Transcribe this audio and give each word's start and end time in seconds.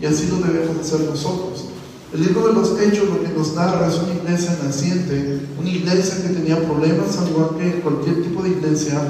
y 0.00 0.06
así 0.06 0.28
lo 0.28 0.36
debemos 0.46 0.78
hacer 0.80 1.00
nosotros. 1.00 1.66
El 2.12 2.22
libro 2.22 2.48
de 2.48 2.54
los 2.54 2.80
Hechos 2.80 3.08
lo 3.08 3.22
que 3.22 3.28
nos 3.36 3.54
narra 3.54 3.86
es 3.86 3.96
una 3.96 4.14
iglesia 4.14 4.58
naciente, 4.64 5.40
una 5.58 5.68
iglesia 5.68 6.22
que 6.22 6.34
tenía 6.34 6.56
problemas 6.64 7.16
al 7.18 7.28
igual 7.28 7.50
que 7.58 7.80
cualquier 7.80 8.22
tipo 8.22 8.42
de 8.42 8.50
iglesia, 8.50 9.00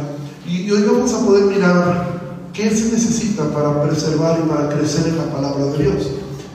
y 0.46 0.70
hoy 0.70 0.82
vamos 0.82 1.12
a 1.14 1.24
poder 1.24 1.45
mirar 1.45 2.20
qué 2.52 2.68
se 2.70 2.92
necesita 2.92 3.48
para 3.55 3.82
preservar 3.84 4.41
y 4.45 4.48
para 4.48 4.68
crecer 4.68 5.06
en 5.09 5.16
la 5.16 5.32
palabra 5.32 5.66
de 5.66 5.79
Dios, 5.79 6.09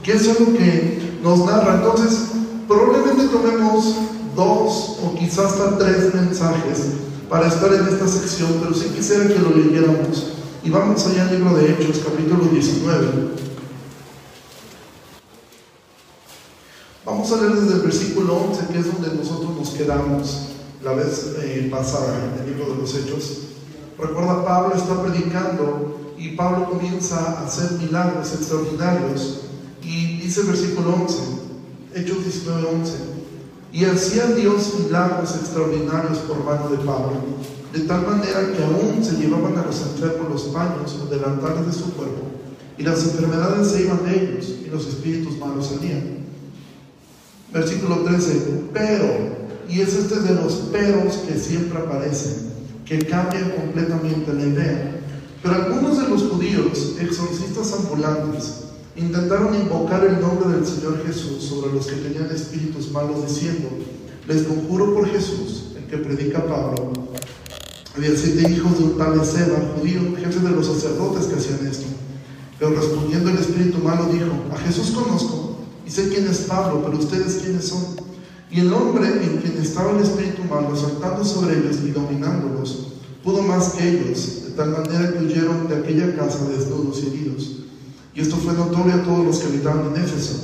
que 0.04 0.14
es 0.14 0.28
lo 0.28 0.54
que 0.54 1.18
nos 1.24 1.46
narra. 1.46 1.76
Entonces, 1.76 2.28
probablemente 2.68 3.28
tomemos 3.28 3.96
dos 4.36 4.98
o 5.02 5.16
quizás 5.18 5.54
hasta 5.54 5.78
tres 5.78 6.14
mensajes 6.14 6.80
para 7.30 7.48
estar 7.48 7.74
en 7.74 7.88
esta 7.88 8.08
sección, 8.08 8.50
pero 8.62 8.74
sí 8.74 8.90
quisiera 8.96 9.28
que 9.28 9.40
lo 9.40 9.56
leyéramos. 9.56 10.34
Y 10.64 10.70
vamos 10.70 11.06
allá 11.08 11.28
al 11.28 11.38
libro 11.38 11.56
de 11.56 11.72
Hechos, 11.72 12.02
capítulo 12.04 12.46
19. 12.52 13.08
Vamos 17.06 17.32
a 17.32 17.36
leer 17.38 17.54
desde 17.54 17.76
el 17.76 17.82
versículo 17.82 18.36
11, 18.50 18.74
que 18.74 18.80
es 18.80 18.92
donde 18.92 19.16
nosotros 19.16 19.56
nos 19.56 19.70
quedamos 19.70 20.48
la 20.84 20.94
vez 20.94 21.36
eh, 21.40 21.68
pasada 21.70 22.18
en 22.18 22.42
el 22.42 22.50
libro 22.50 22.74
de 22.74 22.82
los 22.82 22.96
Hechos. 22.96 23.42
Recuerda, 23.96 24.44
Pablo 24.44 24.74
está 24.74 25.04
predicando 25.04 26.00
y 26.18 26.30
Pablo 26.30 26.68
comienza 26.68 27.18
a 27.18 27.46
hacer 27.46 27.74
milagros 27.74 28.34
extraordinarios. 28.34 29.42
Y 29.84 30.18
dice 30.18 30.42
el 30.42 30.48
versículo 30.48 30.96
11, 30.96 31.18
Hechos 31.94 32.24
19, 32.24 32.70
11. 32.82 32.94
Y 33.72 33.86
hacía 33.86 34.26
Dios 34.26 34.74
milagros 34.80 35.36
extraordinarios 35.36 36.18
por 36.20 36.44
mano 36.44 36.70
de 36.70 36.78
Pablo, 36.78 37.22
de 37.72 37.82
tal 37.82 38.02
manera 38.02 38.52
que 38.52 38.64
aún 38.64 39.06
se 39.06 39.18
llevaban 39.18 39.56
a 39.60 39.66
los 39.68 39.80
enfermos 39.80 40.32
los 40.32 40.44
paños 40.46 41.00
o 41.04 41.06
delantales 41.06 41.68
de 41.68 41.72
su 41.72 41.94
cuerpo, 41.94 42.24
y 42.80 42.84
las 42.84 43.04
enfermedades 43.04 43.68
se 43.68 43.84
iban 43.84 44.04
de 44.06 44.24
ellos, 44.24 44.56
y 44.66 44.70
los 44.72 44.88
espíritus 44.88 45.38
malos 45.38 45.68
salían. 45.68 46.25
Versículo 47.56 48.00
13, 48.00 48.64
pero, 48.74 49.06
y 49.70 49.80
es 49.80 49.94
este 49.94 50.20
de 50.20 50.36
los 50.36 50.56
peros 50.74 51.14
que 51.26 51.40
siempre 51.40 51.80
aparecen, 51.80 52.52
que 52.84 53.00
cambian 53.06 53.52
completamente 53.52 54.34
la 54.34 54.44
idea. 54.44 55.02
Pero 55.42 55.56
algunos 55.56 55.98
de 55.98 56.10
los 56.10 56.24
judíos, 56.24 56.96
exorcistas 57.00 57.72
ambulantes, 57.72 58.66
intentaron 58.98 59.56
invocar 59.56 60.04
el 60.04 60.20
nombre 60.20 60.50
del 60.50 60.68
Señor 60.68 61.02
Jesús 61.08 61.46
sobre 61.46 61.74
los 61.74 61.88
que 61.88 61.96
tenían 61.96 62.30
espíritus 62.30 62.92
malos, 62.92 63.26
diciendo, 63.26 63.70
les 64.28 64.44
conjuro 64.44 64.94
por 64.94 65.08
Jesús, 65.10 65.68
el 65.78 65.86
que 65.86 65.98
predica 66.00 66.46
Pablo. 66.46 66.92
Había 67.96 68.18
siete 68.18 68.52
hijos 68.52 68.78
de 68.78 68.84
un 68.84 68.98
tal 68.98 69.26
Seba, 69.26 69.76
judío, 69.78 70.02
jefe 70.18 70.42
de 70.42 70.52
los 70.52 70.68
sacerdotes 70.68 71.28
que 71.28 71.36
hacían 71.36 71.66
esto. 71.66 71.88
Pero 72.60 72.72
respondiendo 72.72 73.30
el 73.30 73.38
espíritu 73.38 73.78
malo 73.78 74.10
dijo, 74.12 74.26
a 74.54 74.58
Jesús 74.58 74.92
conozco 74.92 75.55
y 75.86 75.92
sé 75.92 76.10
quién 76.10 76.28
es 76.28 76.40
Pablo, 76.40 76.82
pero 76.84 76.98
ustedes 76.98 77.42
quiénes 77.44 77.66
son. 77.66 77.96
Y 78.50 78.62
el 78.62 78.74
hombre 78.74 79.08
en 79.08 79.38
quien 79.38 79.58
estaba 79.62 79.92
el 79.92 80.04
espíritu 80.04 80.44
malo, 80.44 80.76
saltando 80.76 81.24
sobre 81.24 81.58
ellos 81.58 81.78
y 81.84 81.92
dominándolos, 81.92 82.88
pudo 83.24 83.42
más 83.42 83.70
que 83.70 83.90
ellos, 83.90 84.46
de 84.46 84.52
tal 84.52 84.72
manera 84.72 85.14
que 85.14 85.26
huyeron 85.26 85.68
de 85.68 85.76
aquella 85.76 86.16
casa 86.16 86.48
desnudos 86.50 87.04
y 87.04 87.08
heridos. 87.08 87.52
Y 88.14 88.22
esto 88.22 88.38
fue 88.38 88.54
notorio 88.54 88.96
a 88.96 89.04
todos 89.04 89.26
los 89.26 89.40
que 89.40 89.48
habitaban 89.48 89.94
en 89.94 90.04
Éfeso, 90.04 90.36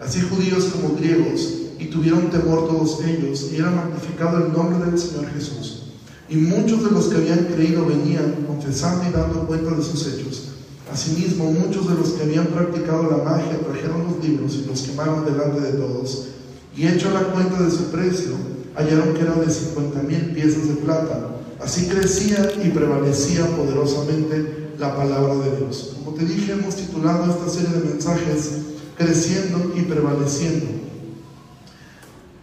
así 0.00 0.20
judíos 0.20 0.64
como 0.66 0.96
griegos, 0.96 1.54
y 1.78 1.86
tuvieron 1.86 2.30
temor 2.30 2.66
todos 2.66 3.00
ellos, 3.04 3.50
y 3.52 3.56
era 3.56 3.70
magnificado 3.70 4.46
el 4.46 4.52
nombre 4.52 4.90
del 4.90 4.98
Señor 4.98 5.30
Jesús. 5.32 5.82
Y 6.28 6.36
muchos 6.36 6.84
de 6.84 6.90
los 6.90 7.06
que 7.06 7.16
habían 7.16 7.44
creído 7.44 7.86
venían 7.86 8.44
confesando 8.46 9.08
y 9.08 9.12
dando 9.12 9.46
cuenta 9.46 9.70
de 9.70 9.82
sus 9.82 10.06
hechos. 10.06 10.47
Asimismo, 10.92 11.52
muchos 11.52 11.88
de 11.88 11.94
los 11.94 12.10
que 12.10 12.22
habían 12.22 12.46
practicado 12.46 13.10
la 13.10 13.24
magia 13.24 13.60
trajeron 13.60 14.04
los 14.04 14.24
libros 14.24 14.54
y 14.54 14.66
los 14.66 14.82
quemaron 14.82 15.24
delante 15.24 15.60
de 15.60 15.72
todos. 15.72 16.28
Y 16.76 16.86
hecho 16.86 17.10
la 17.10 17.24
cuenta 17.24 17.62
de 17.62 17.70
su 17.70 17.90
precio, 17.90 18.32
hallaron 18.74 19.14
que 19.14 19.22
eran 19.22 19.40
de 19.40 19.52
cincuenta 19.52 20.02
mil 20.02 20.32
piezas 20.32 20.68
de 20.68 20.74
plata. 20.74 21.36
Así 21.60 21.88
crecía 21.88 22.50
y 22.64 22.70
prevalecía 22.70 23.46
poderosamente 23.56 24.70
la 24.78 24.96
palabra 24.96 25.34
de 25.36 25.56
Dios. 25.56 25.96
Como 25.96 26.16
te 26.16 26.24
dije, 26.24 26.52
hemos 26.52 26.76
titulado 26.76 27.30
esta 27.30 27.48
serie 27.48 27.76
de 27.78 27.88
mensajes 27.90 28.50
Creciendo 28.98 29.74
y 29.76 29.82
prevaleciendo. 29.82 30.66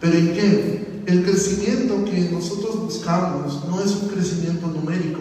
Pero 0.00 0.16
¿en 0.16 0.32
qué? 0.32 1.02
El 1.04 1.22
crecimiento 1.22 2.02
que 2.06 2.30
nosotros 2.32 2.80
buscamos 2.80 3.62
no 3.68 3.78
es 3.82 3.90
un 3.90 4.08
crecimiento 4.08 4.66
numérico. 4.68 5.20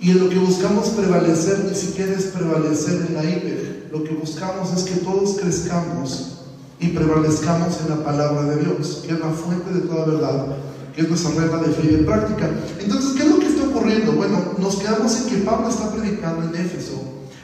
Y 0.00 0.12
en 0.12 0.18
lo 0.18 0.28
que 0.30 0.38
buscamos 0.38 0.88
prevalecer 0.90 1.66
ni 1.68 1.74
siquiera 1.74 2.12
es 2.12 2.24
prevalecer 2.26 3.06
en 3.08 3.14
la 3.14 3.24
IPEG. 3.24 3.90
Lo 3.92 4.02
que 4.02 4.14
buscamos 4.14 4.72
es 4.74 4.84
que 4.84 5.00
todos 5.00 5.36
crezcamos 5.38 6.38
y 6.78 6.88
prevalezcamos 6.88 7.78
en 7.82 7.90
la 7.90 8.04
palabra 8.04 8.44
de 8.44 8.64
Dios, 8.64 9.02
que 9.06 9.12
es 9.12 9.20
la 9.20 9.30
fuente 9.30 9.72
de 9.72 9.80
toda 9.80 10.06
verdad, 10.06 10.46
que 10.94 11.02
es 11.02 11.08
nuestra 11.08 11.32
regla 11.32 11.58
de 11.58 11.72
fe 11.74 11.82
y 11.84 11.96
de 11.96 12.02
práctica. 12.04 12.50
Entonces, 12.80 13.12
¿qué 13.12 13.24
es 13.24 13.28
lo 13.28 13.38
que 13.38 13.50
ocurriendo? 13.70 14.12
Bueno, 14.12 14.54
nos 14.58 14.76
quedamos 14.76 15.16
en 15.16 15.24
que 15.28 15.36
Pablo 15.44 15.68
está 15.68 15.90
predicando 15.92 16.46
en 16.46 16.54
Éfeso 16.64 17.02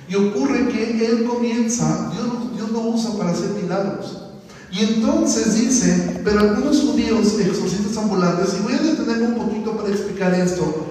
y 0.09 0.15
ocurre 0.15 0.69
que 0.69 1.06
él 1.06 1.25
comienza, 1.25 2.11
Dios, 2.12 2.55
Dios 2.55 2.71
lo 2.71 2.81
usa 2.81 3.17
para 3.17 3.31
hacer 3.31 3.50
milagros. 3.50 4.23
Y 4.73 4.81
entonces 4.81 5.55
dice, 5.55 6.21
pero 6.25 6.41
algunos 6.41 6.81
judíos 6.83 7.38
exorcistas 7.41 7.97
ambulantes, 7.97 8.56
y 8.59 8.62
voy 8.62 8.75
a 8.75 8.78
detenerme 8.78 9.28
un 9.28 9.47
poquito 9.47 9.77
para 9.77 9.88
explicar 9.88 10.34
esto, 10.34 10.86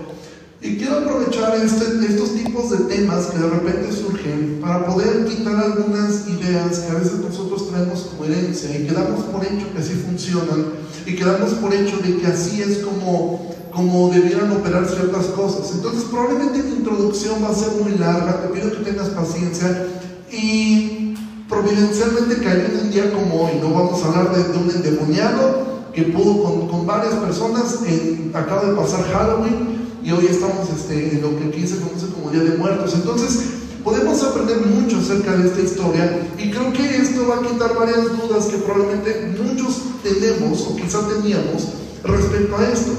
y 0.62 0.78
quiero 0.78 1.00
aprovechar 1.00 1.56
este, 1.58 1.86
estos 2.08 2.34
tipos 2.34 2.72
de 2.72 2.78
temas 2.96 3.28
que 3.28 3.40
de 3.40 3.50
repente 3.50 3.92
surgen 3.92 4.60
para 4.62 4.86
poder 4.86 5.26
quitar 5.26 5.56
algunas 5.56 6.28
ideas 6.28 6.80
que 6.80 6.92
a 6.92 7.00
veces 7.00 7.20
nosotros 7.20 7.70
traemos 7.70 8.02
como 8.02 8.26
herencia 8.26 8.76
y 8.76 8.88
quedamos 8.88 9.24
por 9.26 9.44
hecho 9.44 9.72
que 9.74 9.80
así 9.80 9.94
funcionan 9.94 10.66
y 11.06 11.16
quedamos 11.16 11.52
por 11.56 11.74
hecho 11.74 11.98
de 11.98 12.18
que 12.18 12.28
así 12.28 12.62
es 12.62 12.80
como 12.80 13.54
como 13.72 14.08
debieran 14.10 14.54
operar 14.54 14.88
ciertas 14.88 15.26
cosas. 15.26 15.70
Entonces 15.76 16.06
probablemente 16.06 16.64
mi 16.64 16.78
introducción 16.78 17.44
va 17.44 17.50
a 17.50 17.54
ser 17.54 17.74
muy 17.82 17.98
larga, 17.98 18.42
te 18.42 18.48
pido 18.48 18.72
que 18.72 18.90
tengas 18.90 19.10
paciencia 19.10 19.88
y 20.32 21.14
providencialmente 21.50 22.38
caeré 22.42 22.68
en 22.68 22.86
un 22.86 22.92
día 22.92 23.12
como 23.12 23.44
hoy, 23.44 23.60
no 23.62 23.72
vamos 23.72 24.02
a 24.02 24.08
hablar 24.08 24.34
de, 24.34 24.58
un 24.58 24.72
endemoniado 24.72 25.84
que 25.94 26.04
pudo 26.04 26.42
con, 26.42 26.70
con 26.70 26.88
varias 26.88 27.16
personas, 27.16 27.80
en, 27.86 28.32
acaba 28.34 28.64
de 28.64 28.78
pasar 28.78 29.04
Halloween 29.12 29.85
y 30.06 30.12
hoy 30.12 30.28
estamos 30.30 30.70
este, 30.70 31.16
en 31.16 31.22
lo 31.24 31.36
que 31.36 31.46
aquí 31.46 31.68
se 31.68 31.80
conoce 31.80 32.06
como 32.14 32.30
Día 32.30 32.44
de 32.44 32.58
Muertos. 32.58 32.94
Entonces 32.94 33.40
podemos 33.84 34.22
aprender 34.22 34.64
mucho 34.68 35.00
acerca 35.00 35.36
de 35.36 35.48
esta 35.48 35.62
historia 35.62 36.28
y 36.38 36.52
creo 36.52 36.72
que 36.72 36.98
esto 36.98 37.28
va 37.28 37.38
a 37.38 37.42
quitar 37.42 37.76
varias 37.76 38.04
dudas 38.16 38.46
que 38.46 38.58
probablemente 38.58 39.36
muchos 39.42 39.82
tenemos 40.04 40.62
o 40.62 40.76
quizás 40.76 41.10
teníamos 41.10 41.70
respecto 42.04 42.56
a 42.56 42.70
esto. 42.70 42.92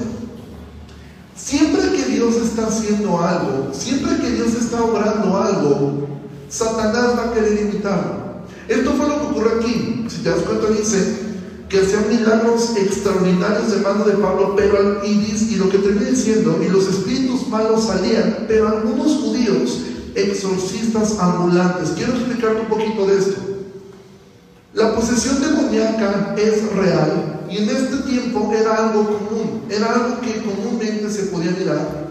Siempre 1.37 1.93
que 1.93 2.11
Dios 2.11 2.34
está 2.37 2.66
haciendo 2.66 3.21
algo, 3.22 3.71
siempre 3.72 4.16
que 4.16 4.31
Dios 4.31 4.55
está 4.55 4.83
obrando 4.83 5.37
algo, 5.37 6.09
Satanás 6.49 7.16
va 7.16 7.31
a 7.31 7.34
querer 7.34 7.69
imitarlo. 7.69 8.27
Esto 8.66 8.93
fue 8.95 9.09
lo 9.09 9.21
que 9.21 9.27
ocurrió 9.27 9.61
aquí. 9.61 10.06
Si 10.09 10.22
te 10.25 10.31
das 10.31 10.41
cuenta, 10.41 10.66
dice 10.71 11.25
que 11.69 11.81
hacían 11.81 12.09
milagros 12.09 12.77
extraordinarios 12.77 13.72
de 13.72 13.78
mano 13.78 14.04
de 14.04 14.12
Pablo, 14.15 14.54
pero 14.56 15.04
y, 15.04 15.09
y 15.50 15.56
lo 15.56 15.69
que 15.69 15.78
termina 15.78 16.10
diciendo, 16.10 16.60
y 16.65 16.69
los 16.69 16.87
espíritus 16.88 17.49
malos 17.49 17.87
salían, 17.87 18.44
pero 18.47 18.69
algunos 18.69 19.16
judíos, 19.16 19.81
exorcistas 20.15 21.19
ambulantes. 21.19 21.91
Quiero 21.97 22.12
explicarte 22.12 22.60
un 22.60 22.68
poquito 22.68 23.07
de 23.07 23.18
esto. 23.18 23.41
La 24.74 24.95
posesión 24.95 25.41
demoníaca 25.41 26.34
es 26.36 26.72
real, 26.72 27.41
y 27.51 27.59
en 27.59 27.71
este 27.71 27.97
tiempo 28.09 28.53
era 28.54 28.89
algo 28.89 29.04
común, 29.07 29.63
era 29.68 29.92
algo 29.92 30.21
que 30.21 30.42
comúnmente 30.42 31.10
se 31.10 31.24
podía 31.24 31.51
mirar. 31.53 32.07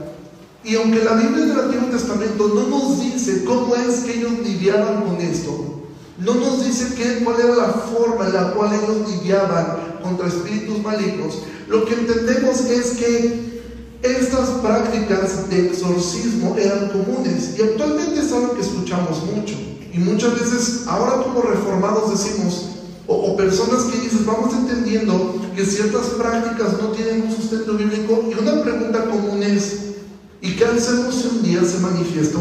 Y 0.63 0.75
aunque 0.75 1.03
la 1.03 1.13
Biblia 1.13 1.45
del 1.45 1.59
Antiguo 1.59 1.89
Testamento 1.89 2.47
no 2.47 2.67
nos 2.67 2.99
dice 2.99 3.45
cómo 3.45 3.75
es 3.75 3.99
que 3.99 4.17
ellos 4.17 4.31
lidiaban 4.43 5.03
con 5.03 5.21
esto, 5.21 5.74
no 6.17 6.33
nos 6.35 6.65
dice 6.65 6.95
qué, 6.95 7.23
cuál 7.23 7.39
era 7.39 7.55
la 7.55 7.69
forma 7.69 8.27
en 8.27 8.33
la 8.33 8.51
cual 8.51 8.73
ellos 8.73 9.09
lidiaban 9.09 9.97
contra 10.01 10.27
espíritus 10.27 10.81
malignos, 10.81 11.39
lo 11.67 11.85
que 11.85 11.93
entendemos 11.93 12.61
es 12.61 12.91
que 12.91 13.55
estas 14.01 14.49
prácticas 14.61 15.49
de 15.49 15.67
exorcismo 15.67 16.55
eran 16.57 16.89
comunes 16.89 17.55
y 17.57 17.63
actualmente 17.63 18.21
es 18.21 18.31
algo 18.31 18.53
que 18.53 18.61
escuchamos 18.61 19.23
mucho. 19.23 19.55
Y 19.91 19.97
muchas 19.97 20.33
veces, 20.39 20.83
ahora 20.87 21.23
como 21.23 21.41
reformados 21.41 22.11
decimos, 22.11 22.75
o, 23.07 23.35
personas 23.37 23.83
que 23.83 23.99
dices, 23.99 24.25
vamos 24.25 24.53
entendiendo 24.53 25.35
que 25.55 25.65
ciertas 25.65 26.07
prácticas 26.17 26.81
no 26.81 26.89
tienen 26.89 27.23
un 27.23 27.31
sustento 27.31 27.73
bíblico 27.73 28.25
y 28.29 28.33
una 28.41 28.61
pregunta 28.63 29.05
común 29.05 29.43
es, 29.43 29.93
¿y 30.41 30.55
qué 30.55 30.65
hacemos 30.65 31.13
si 31.15 31.27
un 31.27 31.43
día 31.43 31.63
se 31.63 31.79
manifiesta 31.79 32.39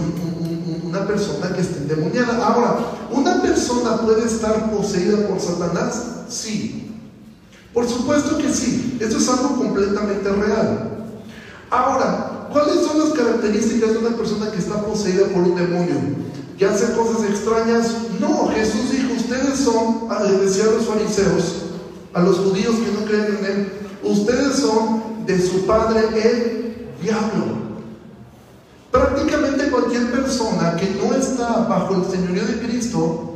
una 0.84 1.06
persona 1.06 1.54
que 1.54 1.60
está 1.60 1.76
endemoniada? 1.78 2.46
Ahora, 2.46 2.76
¿una 3.14 3.42
persona 3.42 4.00
puede 4.00 4.26
estar 4.26 4.70
poseída 4.70 5.28
por 5.28 5.40
Satanás? 5.40 6.02
Sí. 6.28 6.92
Por 7.72 7.88
supuesto 7.88 8.38
que 8.38 8.52
sí. 8.52 8.98
Esto 9.00 9.18
es 9.18 9.28
algo 9.28 9.56
completamente 9.56 10.28
real. 10.30 11.06
Ahora, 11.70 12.48
¿cuáles 12.52 12.84
son 12.84 12.98
las 13.00 13.10
características 13.10 13.92
de 13.92 13.98
una 13.98 14.16
persona 14.16 14.50
que 14.50 14.58
está 14.58 14.82
poseída 14.82 15.26
por 15.26 15.42
un 15.42 15.56
demonio? 15.56 16.24
que 16.58 16.66
hace 16.66 16.92
cosas 16.94 17.24
extrañas. 17.28 17.86
No, 18.20 18.48
Jesús 18.48 18.90
dijo, 18.90 19.14
ustedes 19.14 19.58
son, 19.58 20.06
ah, 20.10 20.22
le 20.24 20.38
decía 20.38 20.64
a 20.64 20.72
los 20.72 20.84
fariseos, 20.84 21.54
a 22.12 22.22
los 22.22 22.38
judíos 22.38 22.76
que 22.76 22.92
no 22.92 23.06
creen 23.06 23.38
en 23.38 23.44
él, 23.44 23.72
ustedes 24.04 24.56
son 24.56 25.26
de 25.26 25.40
su 25.40 25.66
padre 25.66 26.00
el 26.14 26.86
diablo. 27.02 27.63
Prácticamente 28.94 29.72
cualquier 29.72 30.12
persona 30.12 30.76
que 30.76 30.88
no 30.90 31.12
está 31.16 31.66
bajo 31.68 31.96
el 31.96 32.04
señorío 32.08 32.46
de 32.46 32.60
Cristo 32.60 33.34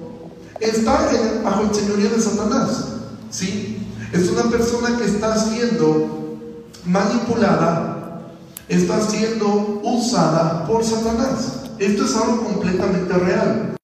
está 0.60 1.10
bajo 1.43 1.62
el 1.62 1.75
señorío 1.75 2.10
de 2.10 2.22
Satanás. 2.22 2.84
¿Sí? 3.28 3.84
Es 4.12 4.31
una 4.31 4.44
persona 4.44 4.96
que 4.96 5.06
está 5.06 5.37
siendo 5.37 6.69
manipulada, 6.84 8.20
está 8.69 9.00
siendo 9.00 9.81
usada 9.82 10.64
por 10.64 10.84
Satanás. 10.84 11.64
Esto 11.81 12.04
es 12.04 12.14
algo 12.14 12.44
completamente 12.44 13.12
real. 13.14 13.76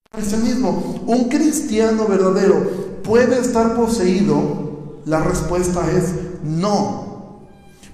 Mismo, 0.44 1.02
un 1.08 1.28
cristiano 1.28 2.06
verdadero 2.06 3.02
puede 3.02 3.40
estar 3.40 3.74
poseído. 3.74 5.00
La 5.06 5.24
respuesta 5.24 5.90
es 5.90 6.04
no. 6.44 7.03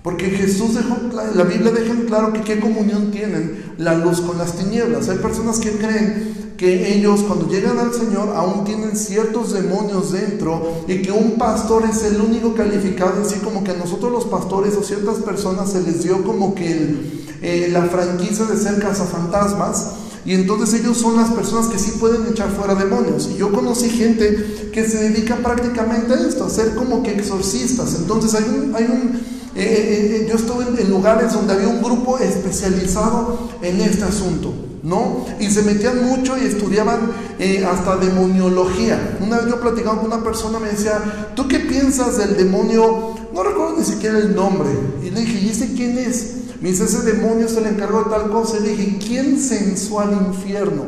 Porque 0.02 0.30
Jesús 0.30 0.74
dejó, 0.74 0.96
la 1.34 1.44
Biblia 1.44 1.72
deja 1.72 1.92
en 1.92 2.06
claro 2.06 2.32
que 2.32 2.40
qué 2.40 2.58
comunión 2.58 3.10
tienen 3.10 3.74
la 3.76 3.94
luz 3.94 4.22
con 4.22 4.38
las 4.38 4.56
tinieblas. 4.56 5.08
Hay 5.10 5.18
personas 5.18 5.58
que 5.58 5.72
creen 5.72 6.54
que 6.56 6.94
ellos 6.94 7.20
cuando 7.22 7.48
llegan 7.48 7.78
al 7.78 7.92
Señor 7.92 8.34
aún 8.36 8.64
tienen 8.64 8.94
ciertos 8.96 9.52
demonios 9.52 10.12
dentro 10.12 10.84
y 10.86 11.00
que 11.00 11.10
un 11.10 11.38
pastor 11.38 11.84
es 11.90 12.02
el 12.04 12.20
único 12.20 12.54
calificado, 12.54 13.22
así 13.22 13.40
como 13.40 13.64
que 13.64 13.70
a 13.70 13.76
nosotros 13.76 14.12
los 14.12 14.24
pastores 14.24 14.74
o 14.76 14.82
ciertas 14.82 15.16
personas 15.18 15.72
se 15.72 15.82
les 15.82 16.02
dio 16.02 16.22
como 16.22 16.54
que 16.54 17.20
eh, 17.42 17.68
la 17.72 17.84
franquicia 17.84 18.44
de 18.44 18.56
ser 18.56 18.78
cazafantasmas. 18.78 19.92
Y 20.26 20.34
entonces 20.34 20.80
ellos 20.80 20.98
son 20.98 21.16
las 21.16 21.30
personas 21.30 21.68
que 21.68 21.78
sí 21.78 21.92
pueden 21.98 22.26
echar 22.26 22.50
fuera 22.50 22.74
demonios. 22.74 23.30
Y 23.34 23.38
yo 23.38 23.50
conocí 23.52 23.88
gente 23.88 24.70
que 24.70 24.86
se 24.86 24.98
dedica 24.98 25.36
prácticamente 25.36 26.12
a 26.12 26.28
esto, 26.28 26.44
a 26.44 26.50
ser 26.50 26.74
como 26.74 27.02
que 27.02 27.12
exorcistas. 27.12 27.94
Entonces 27.94 28.34
hay 28.34 28.44
un, 28.44 28.74
hay 28.74 28.84
un 28.84 29.39
eh, 29.54 30.22
eh, 30.22 30.26
yo 30.28 30.36
estuve 30.36 30.64
en 30.80 30.90
lugares 30.90 31.32
donde 31.32 31.54
había 31.54 31.68
un 31.68 31.82
grupo 31.82 32.18
especializado 32.18 33.50
en 33.62 33.80
este 33.80 34.04
asunto. 34.04 34.54
¿no? 34.82 35.26
Y 35.38 35.50
se 35.50 35.62
metían 35.62 36.04
mucho 36.04 36.38
y 36.38 36.46
estudiaban 36.46 37.12
eh, 37.38 37.64
hasta 37.64 37.96
demoniología. 37.96 39.18
Una 39.20 39.38
vez 39.38 39.46
yo 39.48 39.60
platicaba 39.60 39.98
con 39.98 40.06
una 40.12 40.24
persona, 40.24 40.58
me 40.58 40.68
decía, 40.68 41.32
¿tú 41.34 41.48
qué 41.48 41.60
piensas 41.60 42.16
del 42.16 42.36
demonio? 42.36 43.14
No 43.34 43.42
recuerdo 43.42 43.76
ni 43.78 43.84
siquiera 43.84 44.18
el 44.18 44.34
nombre. 44.34 44.70
Y 45.02 45.10
le 45.10 45.20
dije, 45.20 45.38
¿y 45.40 45.48
ese 45.50 45.74
quién 45.74 45.98
es? 45.98 46.34
Me 46.60 46.70
dice, 46.70 46.84
ese 46.84 47.02
demonio 47.02 47.48
se 47.48 47.60
le 47.60 47.70
encargó 47.70 48.04
de 48.04 48.10
tal 48.10 48.30
cosa. 48.30 48.58
Y 48.58 48.62
le 48.62 48.68
dije, 48.70 48.98
¿quién 49.06 49.38
censó 49.38 50.00
al 50.00 50.12
infierno? 50.12 50.84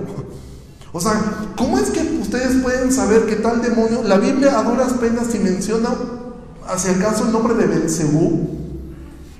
O 0.93 1.01
sea, 1.01 1.53
¿cómo 1.57 1.79
es 1.79 1.91
que 1.91 2.01
ustedes 2.21 2.63
pueden 2.63 2.93
saber 2.93 3.25
que 3.25 3.37
tal 3.37 3.63
demonio, 3.63 4.03
la 4.03 4.19
Biblia 4.19 4.59
a 4.59 4.63
duras 4.63 4.93
penas 4.95 5.29
si 5.31 5.39
menciona, 5.39 5.89
hacia 6.67 6.93
acaso 6.93 7.27
el 7.27 7.33
nombre 7.33 7.55
de 7.55 7.67
Belcebú? 7.67 8.49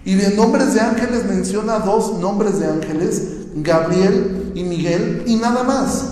Y 0.05 0.15
de 0.15 0.35
nombres 0.35 0.75
de 0.75 0.81
ángeles 0.81 1.25
menciona 1.27 1.79
dos 1.79 2.19
nombres 2.19 2.59
de 2.59 2.67
ángeles, 2.67 3.23
Gabriel 3.57 4.53
y 4.55 4.65
Miguel, 4.65 5.23
y 5.27 5.37
nada 5.37 5.63
más. 5.63 6.05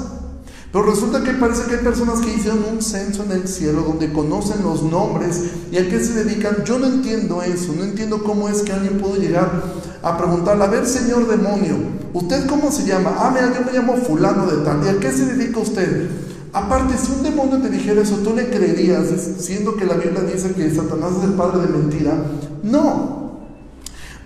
Pero 0.73 0.85
resulta 0.85 1.25
que 1.25 1.33
parece 1.33 1.65
que 1.65 1.77
hay 1.77 1.83
personas 1.83 2.21
que 2.21 2.33
hicieron 2.33 2.65
un 2.73 2.81
censo 2.81 3.25
en 3.25 3.33
el 3.33 3.49
cielo 3.49 3.83
donde 3.83 4.12
conocen 4.12 4.62
los 4.62 4.85
nombres 4.85 5.43
y 5.73 5.79
a 5.79 5.89
qué 5.89 6.03
se 6.03 6.25
dedican. 6.25 6.65
Yo 6.65 6.79
no 6.79 6.87
entiendo 6.87 7.43
eso, 7.43 7.73
no 7.77 7.83
entiendo 7.83 8.23
cómo 8.23 8.49
es 8.49 8.62
que 8.62 8.73
alguien 8.73 8.99
pudo 8.99 9.17
llegar 9.17 9.51
a 10.01 10.17
preguntarle, 10.17 10.65
a 10.65 10.69
ver 10.69 10.87
señor 10.87 11.27
demonio, 11.27 11.77
¿usted 12.15 12.47
cómo 12.47 12.71
se 12.71 12.87
llama? 12.87 13.17
Ah, 13.19 13.33
mira, 13.35 13.53
yo 13.53 13.65
me 13.67 13.73
llamo 13.73 13.97
fulano 13.97 14.47
de 14.47 14.65
tal. 14.65 14.85
¿Y 14.85 14.89
a 14.89 15.01
qué 15.01 15.11
se 15.11 15.27
dedica 15.27 15.59
usted? 15.59 16.09
Aparte, 16.52 16.97
si 16.99 17.12
un 17.12 17.23
demonio 17.23 17.58
te 17.58 17.70
dijera 17.70 18.02
eso, 18.02 18.17
¿tú 18.17 18.35
le 18.35 18.50
creerías, 18.50 19.06
siendo 19.38 19.76
que 19.76 19.87
la 19.87 19.94
Biblia 19.94 20.23
dice 20.23 20.52
que 20.52 20.75
Satanás 20.75 21.12
es 21.19 21.25
el 21.25 21.35
padre 21.35 21.67
de 21.67 21.69
mentira? 21.69 22.14
No, 22.62 23.20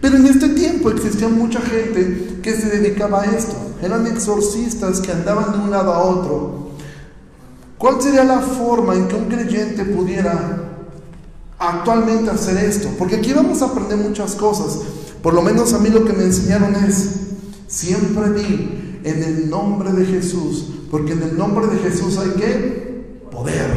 pero 0.04 0.18
en 0.18 0.26
este 0.26 0.50
tiempo 0.50 0.90
existía 0.90 1.28
mucha 1.28 1.62
gente 1.62 2.38
que 2.42 2.52
se 2.52 2.68
dedicaba 2.68 3.22
a 3.22 3.24
esto. 3.24 3.56
Eran 3.80 4.06
exorcistas 4.06 5.00
que 5.00 5.10
andaban 5.10 5.52
de 5.52 5.58
un 5.60 5.70
lado 5.70 5.94
a 5.94 6.02
otro. 6.02 6.72
¿Cuál 7.78 8.02
sería 8.02 8.22
la 8.24 8.40
forma 8.40 8.94
en 8.94 9.08
que 9.08 9.14
un 9.14 9.30
creyente 9.30 9.82
pudiera 9.86 10.62
actualmente 11.58 12.30
hacer 12.30 12.62
esto? 12.64 12.90
Porque 12.98 13.16
aquí 13.16 13.32
vamos 13.32 13.62
a 13.62 13.64
aprender 13.64 13.96
muchas 13.96 14.34
cosas. 14.34 14.80
Por 15.22 15.32
lo 15.32 15.40
menos 15.40 15.72
a 15.72 15.78
mí 15.78 15.88
lo 15.88 16.04
que 16.04 16.12
me 16.12 16.24
enseñaron 16.24 16.74
es, 16.84 17.08
siempre 17.66 18.30
di 18.30 18.83
en 19.04 19.22
el 19.22 19.50
nombre 19.50 19.92
de 19.92 20.06
Jesús, 20.06 20.66
porque 20.90 21.12
en 21.12 21.22
el 21.22 21.38
nombre 21.38 21.66
de 21.66 21.76
Jesús 21.78 22.18
hay 22.18 22.30
que 22.30 23.20
poder. 23.30 23.70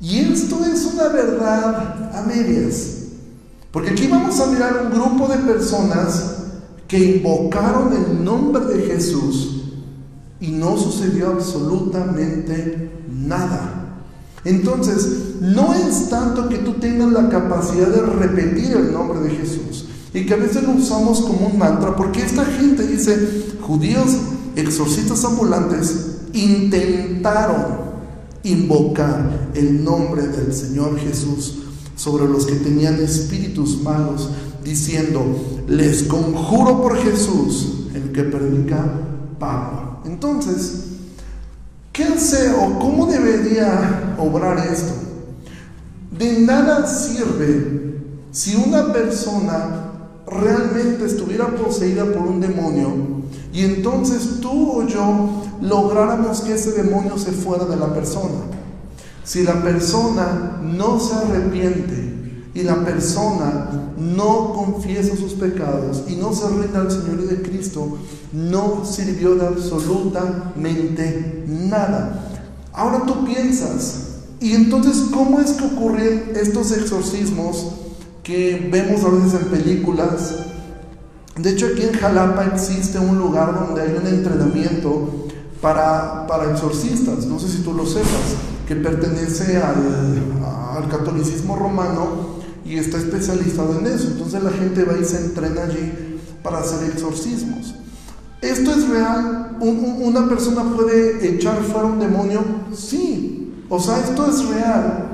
Y 0.00 0.20
esto 0.20 0.64
es 0.64 0.84
una 0.94 1.08
verdad 1.08 2.16
a 2.16 2.22
medias. 2.22 2.92
Porque 3.72 3.90
aquí 3.90 4.06
vamos 4.06 4.38
a 4.40 4.46
mirar 4.46 4.86
un 4.86 4.92
grupo 4.92 5.28
de 5.28 5.38
personas 5.38 6.36
que 6.86 7.16
invocaron 7.16 7.92
el 7.92 8.24
nombre 8.24 8.64
de 8.66 8.82
Jesús 8.84 9.64
y 10.40 10.52
no 10.52 10.76
sucedió 10.76 11.32
absolutamente 11.32 12.90
nada. 13.10 13.98
Entonces, 14.44 15.40
no 15.40 15.74
es 15.74 16.08
tanto 16.08 16.48
que 16.48 16.58
tú 16.58 16.74
tengas 16.74 17.10
la 17.10 17.28
capacidad 17.28 17.88
de 17.88 18.02
repetir 18.02 18.76
el 18.76 18.92
nombre 18.92 19.18
de 19.20 19.30
Jesús 19.30 19.86
y 20.16 20.24
que 20.24 20.32
a 20.32 20.38
veces 20.38 20.62
lo 20.62 20.70
usamos 20.70 21.20
como 21.20 21.48
un 21.48 21.58
mantra, 21.58 21.94
porque 21.94 22.22
esta 22.22 22.42
gente 22.42 22.86
dice, 22.86 23.52
judíos 23.60 24.16
exorcistas 24.56 25.22
ambulantes 25.26 26.06
intentaron 26.32 27.84
invocar 28.42 29.50
el 29.52 29.84
nombre 29.84 30.26
del 30.26 30.54
Señor 30.54 30.98
Jesús 30.98 31.58
sobre 31.96 32.26
los 32.26 32.46
que 32.46 32.54
tenían 32.54 32.94
espíritus 32.94 33.82
malos, 33.82 34.30
diciendo, 34.64 35.22
les 35.68 36.04
conjuro 36.04 36.80
por 36.80 36.96
Jesús, 36.96 37.88
el 37.94 38.10
que 38.12 38.22
predica 38.22 38.82
Pablo. 39.38 39.98
Entonces, 40.06 40.84
¿qué 41.92 42.04
hace 42.04 42.52
o 42.52 42.78
cómo 42.78 43.04
debería 43.04 44.16
obrar 44.16 44.66
esto? 44.66 44.94
De 46.18 46.40
nada 46.40 46.86
sirve 46.86 48.00
si 48.30 48.56
una 48.56 48.94
persona 48.94 49.85
realmente 50.26 51.06
estuviera 51.06 51.46
poseída 51.54 52.04
por 52.04 52.22
un 52.22 52.40
demonio 52.40 53.16
y 53.52 53.64
entonces 53.64 54.40
tú 54.40 54.72
o 54.72 54.86
yo 54.86 55.44
lográramos 55.62 56.40
que 56.42 56.54
ese 56.54 56.72
demonio 56.72 57.16
se 57.16 57.32
fuera 57.32 57.64
de 57.64 57.76
la 57.76 57.94
persona. 57.94 58.34
Si 59.24 59.42
la 59.44 59.62
persona 59.62 60.60
no 60.62 61.00
se 61.00 61.14
arrepiente 61.14 62.42
y 62.54 62.62
la 62.62 62.84
persona 62.84 63.92
no 63.98 64.52
confiesa 64.52 65.16
sus 65.16 65.32
pecados 65.32 66.04
y 66.06 66.16
no 66.16 66.34
se 66.34 66.48
rinde 66.48 66.76
al 66.76 66.90
Señor 66.90 67.26
de 67.26 67.40
Cristo, 67.42 67.96
no 68.32 68.84
sirvió 68.84 69.34
de 69.36 69.46
absolutamente 69.46 71.44
nada. 71.48 72.28
Ahora 72.72 73.04
tú 73.06 73.24
piensas, 73.24 74.18
¿y 74.38 74.52
entonces 74.52 75.06
cómo 75.12 75.40
es 75.40 75.52
que 75.52 75.64
ocurren 75.64 76.32
estos 76.34 76.72
exorcismos 76.72 77.72
que 78.26 78.68
vemos 78.72 79.04
a 79.04 79.10
veces 79.10 79.40
en 79.40 79.48
películas? 79.48 80.34
De 81.36 81.50
hecho, 81.50 81.66
aquí 81.66 81.82
en 81.82 81.92
Jalapa 81.92 82.44
existe 82.46 82.98
un 82.98 83.18
lugar 83.18 83.54
donde 83.54 83.82
hay 83.82 83.96
un 83.96 84.04
entrenamiento 84.04 85.28
para, 85.60 86.26
para 86.26 86.50
exorcistas, 86.50 87.24
no 87.26 87.38
sé 87.38 87.48
si 87.48 87.58
tú 87.58 87.72
lo 87.72 87.86
sepas 87.86 88.34
que 88.66 88.74
pertenece 88.74 89.58
al, 89.58 90.88
catolicismo 90.90 91.56
romano 91.56 92.36
y 92.64 92.76
está 92.76 92.98
especializado 92.98 93.78
en 93.78 93.86
eso. 93.86 94.08
Entonces 94.08 94.42
la 94.42 94.50
gente 94.50 94.84
va 94.84 94.98
y 94.98 95.04
se 95.04 95.18
entrena 95.18 95.62
allí 95.64 96.20
para 96.42 96.58
hacer 96.58 96.90
exorcismos. 96.90 97.74
¿Esto 98.42 98.72
es 98.72 98.88
real? 98.88 99.56
¿Una 99.60 100.28
persona 100.28 100.64
puede 100.74 101.34
echar 101.34 101.62
fuera 101.62 101.86
un 101.86 101.98
demonio? 101.98 102.44
Sí. 102.74 103.54
O 103.68 103.80
sea, 103.80 103.98
esto 103.98 104.28
es 104.28 104.46
real. 104.48 105.05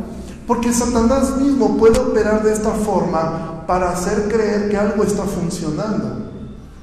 Porque 0.53 0.71
Satanás 0.71 1.39
mismo 1.39 1.79
puede 1.79 1.99
operar 1.99 2.43
de 2.43 2.53
esta 2.53 2.73
forma 2.73 3.65
para 3.67 3.89
hacer 3.89 4.29
creer 4.29 4.69
que 4.69 4.77
algo 4.77 5.03
está 5.03 5.23
funcionando. 5.23 6.27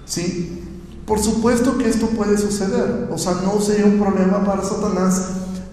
¿Sí? 0.08 0.64
Por 1.06 1.20
supuesto 1.20 1.78
que 1.78 1.88
esto 1.88 2.08
puede 2.08 2.36
suceder. 2.40 3.08
O 3.14 3.18
sea, 3.20 3.34
no 3.46 3.62
sería 3.62 3.86
un 3.86 4.00
problema 4.00 4.44
para 4.44 4.64
Satanás 4.64 5.22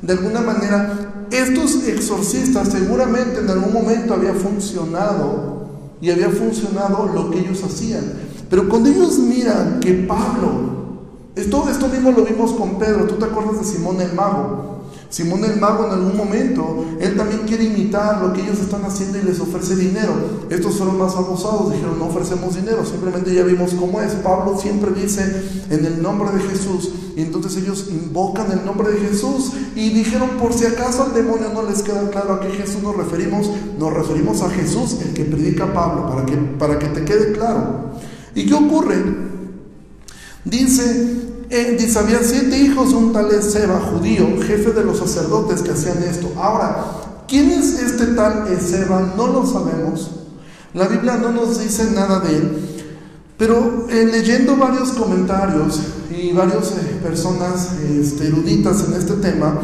de 0.02 0.12
alguna 0.12 0.42
manera, 0.42 1.26
estos 1.30 1.84
exorcistas 1.88 2.68
seguramente 2.68 3.40
en 3.40 3.48
algún 3.48 3.72
momento 3.72 4.12
había 4.12 4.34
funcionado 4.34 5.68
y 5.98 6.10
había 6.10 6.28
funcionado 6.28 7.08
lo 7.14 7.30
que 7.30 7.38
ellos 7.38 7.64
hacían. 7.64 8.12
Pero 8.50 8.68
cuando 8.68 8.90
ellos 8.90 9.18
miran 9.20 9.80
que 9.80 9.94
Pablo, 10.06 10.50
esto, 11.34 11.66
esto 11.70 11.88
mismo 11.88 12.10
lo 12.10 12.26
vimos 12.26 12.52
con 12.52 12.78
Pedro, 12.78 13.06
tú 13.06 13.14
te 13.14 13.24
acuerdas 13.24 13.58
de 13.58 13.64
Simón 13.64 14.02
el 14.02 14.12
mago, 14.12 14.75
Simón 15.08 15.44
el 15.44 15.60
mago 15.60 15.86
en 15.86 15.92
algún 15.92 16.16
momento, 16.16 16.84
él 17.00 17.16
también 17.16 17.42
quiere 17.46 17.64
imitar 17.64 18.20
lo 18.20 18.32
que 18.32 18.42
ellos 18.42 18.58
están 18.58 18.84
haciendo 18.84 19.18
y 19.18 19.22
les 19.22 19.40
ofrece 19.40 19.76
dinero. 19.76 20.12
Estos 20.50 20.76
fueron 20.76 20.98
más 20.98 21.14
abusados, 21.14 21.72
dijeron 21.72 21.98
no 21.98 22.06
ofrecemos 22.06 22.56
dinero, 22.56 22.84
simplemente 22.84 23.34
ya 23.34 23.44
vimos 23.44 23.72
cómo 23.74 24.00
es. 24.00 24.12
Pablo 24.14 24.58
siempre 24.58 24.90
dice 24.92 25.42
en 25.70 25.84
el 25.84 26.02
nombre 26.02 26.30
de 26.32 26.40
Jesús 26.40 26.90
y 27.16 27.22
entonces 27.22 27.56
ellos 27.62 27.86
invocan 27.90 28.50
el 28.52 28.64
nombre 28.64 28.90
de 28.90 28.98
Jesús 28.98 29.52
y 29.74 29.90
dijeron 29.90 30.30
por 30.40 30.52
si 30.52 30.66
acaso 30.66 31.04
al 31.04 31.14
demonio 31.14 31.50
no 31.54 31.62
les 31.62 31.82
queda 31.82 32.10
claro 32.10 32.34
a 32.34 32.40
qué 32.40 32.50
Jesús 32.50 32.82
nos 32.82 32.96
referimos, 32.96 33.50
nos 33.78 33.92
referimos 33.92 34.42
a 34.42 34.50
Jesús, 34.50 34.98
el 35.00 35.14
que 35.14 35.24
predica 35.24 35.72
Pablo, 35.72 36.08
para 36.08 36.26
que, 36.26 36.36
para 36.36 36.78
que 36.78 36.88
te 36.88 37.04
quede 37.04 37.32
claro. 37.32 37.92
¿Y 38.34 38.46
qué 38.46 38.54
ocurre? 38.54 39.02
Dice 40.44 41.25
eh, 41.50 41.76
dice, 41.78 42.00
siete 42.22 42.58
hijos 42.58 42.92
un 42.92 43.12
tal 43.12 43.30
Ezeba, 43.30 43.80
judío, 43.80 44.26
jefe 44.42 44.72
de 44.72 44.84
los 44.84 44.98
sacerdotes 44.98 45.62
que 45.62 45.72
hacían 45.72 46.02
esto. 46.02 46.32
Ahora, 46.36 46.84
¿quién 47.28 47.50
es 47.50 47.80
este 47.80 48.06
tal 48.08 48.48
Ezeba? 48.48 49.14
No 49.16 49.26
lo 49.28 49.46
sabemos. 49.46 50.10
La 50.74 50.88
Biblia 50.88 51.16
no 51.16 51.30
nos 51.30 51.60
dice 51.60 51.90
nada 51.92 52.20
de 52.20 52.36
él. 52.36 52.66
Pero 53.38 53.86
eh, 53.90 54.06
leyendo 54.06 54.56
varios 54.56 54.90
comentarios 54.90 55.80
y 56.10 56.32
varias 56.32 56.72
eh, 56.72 57.00
personas 57.02 57.72
este, 57.82 58.28
eruditas 58.28 58.84
en 58.84 58.94
este 58.94 59.14
tema, 59.14 59.60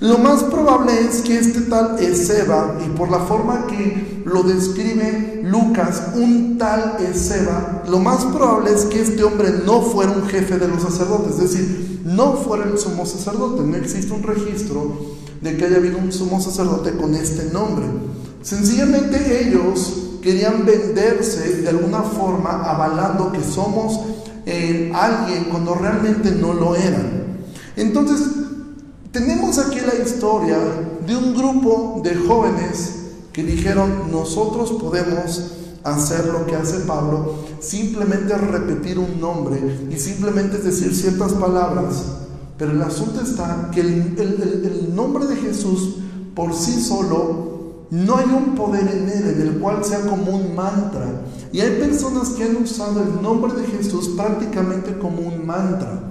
lo 0.00 0.18
más 0.18 0.44
probable 0.44 0.92
es 1.00 1.20
que 1.22 1.38
este 1.38 1.60
tal 1.62 1.98
Ezeba, 1.98 2.78
y 2.84 2.88
por 2.96 3.10
la 3.10 3.20
forma 3.20 3.66
que 3.66 4.22
lo 4.24 4.42
describe 4.42 5.42
Lucas, 5.44 6.02
un 6.14 6.56
tal 6.58 6.96
Ezeba, 7.00 7.82
lo 7.88 7.98
más 7.98 8.24
probable 8.24 8.72
es 8.72 8.86
que 8.86 9.02
este 9.02 9.22
hombre 9.24 9.50
no 9.66 9.82
fuera 9.82 10.12
un 10.12 10.26
jefe 10.26 10.58
de 10.58 10.68
los 10.68 10.82
sacerdotes, 10.82 11.34
es 11.34 11.52
decir, 11.52 12.00
no 12.04 12.34
fuera 12.34 12.64
el 12.64 12.78
sumo 12.78 13.06
sacerdote. 13.06 13.62
No 13.62 13.76
existe 13.76 14.12
un 14.12 14.22
registro 14.22 14.96
de 15.40 15.56
que 15.56 15.64
haya 15.64 15.76
habido 15.76 15.98
un 15.98 16.12
sumo 16.12 16.40
sacerdote 16.40 16.92
con 16.92 17.14
este 17.14 17.52
nombre. 17.52 17.86
Sencillamente 18.42 19.48
ellos 19.48 20.18
querían 20.22 20.64
venderse 20.66 21.62
de 21.62 21.68
alguna 21.68 22.02
forma 22.02 22.62
avalando 22.64 23.32
que 23.32 23.42
somos 23.42 24.00
eh, 24.46 24.92
alguien 24.94 25.44
cuando 25.50 25.74
realmente 25.74 26.30
no 26.30 26.52
lo 26.52 26.74
eran. 26.74 27.20
Entonces, 27.76 28.20
tenemos 29.12 29.58
aquí 29.58 29.80
la 29.80 30.02
historia 30.02 30.58
de 31.06 31.16
un 31.16 31.34
grupo 31.34 32.00
de 32.04 32.14
jóvenes 32.14 32.96
que 33.32 33.42
dijeron, 33.42 34.10
nosotros 34.10 34.72
podemos 34.72 35.52
hacer 35.82 36.26
lo 36.26 36.46
que 36.46 36.56
hace 36.56 36.80
Pablo, 36.80 37.34
simplemente 37.60 38.36
repetir 38.36 38.98
un 38.98 39.20
nombre 39.20 39.60
y 39.90 39.98
simplemente 39.98 40.58
decir 40.58 40.94
ciertas 40.94 41.32
palabras. 41.32 42.04
Pero 42.58 42.72
el 42.72 42.82
asunto 42.82 43.22
está 43.22 43.70
que 43.72 43.80
el, 43.80 44.94
nombre 44.94 45.26
de 45.26 45.36
Jesús 45.36 45.96
por 46.34 46.52
sí 46.52 46.80
solo 46.80 47.86
no 47.90 48.18
hay 48.18 48.26
un 48.26 48.54
poder 48.54 48.82
en 48.82 49.08
él 49.08 49.34
en 49.34 49.40
el 49.40 49.58
cual 49.58 49.84
sea 49.84 50.02
como 50.02 50.36
un 50.36 50.54
mantra. 50.54 51.22
Y 51.52 51.60
hay 51.60 51.80
personas 51.80 52.30
que 52.30 52.44
han 52.44 52.56
usado 52.56 53.02
el 53.02 53.22
nombre 53.22 53.54
de 53.54 53.66
Jesús 53.66 54.10
prácticamente 54.16 54.98
como 54.98 55.22
un 55.22 55.46
mantra. 55.46 56.09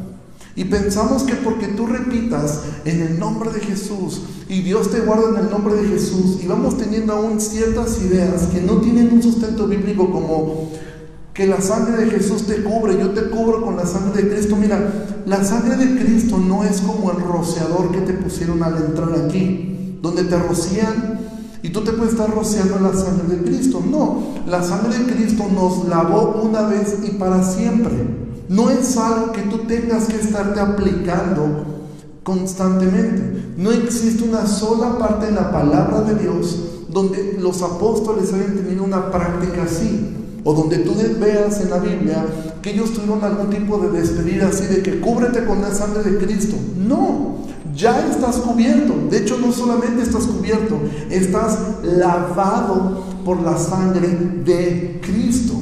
Y 0.56 0.66
pensamos 0.66 1.24
que 1.24 1.36
porque 1.36 1.68
tú 1.68 1.88
repitas 1.88 2.62
en 2.86 3.02
el 3.02 3.20
nombre 3.20 3.52
de 3.52 3.60
Jesús 3.62 4.22
y 4.50 4.62
Dios 4.62 4.92
te 4.92 5.02
guarda 5.02 5.30
en 5.30 5.46
el 5.46 5.52
nombre 5.52 5.76
de 5.76 5.88
Jesús 5.88 6.40
y 6.44 6.48
vamos 6.48 6.78
teniendo 6.78 7.14
aún 7.14 7.40
ciertas 7.40 8.02
ideas 8.02 8.48
que 8.48 8.62
no 8.62 8.78
tienen 8.78 9.14
un 9.14 9.22
sustento 9.22 9.68
bíblico 9.68 10.12
como 10.12 10.70
que 11.34 11.48
la 11.48 11.62
sangre 11.62 12.04
de 12.04 12.12
Jesús 12.12 12.48
te 12.48 12.64
cubre, 12.64 13.00
yo 13.00 13.12
te 13.12 13.30
cubro 13.30 13.64
con 13.64 13.78
la 13.78 13.86
sangre 13.86 14.24
de 14.24 14.30
Cristo. 14.30 14.58
Mira, 14.58 15.22
la 15.26 15.42
sangre 15.44 15.78
de 15.78 16.04
Cristo 16.04 16.38
no 16.38 16.66
es 16.66 16.82
como 16.82 17.12
el 17.12 17.22
rociador 17.22 17.92
que 17.92 18.02
te 18.02 18.14
pusieron 18.14 18.62
al 18.62 18.76
entrar 18.76 19.14
aquí, 19.14 19.98
donde 20.02 20.26
te 20.26 20.38
rocían 20.38 21.20
y 21.62 21.70
tú 21.70 21.82
te 21.82 21.94
puedes 21.94 22.14
estar 22.14 22.30
rociando 22.30 22.80
la 22.80 22.92
sangre 22.94 23.38
de 23.38 23.44
Cristo. 23.44 23.82
No, 23.90 24.34
la 24.48 24.64
sangre 24.64 24.98
de 24.98 25.14
Cristo 25.14 25.46
nos 25.54 25.88
lavó 25.88 26.42
una 26.44 26.64
vez 26.64 26.98
y 27.04 27.12
para 27.12 27.44
siempre. 27.44 28.29
No 28.50 28.72
es 28.72 28.98
algo 28.98 29.32
que 29.32 29.44
tú 29.44 29.60
tengas 29.60 30.06
que 30.06 30.18
estarte 30.18 30.60
aplicando 30.60 31.66
constantemente. 32.24 33.54
No 33.56 33.72
existe 33.72 34.24
una 34.24 34.48
sola 34.48 34.98
parte 34.98 35.28
en 35.28 35.36
la 35.36 35.52
palabra 35.52 36.02
de 36.02 36.16
Dios 36.16 36.58
donde 36.90 37.38
los 37.40 37.62
apóstoles 37.62 38.34
hayan 38.34 38.56
tenido 38.56 38.84
una 38.84 39.12
práctica 39.12 39.64
así. 39.64 40.16
O 40.44 40.54
donde 40.54 40.80
tú 40.80 40.96
veas 41.20 41.62
en 41.62 41.70
la 41.70 41.78
Biblia 41.78 42.26
que 42.62 42.72
ellos 42.72 42.94
tuvieron 42.94 43.24
algún 43.24 43.52
tipo 43.52 43.78
de 43.78 44.00
despedida 44.00 44.48
así 44.48 44.66
de 44.66 44.82
que 44.82 45.00
cúbrete 45.00 45.46
con 45.46 45.62
la 45.62 45.72
sangre 45.72 46.02
de 46.02 46.18
Cristo. 46.18 46.56
No, 46.76 47.36
ya 47.76 48.08
estás 48.10 48.38
cubierto. 48.38 48.96
De 49.12 49.18
hecho, 49.18 49.38
no 49.38 49.52
solamente 49.52 50.02
estás 50.02 50.24
cubierto, 50.24 50.80
estás 51.12 51.60
lavado 51.84 53.04
por 53.24 53.42
la 53.42 53.58
sangre 53.58 54.08
de 54.44 55.00
Cristo. 55.04 55.54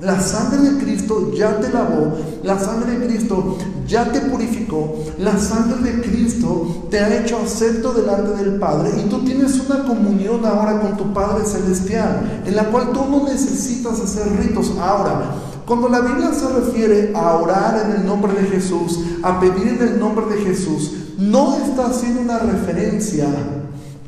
La 0.00 0.18
sangre 0.18 0.70
de 0.70 0.82
Cristo 0.82 1.30
ya 1.34 1.60
te 1.60 1.70
lavó, 1.70 2.16
la 2.42 2.58
sangre 2.58 2.98
de 2.98 3.06
Cristo 3.06 3.58
ya 3.86 4.10
te 4.10 4.20
purificó, 4.20 4.96
la 5.18 5.36
sangre 5.36 5.92
de 5.92 6.00
Cristo 6.00 6.86
te 6.90 7.00
ha 7.00 7.20
hecho 7.20 7.36
acepto 7.36 7.92
delante 7.92 8.42
del 8.42 8.58
Padre 8.58 8.92
y 8.98 9.10
tú 9.10 9.22
tienes 9.24 9.60
una 9.60 9.84
comunión 9.84 10.46
ahora 10.46 10.80
con 10.80 10.96
tu 10.96 11.12
Padre 11.12 11.44
Celestial, 11.44 12.42
en 12.46 12.56
la 12.56 12.64
cual 12.70 12.92
tú 12.92 13.04
no 13.10 13.24
necesitas 13.24 14.00
hacer 14.00 14.26
ritos. 14.38 14.72
Ahora, 14.80 15.34
cuando 15.66 15.90
la 15.90 16.00
Biblia 16.00 16.32
se 16.32 16.48
refiere 16.48 17.12
a 17.14 17.36
orar 17.36 17.84
en 17.84 18.00
el 18.00 18.06
nombre 18.06 18.32
de 18.32 18.48
Jesús, 18.48 19.00
a 19.22 19.38
pedir 19.38 19.68
en 19.68 19.82
el 19.82 20.00
nombre 20.00 20.24
de 20.34 20.42
Jesús, 20.42 20.92
no 21.18 21.58
está 21.58 21.88
haciendo 21.88 22.22
una 22.22 22.38
referencia 22.38 23.26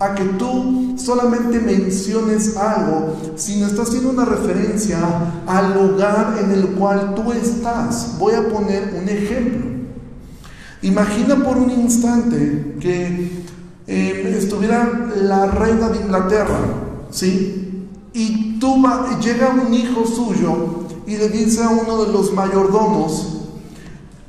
a 0.03 0.15
que 0.15 0.25
tú 0.25 0.95
solamente 0.97 1.61
menciones 1.61 2.57
algo, 2.57 3.17
sino 3.37 3.67
está 3.67 3.83
haciendo 3.83 4.11
una 4.11 4.25
referencia 4.25 4.99
al 5.47 5.75
lugar 5.75 6.39
en 6.43 6.51
el 6.51 6.67
cual 6.69 7.15
tú 7.15 7.33
estás. 7.33 8.17
Voy 8.19 8.35
a 8.35 8.49
poner 8.49 8.95
un 9.01 9.09
ejemplo. 9.09 9.71
Imagina 10.83 11.37
por 11.37 11.57
un 11.57 11.71
instante 11.71 12.77
que 12.81 13.45
eh, 13.87 14.37
estuviera 14.39 15.11
la 15.17 15.47
reina 15.47 15.89
de 15.89 16.01
Inglaterra, 16.01 16.59
¿sí? 17.11 17.87
Y 18.13 18.53
llega 19.23 19.51
un 19.51 19.73
hijo 19.73 20.07
suyo 20.07 20.85
y 21.07 21.17
le 21.17 21.29
dice 21.29 21.63
a 21.63 21.69
uno 21.69 22.05
de 22.05 22.13
los 22.13 22.33
mayordomos, 22.33 23.42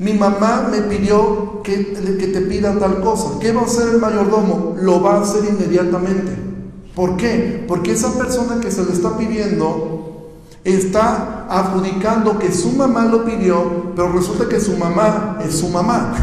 mi 0.03 0.13
mamá 0.13 0.67
me 0.69 0.81
pidió 0.81 1.61
que, 1.63 1.93
que, 1.93 2.27
te 2.27 2.41
pida 2.41 2.77
tal 2.77 2.99
cosa. 2.99 3.39
¿Qué 3.39 3.53
va 3.53 3.61
a 3.61 3.65
hacer 3.65 3.87
el 3.87 3.99
mayordomo? 3.99 4.75
Lo 4.81 5.01
va 5.01 5.15
a 5.15 5.21
hacer 5.21 5.45
inmediatamente. 5.45 6.33
¿Por 6.93 7.15
qué? 7.15 7.63
Porque 7.69 7.93
esa 7.93 8.13
persona 8.17 8.59
que 8.59 8.69
se 8.69 8.83
lo 8.83 8.91
está 8.91 9.17
pidiendo 9.17 10.29
está 10.65 11.47
adjudicando 11.49 12.37
que 12.37 12.51
su 12.51 12.73
mamá 12.73 13.05
lo 13.05 13.23
pidió, 13.23 13.93
pero 13.95 14.11
resulta 14.11 14.49
que 14.49 14.59
su 14.59 14.75
mamá 14.75 15.39
es 15.45 15.55
su 15.55 15.69
mamá. 15.69 16.13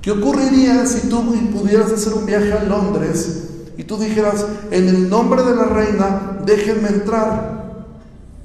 ¿Qué 0.00 0.12
ocurriría 0.12 0.86
si 0.86 1.08
tú 1.08 1.22
pudieras 1.52 1.92
hacer 1.92 2.14
un 2.14 2.24
viaje 2.24 2.50
a 2.50 2.64
Londres 2.64 3.42
y 3.76 3.84
tú 3.84 3.98
dijeras, 3.98 4.46
en 4.70 4.88
el 4.88 5.10
nombre 5.10 5.42
de 5.42 5.54
la 5.54 5.64
reina, 5.64 6.38
déjenme 6.46 6.88
entrar? 6.88 7.84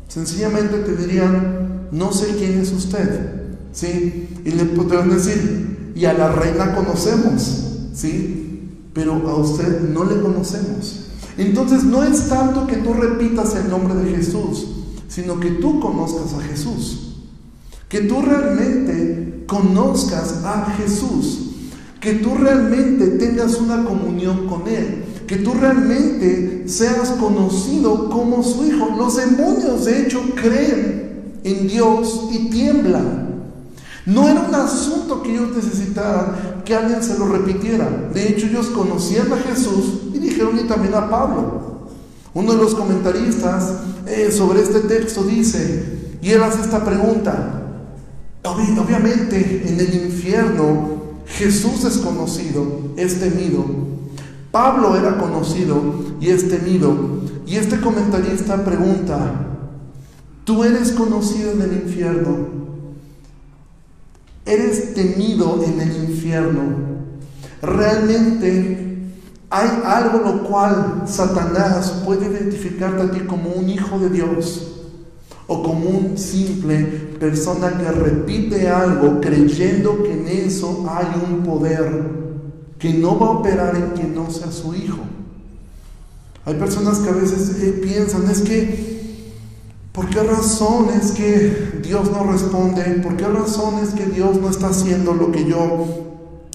Sencillamente 0.10 0.80
te 0.80 0.94
dirían, 0.98 1.88
no 1.94 2.12
sé 2.12 2.36
quién 2.38 2.60
es 2.60 2.74
usted. 2.74 3.41
¿Sí? 3.72 4.28
Y 4.46 4.52
le 4.52 4.66
podrán 4.66 5.10
decir, 5.10 5.92
y 5.96 6.06
a 6.06 6.14
la 6.14 6.32
reina 6.32 6.76
conocemos, 6.76 7.90
¿sí? 7.94 8.70
Pero 8.94 9.14
a 9.30 9.36
usted 9.36 9.90
no 9.90 10.04
le 10.04 10.22
conocemos. 10.22 11.06
Entonces 11.38 11.84
no 11.84 12.04
es 12.04 12.28
tanto 12.28 12.68
que 12.68 12.78
tú 12.78 12.94
repitas 12.94 13.56
el 13.56 13.70
nombre 13.70 13.96
de 13.96 14.16
Jesús, 14.16 14.68
sino 15.08 15.40
que 15.40 15.52
tú 15.52 15.80
conozcas 15.80 16.34
a 16.34 16.42
Jesús. 16.42 17.16
Que 17.88 18.02
tú 18.02 18.22
realmente 18.22 19.44
conozcas 19.48 20.44
a 20.46 20.74
Jesús. 20.78 21.40
Que 22.00 22.14
tú 22.16 22.36
realmente 22.36 23.08
tengas 23.08 23.56
una 23.56 23.84
comunión 23.84 24.48
con 24.48 24.68
Él. 24.68 25.04
Que 25.28 25.38
tú 25.38 25.54
realmente 25.54 26.68
seas 26.68 27.10
conocido 27.12 28.10
como 28.10 28.44
su 28.44 28.66
Hijo. 28.66 28.90
Los 28.98 29.18
demonios 29.18 29.86
de 29.86 30.04
hecho 30.04 30.22
creen 30.36 31.40
en 31.44 31.68
Dios 31.68 32.30
y 32.32 32.50
tiemblan. 32.50 33.31
No 34.06 34.28
era 34.28 34.42
un 34.42 34.56
asunto 34.56 35.22
que 35.22 35.34
ellos 35.34 35.56
necesitaran 35.56 36.64
que 36.66 36.76
alguien 36.76 37.04
se 37.04 37.18
lo 37.20 37.28
repitiera. 37.28 37.88
De 38.14 38.30
hecho, 38.30 38.48
ellos 38.48 38.68
conocían 38.68 39.32
a 39.32 39.38
Jesús 39.38 40.02
y 40.14 40.20
dijeron 40.20 40.60
y 40.60 40.68
también 40.68 40.96
a 40.96 41.10
Pablo. 41.10 41.90
Uno 42.34 42.54
de 42.54 42.58
los 42.58 42.74
comentaristas 42.74 43.74
eh, 44.08 44.32
sobre 44.32 44.62
este 44.62 44.80
texto 44.82 45.24
dice, 45.24 46.18
y 46.22 46.32
él 46.32 46.42
hace 46.42 46.62
esta 46.62 46.84
pregunta, 46.84 47.62
obviamente 48.44 49.64
en 49.68 49.80
el 49.80 50.06
infierno 50.06 51.02
Jesús 51.26 51.84
es 51.84 51.98
conocido, 51.98 52.94
es 52.98 53.20
temido. 53.20 53.66
Pablo 54.52 54.96
era 54.96 55.18
conocido 55.18 55.78
y 56.20 56.30
es 56.30 56.50
temido. 56.50 57.22
Y 57.46 57.56
este 57.56 57.80
comentarista 57.80 58.64
pregunta, 58.64 59.48
¿tú 60.44 60.64
eres 60.64 60.92
conocido 60.92 61.52
en 61.52 61.62
el 61.62 61.74
infierno? 61.74 62.61
Eres 64.46 64.94
temido 64.94 65.64
en 65.64 65.80
el 65.80 66.10
infierno. 66.10 66.62
Realmente 67.62 68.92
hay 69.50 69.70
algo 69.86 70.20
lo 70.20 70.44
cual 70.44 71.04
Satanás 71.06 72.02
puede 72.06 72.28
identificarte 72.28 73.04
a 73.04 73.12
ti 73.12 73.20
como 73.22 73.52
un 73.52 73.70
hijo 73.70 74.00
de 74.00 74.10
Dios 74.10 74.68
o 75.48 75.62
como 75.62 75.90
un 75.90 76.18
simple 76.18 76.86
persona 77.20 77.78
que 77.78 77.92
repite 77.92 78.70
algo 78.70 79.20
creyendo 79.20 80.02
que 80.04 80.14
en 80.14 80.28
eso 80.28 80.88
hay 80.90 81.08
un 81.22 81.44
poder 81.44 82.22
que 82.80 82.94
no 82.94 83.20
va 83.20 83.28
a 83.28 83.32
operar 83.32 83.76
en 83.76 83.90
quien 83.92 84.16
no 84.16 84.32
sea 84.32 84.52
su 84.52 84.74
hijo. 84.74 85.00
Hay 86.46 86.56
personas 86.56 87.00
que 87.00 87.10
a 87.10 87.14
veces 87.14 87.62
eh, 87.62 87.80
piensan, 87.84 88.30
es 88.30 88.42
que, 88.42 88.91
¿por 89.92 90.10
qué 90.10 90.24
razón 90.24 90.88
es 90.90 91.12
que 91.12 91.82
Dios 91.84 92.12
no 92.12 92.24
responde? 92.24 92.84
¿Por 93.04 93.18
qué 93.18 93.28
razón 93.28 93.76
es 93.84 93.90
que 93.90 94.06
Dios 94.06 94.40
no 94.42 94.50
está 94.50 94.70
haciendo 94.70 95.14
lo 95.14 95.32
que 95.32 95.46
yo, 95.46 95.86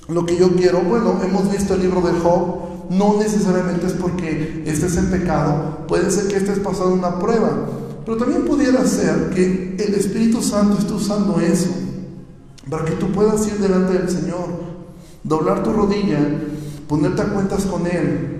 lo 0.08 0.26
que 0.26 0.36
yo 0.36 0.54
quiero? 0.56 0.82
Bueno, 0.82 1.20
hemos 1.22 1.50
visto 1.50 1.74
el 1.74 1.82
libro 1.82 2.00
de 2.00 2.12
Job, 2.20 2.90
no 2.90 3.18
necesariamente 3.18 3.86
es 3.86 3.92
porque 3.92 4.62
estés 4.66 4.96
en 4.96 5.10
pecado, 5.10 5.86
puede 5.88 6.10
ser 6.10 6.28
que 6.28 6.36
estés 6.36 6.58
pasando 6.60 6.94
una 6.94 7.18
prueba, 7.18 7.68
pero 8.04 8.16
también 8.16 8.44
pudiera 8.44 8.86
ser 8.86 9.30
que 9.30 9.76
el 9.78 9.94
Espíritu 9.94 10.42
Santo 10.42 10.78
esté 10.78 10.92
usando 10.92 11.40
eso 11.40 11.70
para 12.70 12.84
que 12.84 12.92
tú 12.92 13.10
puedas 13.12 13.46
ir 13.46 13.58
delante 13.58 13.92
del 13.94 14.08
Señor, 14.08 14.46
doblar 15.22 15.62
tu 15.62 15.72
rodilla, 15.72 16.18
ponerte 16.88 17.22
a 17.22 17.26
cuentas 17.26 17.64
con 17.64 17.86
Él 17.86 18.35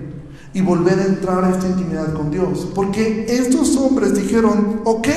y 0.57 0.61
volver 0.61 0.99
a 0.99 1.05
entrar 1.05 1.45
a 1.45 1.51
esta 1.51 1.67
intimidad 1.67 2.15
con 2.15 2.31
Dios. 2.31 2.67
Porque 2.73 3.27
estos 3.29 3.77
hombres 3.77 4.15
dijeron, 4.15 4.81
ok, 4.85 5.07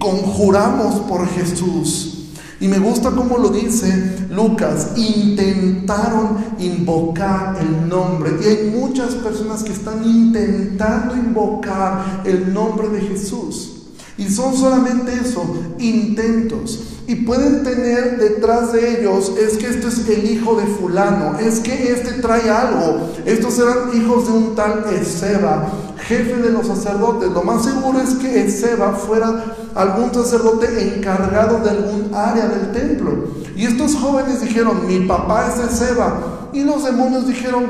conjuramos 0.00 1.02
por 1.02 1.24
Jesús. 1.28 2.30
Y 2.58 2.66
me 2.66 2.80
gusta 2.80 3.12
como 3.12 3.38
lo 3.38 3.50
dice 3.50 4.26
Lucas, 4.28 4.94
intentaron 4.96 6.36
invocar 6.58 7.58
el 7.60 7.88
nombre. 7.88 8.32
Y 8.42 8.48
hay 8.48 8.70
muchas 8.76 9.14
personas 9.14 9.62
que 9.62 9.70
están 9.70 10.04
intentando 10.04 11.14
invocar 11.14 12.22
el 12.24 12.52
nombre 12.52 12.88
de 12.88 13.02
Jesús. 13.02 13.81
Y 14.18 14.28
son 14.28 14.54
solamente 14.54 15.12
eso, 15.14 15.42
intentos. 15.78 16.84
Y 17.06 17.16
pueden 17.16 17.64
tener 17.64 18.18
detrás 18.18 18.72
de 18.72 19.00
ellos, 19.00 19.32
es 19.38 19.56
que 19.56 19.66
este 19.66 19.88
es 19.88 20.08
el 20.08 20.30
hijo 20.30 20.54
de 20.54 20.66
fulano, 20.66 21.38
es 21.38 21.60
que 21.60 21.92
este 21.92 22.12
trae 22.20 22.48
algo. 22.48 23.08
Estos 23.24 23.58
eran 23.58 23.90
hijos 23.94 24.26
de 24.26 24.32
un 24.32 24.54
tal 24.54 24.84
Ezeba, 24.92 25.72
jefe 26.06 26.36
de 26.36 26.50
los 26.50 26.66
sacerdotes. 26.66 27.30
Lo 27.32 27.42
más 27.42 27.64
seguro 27.64 28.00
es 28.00 28.10
que 28.14 28.44
Ezeba 28.44 28.92
fuera 28.92 29.56
algún 29.74 30.12
sacerdote 30.12 30.94
encargado 30.94 31.58
de 31.58 31.70
algún 31.70 32.14
área 32.14 32.46
del 32.48 32.70
templo. 32.72 33.28
Y 33.56 33.64
estos 33.64 33.94
jóvenes 33.96 34.40
dijeron, 34.40 34.86
mi 34.86 35.00
papá 35.00 35.48
es 35.48 35.72
Ezeba. 35.72 36.50
Y 36.52 36.62
los 36.62 36.84
demonios 36.84 37.26
dijeron, 37.26 37.64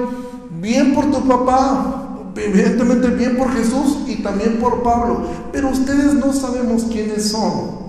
bien 0.60 0.94
por 0.94 1.10
tu 1.10 1.26
papá, 1.26 2.01
evidentemente 2.36 3.08
bien 3.08 3.36
por 3.36 3.52
Jesús 3.52 3.98
y 4.06 4.16
también 4.22 4.58
por 4.58 4.82
Pablo, 4.82 5.26
pero 5.52 5.70
ustedes 5.70 6.14
no 6.14 6.32
sabemos 6.32 6.84
quiénes 6.90 7.30
son. 7.30 7.82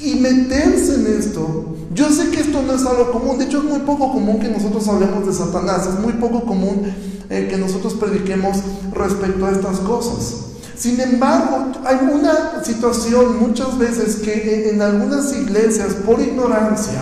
Y 0.00 0.16
meterse 0.16 0.96
en 0.96 1.18
esto, 1.18 1.76
yo 1.94 2.10
sé 2.10 2.30
que 2.30 2.40
esto 2.40 2.62
no 2.62 2.74
es 2.74 2.84
algo 2.84 3.12
común, 3.12 3.38
de 3.38 3.44
hecho 3.44 3.58
es 3.58 3.64
muy 3.64 3.80
poco 3.80 4.12
común 4.12 4.40
que 4.40 4.48
nosotros 4.48 4.86
hablemos 4.88 5.26
de 5.26 5.32
Satanás, 5.32 5.86
es 5.86 6.00
muy 6.00 6.14
poco 6.14 6.44
común 6.44 6.92
eh, 7.30 7.46
que 7.48 7.56
nosotros 7.56 7.94
prediquemos 7.94 8.58
respecto 8.92 9.46
a 9.46 9.52
estas 9.52 9.78
cosas. 9.78 10.40
Sin 10.76 11.00
embargo, 11.00 11.72
hay 11.84 11.98
una 12.12 12.64
situación 12.64 13.38
muchas 13.38 13.78
veces 13.78 14.16
que 14.16 14.68
en, 14.68 14.74
en 14.74 14.82
algunas 14.82 15.32
iglesias, 15.32 15.94
por 16.04 16.20
ignorancia, 16.20 17.00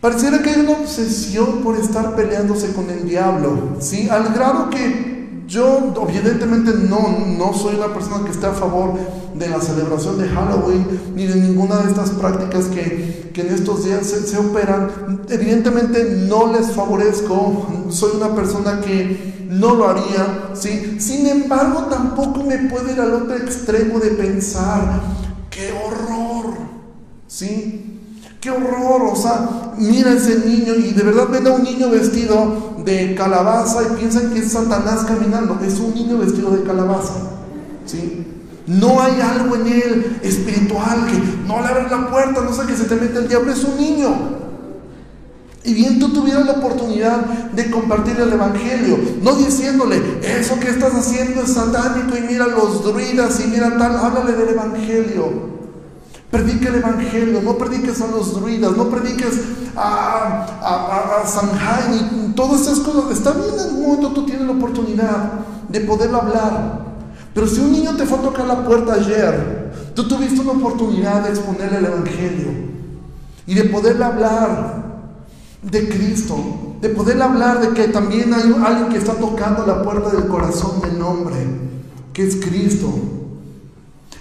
Pareciera 0.00 0.40
que 0.40 0.48
hay 0.48 0.60
una 0.60 0.72
obsesión 0.72 1.60
por 1.62 1.76
estar 1.76 2.16
peleándose 2.16 2.72
con 2.72 2.88
el 2.88 3.06
diablo, 3.06 3.76
¿sí? 3.80 4.08
Al 4.08 4.32
grado 4.32 4.70
que 4.70 5.09
yo, 5.50 5.92
evidentemente, 6.08 6.72
no, 6.88 7.26
no 7.26 7.52
soy 7.52 7.74
una 7.74 7.92
persona 7.92 8.24
que 8.24 8.30
esté 8.30 8.46
a 8.46 8.52
favor 8.52 8.94
de 9.34 9.48
la 9.48 9.60
celebración 9.60 10.16
de 10.16 10.28
Halloween 10.28 10.86
ni 11.16 11.26
de 11.26 11.34
ninguna 11.34 11.78
de 11.78 11.90
estas 11.90 12.10
prácticas 12.10 12.66
que, 12.66 13.30
que 13.34 13.40
en 13.40 13.52
estos 13.52 13.84
días 13.84 14.06
se, 14.06 14.28
se, 14.28 14.38
operan. 14.38 15.22
Evidentemente, 15.28 16.24
no 16.28 16.52
les 16.52 16.70
favorezco, 16.70 17.66
soy 17.90 18.12
una 18.16 18.32
persona 18.32 18.80
que 18.80 19.48
no 19.50 19.74
lo 19.74 19.88
haría, 19.88 20.50
¿sí? 20.54 20.98
Sin 21.00 21.26
embargo, 21.26 21.86
tampoco 21.90 22.44
me 22.44 22.56
puedo 22.68 22.88
ir 22.88 23.00
al 23.00 23.12
otro 23.12 23.34
extremo 23.34 23.98
de 23.98 24.12
pensar, 24.12 25.02
¡qué 25.50 25.72
horror! 25.72 26.54
¿Sí? 27.26 27.89
¡Qué 28.40 28.50
horror! 28.50 29.02
O 29.12 29.16
sea, 29.16 29.74
mira 29.76 30.12
ese 30.12 30.38
niño 30.46 30.74
y 30.74 30.92
de 30.92 31.02
verdad 31.02 31.28
ven 31.30 31.46
a 31.46 31.50
un 31.50 31.62
niño 31.62 31.90
vestido 31.90 32.74
de 32.84 33.14
calabaza 33.14 33.82
y 33.82 33.96
piensan 33.96 34.30
que 34.30 34.38
es 34.38 34.52
Satanás 34.52 35.04
caminando. 35.04 35.58
Es 35.62 35.78
un 35.78 35.94
niño 35.94 36.18
vestido 36.18 36.50
de 36.50 36.62
calabaza. 36.62 37.14
¿Sí? 37.84 38.26
No 38.66 39.00
hay 39.00 39.20
algo 39.20 39.56
en 39.56 39.66
él 39.66 40.20
espiritual 40.22 41.06
que 41.06 41.46
no 41.46 41.60
le 41.60 41.66
abres 41.66 41.90
la 41.90 42.10
puerta, 42.10 42.40
no 42.40 42.52
sé 42.52 42.66
que 42.66 42.76
se 42.76 42.84
te 42.84 42.94
mete 42.94 43.18
el 43.18 43.28
diablo, 43.28 43.52
es 43.52 43.64
un 43.64 43.76
niño. 43.76 44.40
Y 45.62 45.74
bien 45.74 45.98
tú 45.98 46.12
tuvieras 46.12 46.46
la 46.46 46.52
oportunidad 46.52 47.18
de 47.52 47.70
compartir 47.70 48.18
el 48.18 48.32
Evangelio, 48.32 48.98
no 49.22 49.34
diciéndole, 49.34 50.00
eso 50.22 50.58
que 50.58 50.70
estás 50.70 50.94
haciendo 50.94 51.42
es 51.42 51.52
satánico 51.52 52.16
y 52.16 52.22
mira 52.22 52.46
los 52.46 52.82
druidas 52.82 53.40
y 53.40 53.48
mira 53.48 53.76
tal, 53.76 53.96
háblale 53.96 54.32
del 54.32 54.48
Evangelio. 54.50 55.59
Predique 56.30 56.68
el 56.68 56.76
Evangelio, 56.76 57.42
no 57.42 57.58
prediques 57.58 58.00
a 58.00 58.06
los 58.06 58.34
druidas, 58.34 58.76
no 58.76 58.88
prediques 58.88 59.40
a, 59.74 60.46
a, 60.62 61.22
a, 61.22 61.26
Jaime, 61.26 62.34
todas 62.36 62.60
esas 62.60 62.78
cosas. 62.80 63.10
Está 63.10 63.32
bien, 63.32 63.48
en 63.48 63.74
un 63.74 63.82
momento 63.82 64.12
tú 64.12 64.26
tienes 64.26 64.46
la 64.46 64.52
oportunidad 64.52 65.32
de 65.68 65.80
poder 65.80 66.14
hablar. 66.14 66.90
Pero 67.34 67.46
si 67.48 67.60
un 67.60 67.72
niño 67.72 67.96
te 67.96 68.06
fue 68.06 68.18
a 68.18 68.22
tocar 68.22 68.46
la 68.46 68.64
puerta 68.64 68.94
ayer, 68.94 69.72
tú 69.94 70.06
tuviste 70.06 70.40
una 70.40 70.52
oportunidad 70.52 71.24
de 71.24 71.30
exponerle 71.30 71.78
el 71.78 71.86
Evangelio 71.86 72.48
y 73.46 73.54
de 73.54 73.64
poderle 73.64 74.04
hablar 74.04 74.84
de 75.62 75.88
Cristo, 75.88 76.76
de 76.80 76.90
poderle 76.90 77.24
hablar 77.24 77.60
de 77.60 77.70
que 77.70 77.88
también 77.88 78.32
hay 78.32 78.54
alguien 78.64 78.88
que 78.88 78.98
está 78.98 79.14
tocando 79.14 79.66
la 79.66 79.82
puerta 79.82 80.10
del 80.10 80.28
corazón 80.28 80.80
del 80.80 81.02
hombre, 81.02 81.36
que 82.12 82.26
es 82.26 82.36
Cristo. 82.36 82.88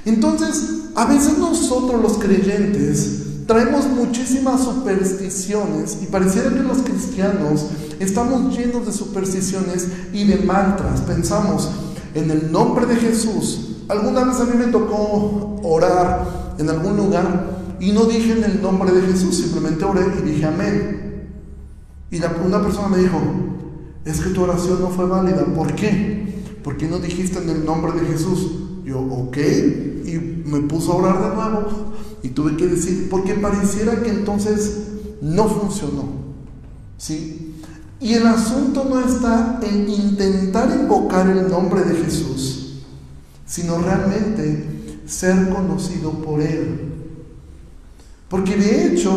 Entonces, 0.05 0.88
a 0.99 1.05
veces 1.05 1.37
nosotros 1.37 2.01
los 2.01 2.17
creyentes 2.17 3.45
traemos 3.47 3.87
muchísimas 3.87 4.61
supersticiones 4.61 5.97
y 6.01 6.07
pareciera 6.07 6.49
que 6.49 6.59
los 6.59 6.79
cristianos 6.79 7.67
estamos 8.01 8.53
llenos 8.53 8.85
de 8.85 8.91
supersticiones 8.91 9.87
y 10.11 10.25
de 10.25 10.39
mantras. 10.39 10.99
Pensamos 10.99 11.69
en 12.13 12.29
el 12.29 12.51
nombre 12.51 12.85
de 12.85 12.97
Jesús. 12.97 13.77
Alguna 13.87 14.25
vez 14.25 14.41
a 14.41 14.43
mí 14.43 14.51
me 14.57 14.73
tocó 14.73 15.61
orar 15.63 16.55
en 16.57 16.69
algún 16.69 16.97
lugar 16.97 17.77
y 17.79 17.93
no 17.93 18.03
dije 18.03 18.33
en 18.33 18.43
el 18.43 18.61
nombre 18.61 18.91
de 18.91 19.01
Jesús, 19.03 19.37
simplemente 19.37 19.85
oré 19.85 20.01
y 20.19 20.29
dije 20.29 20.47
amén. 20.47 21.29
Y 22.11 22.17
una 22.17 22.61
persona 22.61 22.89
me 22.89 22.97
dijo, 22.97 23.21
es 24.03 24.19
que 24.19 24.31
tu 24.31 24.43
oración 24.43 24.81
no 24.81 24.89
fue 24.89 25.05
válida. 25.05 25.45
¿Por 25.45 25.73
qué? 25.75 26.43
Porque 26.61 26.89
no 26.89 26.99
dijiste 26.99 27.41
en 27.41 27.49
el 27.51 27.63
nombre 27.63 27.93
de 27.93 28.05
Jesús. 28.05 28.51
Yo, 28.83 28.99
ok, 28.99 29.37
y 30.15 30.43
me 30.45 30.61
puso 30.61 30.93
a 30.93 30.95
orar 30.95 31.29
de 31.29 31.35
nuevo 31.35 31.93
y 32.23 32.29
tuve 32.29 32.57
que 32.57 32.67
decir, 32.67 33.07
porque 33.09 33.35
pareciera 33.35 34.01
que 34.01 34.09
entonces 34.09 34.87
no 35.21 35.47
funcionó. 35.47 36.19
¿Sí? 36.97 37.55
Y 38.01 38.13
el 38.13 38.27
asunto 38.27 38.85
no 38.89 38.99
está 38.99 39.59
en 39.61 39.89
intentar 39.89 40.69
invocar 40.79 41.29
el 41.29 41.49
nombre 41.49 41.83
de 41.83 41.95
Jesús, 41.95 42.81
sino 43.45 43.77
realmente 43.79 45.01
ser 45.05 45.49
conocido 45.49 46.11
por 46.11 46.41
Él. 46.41 46.93
Porque 48.29 48.55
de 48.55 48.87
hecho, 48.87 49.11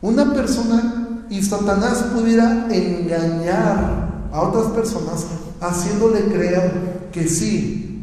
una 0.00 0.32
persona 0.32 1.26
y 1.28 1.42
Satanás 1.42 2.04
pudiera 2.14 2.68
engañar 2.70 4.28
a 4.32 4.40
otras 4.40 4.66
personas 4.72 5.26
haciéndole 5.60 6.24
creer 6.26 7.08
que 7.12 7.28
sí, 7.28 7.93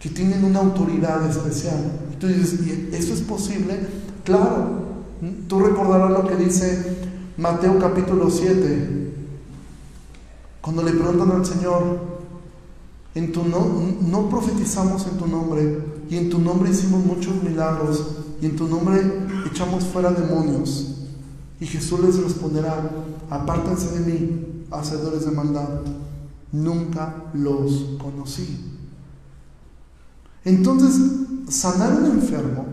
que 0.00 0.08
tienen 0.10 0.44
una 0.44 0.60
autoridad 0.60 1.28
especial. 1.28 1.92
Y 2.12 2.16
tú 2.16 2.26
dices, 2.26 2.60
¿y 2.66 2.94
eso 2.94 3.14
es 3.14 3.20
posible? 3.20 3.78
Claro. 4.24 4.86
Tú 5.48 5.60
recordarás 5.60 6.10
lo 6.10 6.26
que 6.26 6.36
dice 6.36 6.96
Mateo 7.38 7.78
capítulo 7.78 8.30
7, 8.30 9.12
cuando 10.60 10.82
le 10.82 10.92
preguntan 10.92 11.30
al 11.32 11.44
Señor, 11.46 12.16
en 13.14 13.32
tu 13.32 13.44
no, 13.44 13.66
no 14.02 14.28
profetizamos 14.28 15.06
en 15.06 15.18
tu 15.18 15.26
nombre, 15.26 15.78
y 16.08 16.16
en 16.16 16.30
tu 16.30 16.38
nombre 16.38 16.70
hicimos 16.70 17.04
muchos 17.04 17.42
milagros, 17.42 18.16
y 18.40 18.46
en 18.46 18.56
tu 18.56 18.66
nombre 18.66 19.02
echamos 19.50 19.84
fuera 19.84 20.10
demonios. 20.10 21.08
Y 21.60 21.66
Jesús 21.66 22.00
les 22.00 22.22
responderá, 22.22 22.90
apártense 23.30 23.98
de 23.98 24.12
mí, 24.12 24.64
hacedores 24.70 25.24
de 25.24 25.30
maldad, 25.30 25.80
nunca 26.52 27.24
los 27.32 27.96
conocí. 27.98 28.75
Entonces, 30.46 30.94
sanar 31.48 31.92
un 31.92 32.06
enfermo, 32.06 32.64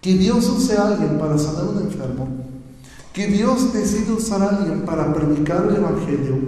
que 0.00 0.14
Dios 0.14 0.48
use 0.48 0.76
a 0.76 0.86
alguien 0.86 1.18
para 1.18 1.36
sanar 1.36 1.64
un 1.64 1.82
enfermo, 1.82 2.28
que 3.12 3.26
Dios 3.26 3.72
decide 3.72 4.12
usar 4.12 4.40
a 4.40 4.48
alguien 4.50 4.82
para 4.82 5.12
predicar 5.12 5.66
el 5.68 5.74
Evangelio, 5.74 6.38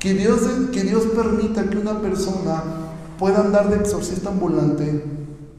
que 0.00 0.12
Dios, 0.12 0.40
que 0.72 0.82
Dios 0.82 1.04
permita 1.14 1.70
que 1.70 1.78
una 1.78 2.00
persona 2.00 2.64
pueda 3.16 3.42
andar 3.42 3.70
de 3.70 3.76
exorcista 3.76 4.30
ambulante, 4.30 5.04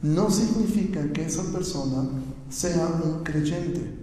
no 0.02 0.30
significa 0.30 1.10
que 1.14 1.24
esa 1.24 1.42
persona 1.44 2.06
sea 2.50 2.86
un 3.02 3.24
creyente. 3.24 3.94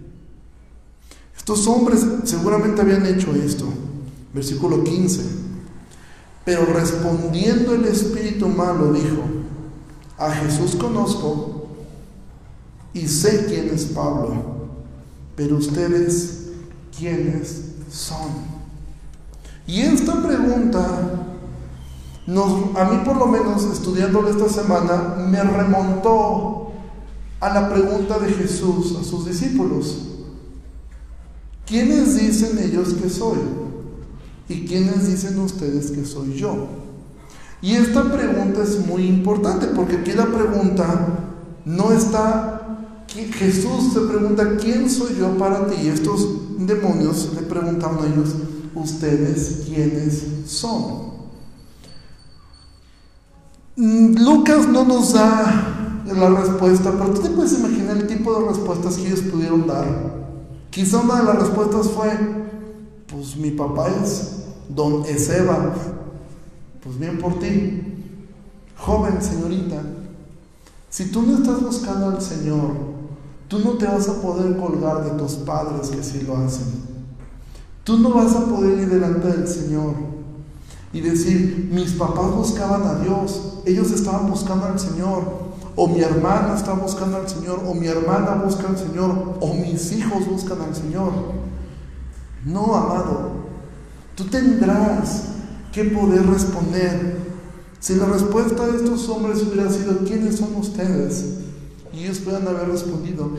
Estos 1.36 1.68
hombres 1.68 2.04
seguramente 2.24 2.80
habían 2.80 3.06
hecho 3.06 3.32
esto. 3.32 3.66
Versículo 4.34 4.82
15. 4.82 5.22
Pero 6.44 6.64
respondiendo 6.66 7.74
el 7.74 7.84
espíritu 7.86 8.48
malo 8.48 8.92
dijo, 8.92 9.35
a 10.18 10.30
Jesús 10.30 10.76
conozco 10.76 11.66
y 12.92 13.06
sé 13.06 13.46
quién 13.46 13.68
es 13.74 13.86
Pablo, 13.86 14.34
pero 15.36 15.56
ustedes, 15.56 16.48
¿quiénes 16.96 17.74
son? 17.90 18.56
Y 19.66 19.80
esta 19.80 20.22
pregunta, 20.22 21.26
nos, 22.26 22.76
a 22.76 22.84
mí 22.84 23.02
por 23.04 23.16
lo 23.16 23.26
menos 23.26 23.64
estudiándolo 23.64 24.30
esta 24.30 24.48
semana, 24.48 25.16
me 25.28 25.42
remontó 25.42 26.72
a 27.40 27.52
la 27.52 27.68
pregunta 27.68 28.18
de 28.18 28.32
Jesús 28.32 28.96
a 28.98 29.04
sus 29.04 29.26
discípulos. 29.26 29.98
¿Quiénes 31.66 32.18
dicen 32.18 32.58
ellos 32.58 32.94
que 32.94 33.10
soy? 33.10 33.38
¿Y 34.48 34.64
quiénes 34.66 35.08
dicen 35.08 35.38
ustedes 35.40 35.90
que 35.90 36.04
soy 36.04 36.34
yo? 36.34 36.85
Y 37.66 37.74
esta 37.74 38.04
pregunta 38.04 38.62
es 38.62 38.86
muy 38.86 39.08
importante 39.08 39.66
porque 39.74 39.96
aquí 39.96 40.12
la 40.12 40.26
pregunta 40.26 40.86
no 41.64 41.90
está, 41.90 42.78
Jesús 43.08 43.92
se 43.92 44.02
pregunta, 44.02 44.56
¿quién 44.56 44.88
soy 44.88 45.16
yo 45.18 45.36
para 45.36 45.66
ti? 45.66 45.74
Y 45.82 45.88
estos 45.88 46.28
demonios 46.64 47.32
le 47.34 47.42
preguntaron 47.42 47.98
a 48.04 48.06
ellos, 48.06 48.36
¿ustedes 48.72 49.64
quiénes 49.66 50.26
son? 50.46 51.10
Mm, 53.74 54.14
Lucas 54.24 54.68
no 54.68 54.84
nos 54.84 55.14
da 55.14 56.04
la 56.06 56.28
respuesta, 56.40 56.92
pero 56.92 57.14
tú 57.14 57.20
te 57.20 57.30
puedes 57.30 57.58
imaginar 57.58 57.96
el 57.96 58.06
tipo 58.06 58.32
de 58.38 58.46
respuestas 58.46 58.94
que 58.94 59.08
ellos 59.08 59.22
pudieron 59.22 59.66
dar. 59.66 59.86
Quizá 60.70 60.98
una 60.98 61.16
de 61.16 61.24
las 61.24 61.40
respuestas 61.40 61.88
fue, 61.88 62.16
pues 63.08 63.36
mi 63.36 63.50
papá 63.50 63.88
es 64.04 64.44
don 64.68 65.04
Ezeba, 65.06 65.74
pues 66.86 66.98
bien 67.00 67.18
por 67.18 67.38
ti. 67.40 67.82
Joven 68.78 69.20
señorita, 69.20 69.82
si 70.88 71.10
tú 71.10 71.22
no 71.22 71.38
estás 71.38 71.60
buscando 71.60 72.10
al 72.10 72.22
Señor, 72.22 72.70
tú 73.48 73.58
no 73.58 73.72
te 73.72 73.86
vas 73.86 74.08
a 74.08 74.20
poder 74.20 74.56
colgar 74.56 75.02
de 75.02 75.18
tus 75.18 75.32
padres 75.32 75.88
que 75.88 76.02
sí 76.02 76.22
lo 76.22 76.36
hacen. 76.36 76.86
Tú 77.82 77.98
no 77.98 78.10
vas 78.10 78.34
a 78.36 78.44
poder 78.44 78.78
ir 78.78 78.88
delante 78.88 79.28
del 79.28 79.48
Señor 79.48 79.94
y 80.92 81.00
decir, 81.00 81.68
mis 81.72 81.92
papás 81.92 82.30
buscaban 82.32 82.82
a 82.84 83.00
Dios, 83.00 83.58
ellos 83.66 83.90
estaban 83.90 84.30
buscando 84.30 84.66
al 84.66 84.78
Señor, 84.78 85.46
o 85.74 85.88
mi 85.88 86.00
hermana 86.00 86.54
está 86.54 86.72
buscando 86.74 87.16
al 87.16 87.28
Señor, 87.28 87.62
o 87.66 87.74
mi 87.74 87.86
hermana 87.88 88.42
busca 88.44 88.68
al 88.68 88.78
Señor, 88.78 89.36
o 89.40 89.54
mis 89.54 89.92
hijos 89.92 90.26
buscan 90.28 90.60
al 90.60 90.74
Señor. 90.74 91.12
No, 92.44 92.74
amado, 92.74 93.30
tú 94.14 94.24
tendrás 94.24 95.35
que 95.76 95.84
poder 95.84 96.26
responder. 96.26 97.18
Si 97.80 97.96
la 97.96 98.06
respuesta 98.06 98.66
de 98.66 98.78
estos 98.78 99.06
hombres 99.10 99.42
hubiera 99.42 99.70
sido, 99.70 99.98
¿quiénes 100.06 100.36
son 100.36 100.56
ustedes? 100.56 101.34
Y 101.92 102.04
ellos 102.04 102.20
puedan 102.20 102.48
haber 102.48 102.70
respondido, 102.70 103.32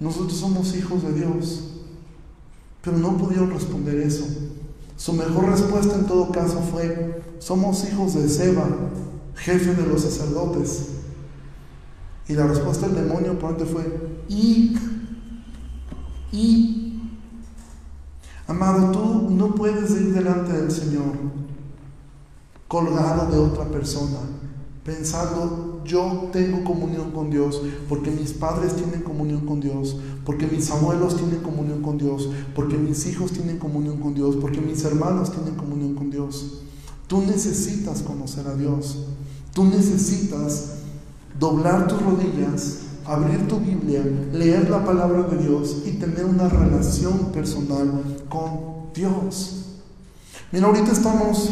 nosotros 0.00 0.36
somos 0.36 0.74
hijos 0.74 1.04
de 1.04 1.12
Dios. 1.12 1.74
Pero 2.82 2.98
no 2.98 3.16
pudieron 3.16 3.50
responder 3.50 3.96
eso. 4.00 4.24
Su 4.96 5.12
mejor 5.12 5.50
respuesta 5.50 5.94
en 5.94 6.06
todo 6.06 6.32
caso 6.32 6.60
fue, 6.60 7.22
somos 7.38 7.88
hijos 7.88 8.14
de 8.14 8.28
Seba, 8.28 8.66
jefe 9.36 9.76
de 9.76 9.86
los 9.86 10.02
sacerdotes. 10.02 10.88
Y 12.26 12.32
la 12.32 12.48
respuesta 12.48 12.88
del 12.88 13.06
demonio 13.06 13.38
por 13.38 13.56
fue, 13.64 14.24
y, 14.28 14.76
y, 16.32 17.02
amado, 18.48 18.90
tú 18.90 19.30
no 19.30 19.54
puedes 19.54 19.92
ir 19.92 20.12
delante 20.12 20.52
del 20.54 20.72
Señor 20.72 21.47
colgado 22.68 23.30
de 23.32 23.38
otra 23.38 23.64
persona, 23.64 24.18
pensando, 24.84 25.82
yo 25.84 26.28
tengo 26.32 26.64
comunión 26.64 27.10
con 27.10 27.30
Dios, 27.30 27.60
porque 27.88 28.10
mis 28.10 28.32
padres 28.32 28.76
tienen 28.76 29.02
comunión 29.02 29.46
con 29.46 29.60
Dios, 29.60 29.96
porque 30.24 30.46
mis 30.46 30.70
abuelos 30.70 31.16
tienen 31.16 31.40
comunión 31.40 31.82
con 31.82 31.98
Dios, 31.98 32.28
porque 32.54 32.76
mis 32.76 33.06
hijos 33.06 33.32
tienen 33.32 33.58
comunión 33.58 33.98
con 33.98 34.14
Dios, 34.14 34.36
porque 34.36 34.60
mis 34.60 34.84
hermanos 34.84 35.32
tienen 35.32 35.54
comunión 35.54 35.94
con 35.94 36.10
Dios. 36.10 36.62
Tú 37.06 37.22
necesitas 37.22 38.02
conocer 38.02 38.46
a 38.46 38.54
Dios. 38.54 39.06
Tú 39.54 39.64
necesitas 39.64 40.74
doblar 41.40 41.88
tus 41.88 42.00
rodillas, 42.02 42.80
abrir 43.06 43.48
tu 43.48 43.58
Biblia, 43.58 44.04
leer 44.32 44.68
la 44.68 44.84
palabra 44.84 45.22
de 45.22 45.38
Dios 45.38 45.78
y 45.86 45.92
tener 45.92 46.26
una 46.26 46.48
relación 46.48 47.32
personal 47.32 48.18
con 48.28 48.92
Dios. 48.94 49.64
Mira, 50.52 50.66
ahorita 50.66 50.92
estamos 50.92 51.50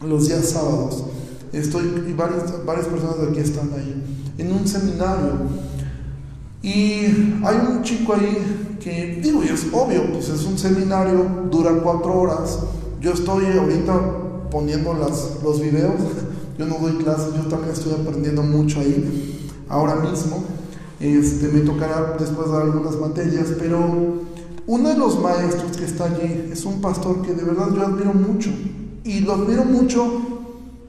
los 0.00 0.28
días 0.28 0.50
sábados. 0.50 1.04
Estoy, 1.52 2.04
y 2.08 2.12
varias, 2.12 2.64
varias 2.64 2.86
personas 2.86 3.20
de 3.20 3.28
aquí 3.28 3.40
están 3.40 3.70
ahí, 3.74 4.02
en 4.38 4.52
un 4.52 4.66
seminario. 4.66 5.32
Y 6.62 7.04
hay 7.44 7.56
un 7.68 7.82
chico 7.82 8.14
ahí 8.14 8.76
que, 8.80 9.20
digo, 9.22 9.42
y 9.42 9.48
es 9.48 9.66
obvio, 9.72 10.12
pues 10.12 10.28
es 10.28 10.44
un 10.44 10.58
seminario, 10.58 11.26
dura 11.50 11.72
cuatro 11.82 12.20
horas. 12.20 12.58
Yo 13.00 13.12
estoy 13.12 13.46
ahorita 13.46 14.48
poniendo 14.50 14.94
las, 14.94 15.42
los 15.42 15.60
videos 15.60 15.94
yo 16.60 16.66
no 16.66 16.76
doy 16.78 16.92
clases, 17.02 17.32
yo 17.34 17.48
también 17.48 17.72
estoy 17.72 17.94
aprendiendo 17.94 18.42
mucho 18.42 18.80
ahí 18.80 19.50
ahora 19.66 19.94
mismo. 19.96 20.44
Este, 21.00 21.48
me 21.48 21.60
tocará 21.60 22.16
después 22.18 22.50
dar 22.50 22.62
algunas 22.62 22.96
materias, 22.96 23.46
pero 23.58 23.78
uno 24.66 24.88
de 24.90 24.98
los 24.98 25.18
maestros 25.18 25.74
que 25.78 25.86
está 25.86 26.04
allí 26.04 26.50
es 26.52 26.66
un 26.66 26.82
pastor 26.82 27.22
que 27.22 27.32
de 27.32 27.44
verdad 27.44 27.68
yo 27.74 27.86
admiro 27.86 28.12
mucho. 28.12 28.50
Y 29.04 29.20
lo 29.20 29.34
admiro 29.34 29.64
mucho 29.64 30.40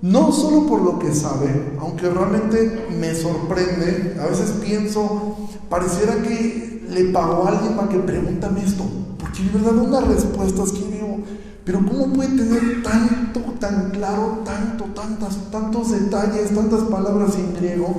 no 0.01 0.31
solo 0.31 0.65
por 0.65 0.81
lo 0.81 0.97
que 0.97 1.13
sabe, 1.13 1.75
aunque 1.79 2.09
realmente 2.09 2.87
me 2.99 3.13
sorprende, 3.13 4.17
a 4.19 4.25
veces 4.25 4.51
pienso, 4.63 5.49
pareciera 5.69 6.21
que 6.23 6.83
le 6.89 7.05
pagó 7.05 7.45
a 7.45 7.49
alguien 7.49 7.75
para 7.75 7.87
que 7.87 7.99
pregúntame 7.99 8.63
esto, 8.63 8.83
porque 9.19 9.43
de 9.43 9.49
verdad 9.49 9.77
unas 9.77 10.07
respuestas 10.07 10.71
que 10.71 10.87
digo, 10.87 11.19
pero 11.63 11.85
¿cómo 11.85 12.11
puede 12.13 12.29
tener 12.29 12.81
tanto, 12.81 13.41
tan 13.59 13.91
claro, 13.91 14.39
tanto, 14.43 14.85
tantas, 14.85 15.37
tantos 15.51 15.91
detalles, 15.91 16.55
tantas 16.55 16.81
palabras 16.85 17.35
en 17.35 17.53
griego? 17.53 17.93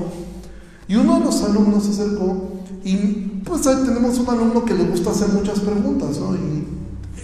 Y 0.89 0.97
uno 0.97 1.21
de 1.21 1.25
los 1.27 1.43
alumnos 1.45 1.85
se 1.85 1.93
acercó 1.93 2.63
y 2.83 2.97
pues 3.45 3.65
ahí 3.69 3.77
tenemos 3.87 4.19
un 4.19 4.29
alumno 4.29 4.65
que 4.65 4.75
le 4.75 4.85
gusta 4.85 5.13
hacer 5.13 5.29
muchas 5.29 5.61
preguntas, 5.61 6.19
¿no? 6.19 6.35
Y 6.35 6.67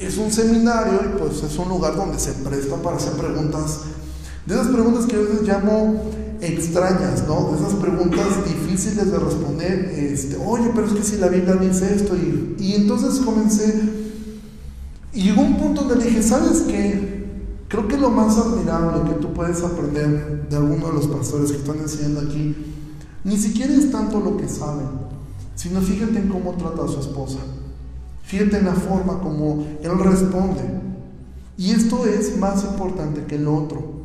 es 0.00 0.16
un 0.18 0.30
seminario 0.30 1.00
y 1.04 1.18
pues 1.18 1.42
es 1.42 1.58
un 1.58 1.68
lugar 1.68 1.96
donde 1.96 2.18
se 2.18 2.32
presta 2.32 2.76
para 2.76 2.96
hacer 2.96 3.12
preguntas, 3.12 3.80
de 4.46 4.54
esas 4.54 4.68
preguntas 4.68 5.06
que 5.06 5.16
a 5.16 5.18
veces 5.18 5.42
llamo 5.42 6.02
extrañas, 6.40 7.24
¿no? 7.26 7.50
De 7.52 7.58
esas 7.58 7.74
preguntas 7.74 8.26
difíciles 8.46 9.10
de 9.10 9.18
responder, 9.18 9.92
este, 9.96 10.36
oye, 10.36 10.70
pero 10.74 10.86
es 10.86 10.92
que 10.92 11.02
si 11.02 11.16
la 11.16 11.28
Biblia 11.28 11.54
dice 11.56 11.94
esto, 11.94 12.16
y, 12.16 12.56
y 12.58 12.74
entonces 12.74 13.20
comencé 13.20 13.74
y 15.12 15.22
llegó 15.22 15.42
un 15.42 15.56
punto 15.56 15.82
donde 15.82 16.04
dije, 16.04 16.22
¿sabes 16.22 16.62
qué? 16.68 17.26
Creo 17.68 17.88
que 17.88 17.98
lo 17.98 18.10
más 18.10 18.38
admirable 18.38 19.10
que 19.10 19.20
tú 19.20 19.32
puedes 19.32 19.62
aprender 19.62 20.48
de 20.48 20.56
alguno 20.56 20.86
de 20.88 20.92
los 20.92 21.06
pastores 21.08 21.50
que 21.50 21.58
están 21.58 21.78
enseñando 21.78 22.20
aquí, 22.20 22.54
ni 23.24 23.36
siquiera 23.36 23.74
es 23.74 23.90
tanto 23.90 24.20
lo 24.20 24.36
que 24.36 24.48
saben, 24.48 24.86
sino 25.54 25.80
fíjate 25.80 26.18
en 26.18 26.28
cómo 26.28 26.54
trata 26.54 26.84
a 26.84 26.88
su 26.88 27.00
esposa. 27.00 27.38
Fíjate 28.28 28.58
en 28.58 28.66
la 28.66 28.74
forma 28.74 29.20
como 29.20 29.64
él 29.82 29.98
responde. 30.00 30.60
Y 31.56 31.70
esto 31.70 32.06
es 32.06 32.36
más 32.36 32.62
importante 32.62 33.24
que 33.24 33.36
el 33.36 33.48
otro. 33.48 34.02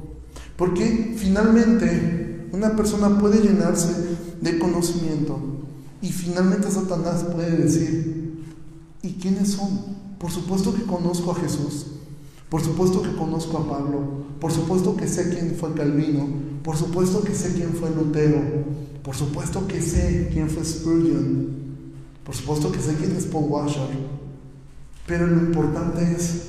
Porque 0.55 1.13
finalmente 1.17 2.47
una 2.53 2.73
persona 2.73 3.19
puede 3.19 3.41
llenarse 3.41 3.91
de 4.39 4.59
conocimiento 4.59 5.39
y 6.01 6.07
finalmente 6.07 6.71
Satanás 6.71 7.25
puede 7.33 7.51
decir, 7.57 8.45
¿y 9.01 9.11
quiénes 9.15 9.51
son? 9.51 9.67
Por 10.17 10.31
supuesto 10.31 10.73
que 10.73 10.83
conozco 10.83 11.31
a 11.31 11.35
Jesús. 11.35 11.87
Por 12.47 12.61
supuesto 12.61 13.01
que 13.01 13.13
conozco 13.17 13.57
a 13.57 13.67
Pablo. 13.67 14.23
Por 14.39 14.53
supuesto 14.53 14.95
que 14.95 15.09
sé 15.09 15.31
quién 15.31 15.55
fue 15.59 15.73
Calvino. 15.73 16.27
Por 16.63 16.77
supuesto 16.77 17.25
que 17.25 17.35
sé 17.35 17.55
quién 17.55 17.73
fue 17.73 17.89
Lutero. 17.89 18.39
Por 19.03 19.15
supuesto 19.15 19.67
que 19.67 19.81
sé 19.81 20.29
quién 20.31 20.49
fue 20.49 20.63
Spurgeon. 20.63 21.62
Por 22.23 22.35
supuesto 22.35 22.71
que 22.71 22.79
sé 22.79 22.95
quién 22.95 23.15
es 23.15 23.25
Paul 23.25 23.45
Washer. 23.49 23.89
Pero 25.05 25.27
lo 25.27 25.41
importante 25.41 26.01
es 26.15 26.47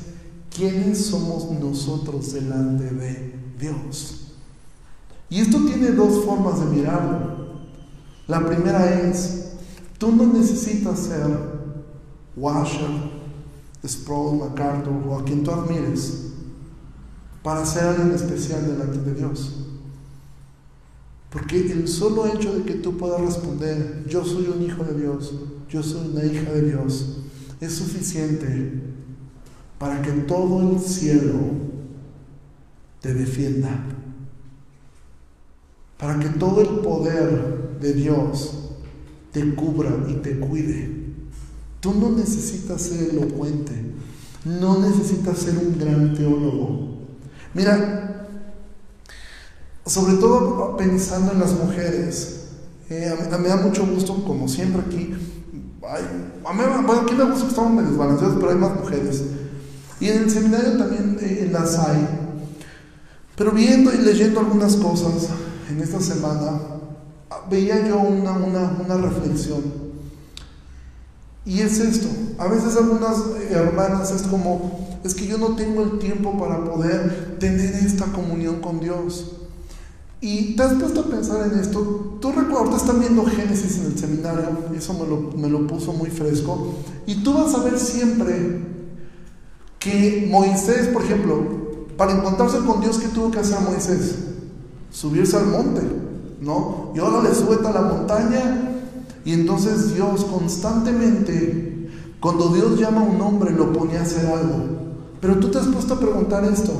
quiénes 0.54 1.06
somos 1.06 1.50
nosotros 1.50 2.32
delante 2.32 2.84
de 2.84 3.34
Dios. 3.58 4.32
Y 5.28 5.40
esto 5.40 5.58
tiene 5.64 5.90
dos 5.90 6.24
formas 6.24 6.60
de 6.60 6.66
mirarlo. 6.66 7.34
La 8.28 8.46
primera 8.46 9.00
es, 9.02 9.52
tú 9.98 10.12
no 10.12 10.26
necesitas 10.26 10.98
ser 11.00 11.26
Washer, 12.36 12.88
Sproul, 13.86 14.38
MacArthur 14.38 14.94
o 15.08 15.18
a 15.18 15.24
quien 15.24 15.42
tú 15.42 15.50
admires 15.50 16.32
para 17.42 17.66
ser 17.66 17.84
alguien 17.84 18.12
especial 18.12 18.66
delante 18.66 18.98
de 18.98 19.14
Dios. 19.14 19.52
Porque 21.30 21.70
el 21.72 21.88
solo 21.88 22.26
hecho 22.26 22.54
de 22.54 22.62
que 22.62 22.74
tú 22.74 22.96
puedas 22.96 23.20
responder, 23.20 24.04
yo 24.08 24.24
soy 24.24 24.46
un 24.46 24.62
hijo 24.62 24.84
de 24.84 24.98
Dios, 24.98 25.34
yo 25.68 25.82
soy 25.82 26.08
una 26.08 26.24
hija 26.24 26.50
de 26.52 26.62
Dios, 26.70 27.18
es 27.60 27.72
suficiente 27.72 28.72
para 29.78 30.00
que 30.02 30.12
todo 30.12 30.70
el 30.70 30.80
cielo 30.80 31.34
te 33.00 33.12
defienda. 33.12 33.70
Para 35.98 36.18
que 36.18 36.28
todo 36.30 36.60
el 36.60 36.80
poder 36.80 37.78
de 37.80 37.92
Dios 37.92 38.70
te 39.32 39.54
cubra 39.54 39.90
y 40.08 40.14
te 40.14 40.38
cuide. 40.38 41.04
Tú 41.80 41.92
no 41.94 42.10
necesitas 42.10 42.80
ser 42.80 43.10
elocuente, 43.10 43.72
no 44.44 44.78
necesitas 44.78 45.38
ser 45.38 45.58
un 45.58 45.78
gran 45.78 46.14
teólogo. 46.14 46.98
Mira, 47.52 48.26
sobre 49.84 50.14
todo 50.14 50.76
pensando 50.76 51.32
en 51.32 51.40
las 51.40 51.52
mujeres, 51.52 52.46
eh, 52.88 53.14
me 53.38 53.48
da 53.48 53.56
mucho 53.56 53.86
gusto, 53.86 54.24
como 54.24 54.48
siempre 54.48 54.80
aquí, 54.80 55.14
mí, 56.52 56.62
bueno, 56.86 57.02
aquí 57.02 57.14
me 57.14 57.24
gusta 57.24 57.44
que 57.44 57.50
estamos 57.50 57.72
medio 57.72 57.90
desbalanceados, 57.90 58.36
pero 58.36 58.50
hay 58.50 58.58
más 58.58 58.74
mujeres. 58.74 59.22
Y 60.00 60.08
en 60.08 60.22
el 60.24 60.30
seminario 60.30 60.76
también 60.76 61.18
eh, 61.20 61.48
las 61.52 61.78
hay. 61.78 62.06
Pero 63.36 63.52
viendo 63.52 63.92
y 63.92 63.98
leyendo 63.98 64.40
algunas 64.40 64.76
cosas 64.76 65.28
en 65.68 65.80
esta 65.80 66.00
semana, 66.00 66.52
veía 67.50 67.86
yo 67.86 67.98
una, 67.98 68.32
una, 68.32 68.76
una 68.84 68.96
reflexión. 68.96 69.62
Y 71.46 71.60
es 71.60 71.78
esto, 71.78 72.08
a 72.38 72.48
veces 72.48 72.76
algunas 72.76 73.18
hermanas 73.50 74.10
es 74.12 74.22
como, 74.22 74.98
es 75.04 75.14
que 75.14 75.26
yo 75.26 75.36
no 75.36 75.56
tengo 75.56 75.82
el 75.82 75.98
tiempo 75.98 76.38
para 76.38 76.64
poder 76.64 77.36
tener 77.38 77.74
esta 77.74 78.06
comunión 78.06 78.60
con 78.60 78.80
Dios. 78.80 79.43
Y 80.24 80.56
te 80.56 80.62
has 80.62 80.72
puesto 80.72 81.00
a 81.00 81.04
pensar 81.04 81.52
en 81.52 81.58
esto. 81.58 82.16
Tú 82.18 82.32
recuerdas, 82.32 82.80
están 82.80 82.98
viendo 82.98 83.26
Génesis 83.26 83.76
en 83.76 83.92
el 83.92 83.98
seminario, 83.98 84.56
eso 84.74 84.94
me 84.94 85.06
lo, 85.06 85.30
me 85.36 85.50
lo 85.50 85.66
puso 85.66 85.92
muy 85.92 86.08
fresco. 86.08 86.76
Y 87.06 87.16
tú 87.16 87.34
vas 87.34 87.54
a 87.54 87.58
ver 87.58 87.78
siempre 87.78 88.62
que 89.78 90.26
Moisés, 90.30 90.88
por 90.88 91.02
ejemplo, 91.04 91.44
para 91.98 92.12
encontrarse 92.12 92.56
con 92.60 92.80
Dios, 92.80 92.96
¿qué 92.96 93.08
tuvo 93.08 93.30
que 93.30 93.40
hacer 93.40 93.60
Moisés? 93.68 94.14
Subirse 94.90 95.36
al 95.36 95.48
monte, 95.48 95.82
¿no? 96.40 96.92
Y 96.94 97.00
ahora 97.00 97.28
le 97.28 97.34
sube 97.34 97.58
a 97.62 97.70
la 97.70 97.82
montaña 97.82 98.80
y 99.26 99.34
entonces 99.34 99.94
Dios 99.94 100.24
constantemente, 100.24 101.90
cuando 102.18 102.48
Dios 102.48 102.80
llama 102.80 103.02
a 103.02 103.04
un 103.04 103.20
hombre, 103.20 103.50
lo 103.50 103.74
pone 103.74 103.98
a 103.98 104.02
hacer 104.04 104.24
algo. 104.24 104.68
Pero 105.20 105.38
tú 105.38 105.50
te 105.50 105.58
has 105.58 105.66
puesto 105.66 105.92
a 105.92 106.00
preguntar 106.00 106.46
esto. 106.46 106.72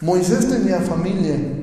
Moisés 0.00 0.48
tenía 0.48 0.80
familia. 0.80 1.59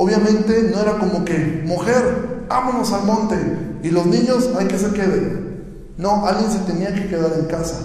Obviamente 0.00 0.70
no 0.72 0.80
era 0.80 0.96
como 0.96 1.24
que, 1.24 1.64
mujer, 1.66 2.44
vámonos 2.48 2.92
al 2.92 3.04
monte 3.04 3.34
y 3.82 3.90
los 3.90 4.06
niños 4.06 4.48
hay 4.56 4.68
que 4.68 4.78
se 4.78 4.92
queden. 4.92 5.74
No, 5.96 6.24
alguien 6.24 6.52
se 6.52 6.60
tenía 6.60 6.94
que 6.94 7.08
quedar 7.08 7.32
en 7.36 7.46
casa. 7.46 7.80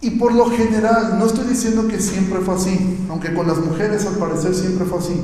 Y 0.00 0.10
por 0.10 0.32
lo 0.32 0.48
general, 0.48 1.18
no 1.18 1.26
estoy 1.26 1.48
diciendo 1.48 1.88
que 1.88 1.98
siempre 1.98 2.38
fue 2.38 2.54
así, 2.54 3.04
aunque 3.10 3.34
con 3.34 3.48
las 3.48 3.58
mujeres 3.58 4.06
al 4.06 4.14
parecer 4.14 4.54
siempre 4.54 4.86
fue 4.86 5.00
así. 5.00 5.20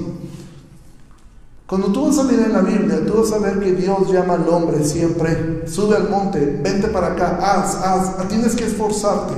Cuando 1.68 1.92
tú 1.92 2.06
vas 2.06 2.18
a 2.18 2.24
mirar 2.24 2.46
en 2.46 2.52
la 2.52 2.62
Biblia, 2.62 3.06
tú 3.06 3.22
vas 3.22 3.30
a 3.30 3.38
ver 3.38 3.60
que 3.60 3.72
Dios 3.72 4.10
llama 4.12 4.34
al 4.34 4.48
hombre 4.48 4.84
siempre, 4.84 5.62
sube 5.68 5.94
al 5.94 6.10
monte, 6.10 6.60
vente 6.60 6.88
para 6.88 7.12
acá, 7.12 7.38
haz, 7.40 7.76
haz, 7.76 8.26
tienes 8.26 8.56
que 8.56 8.64
esforzarte. 8.64 9.34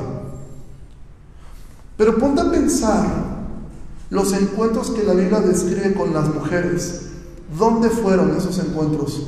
Pero 1.99 2.17
ponte 2.17 2.41
a 2.41 2.51
pensar 2.51 3.28
los 4.11 4.33
encuentros 4.33 4.91
que 4.91 5.03
la 5.03 5.15
Biblia 5.15 5.41
describe 5.41 5.95
con 5.95 6.15
las 6.15 6.33
mujeres. 6.33 7.03
¿Dónde 7.57 7.91
fueron 7.91 8.37
esos 8.37 8.59
encuentros? 8.59 9.23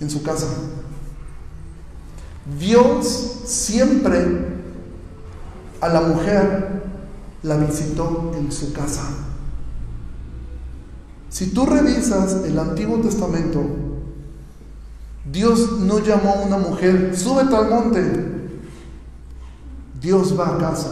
En 0.00 0.10
su 0.10 0.22
casa. 0.22 0.46
Dios 2.58 3.42
siempre 3.44 4.48
a 5.80 5.88
la 5.88 6.00
mujer 6.00 6.82
la 7.42 7.56
visitó 7.56 8.32
en 8.36 8.50
su 8.50 8.72
casa. 8.72 9.02
Si 11.28 11.50
tú 11.50 11.64
revisas 11.64 12.44
el 12.44 12.58
Antiguo 12.58 12.98
Testamento, 12.98 13.62
Dios 15.30 15.78
no 15.80 16.00
llamó 16.00 16.30
a 16.30 16.46
una 16.46 16.58
mujer, 16.58 17.16
súbete 17.16 17.54
al 17.54 17.70
monte. 17.70 18.26
Dios 20.00 20.38
va 20.38 20.56
a 20.56 20.58
casa 20.58 20.90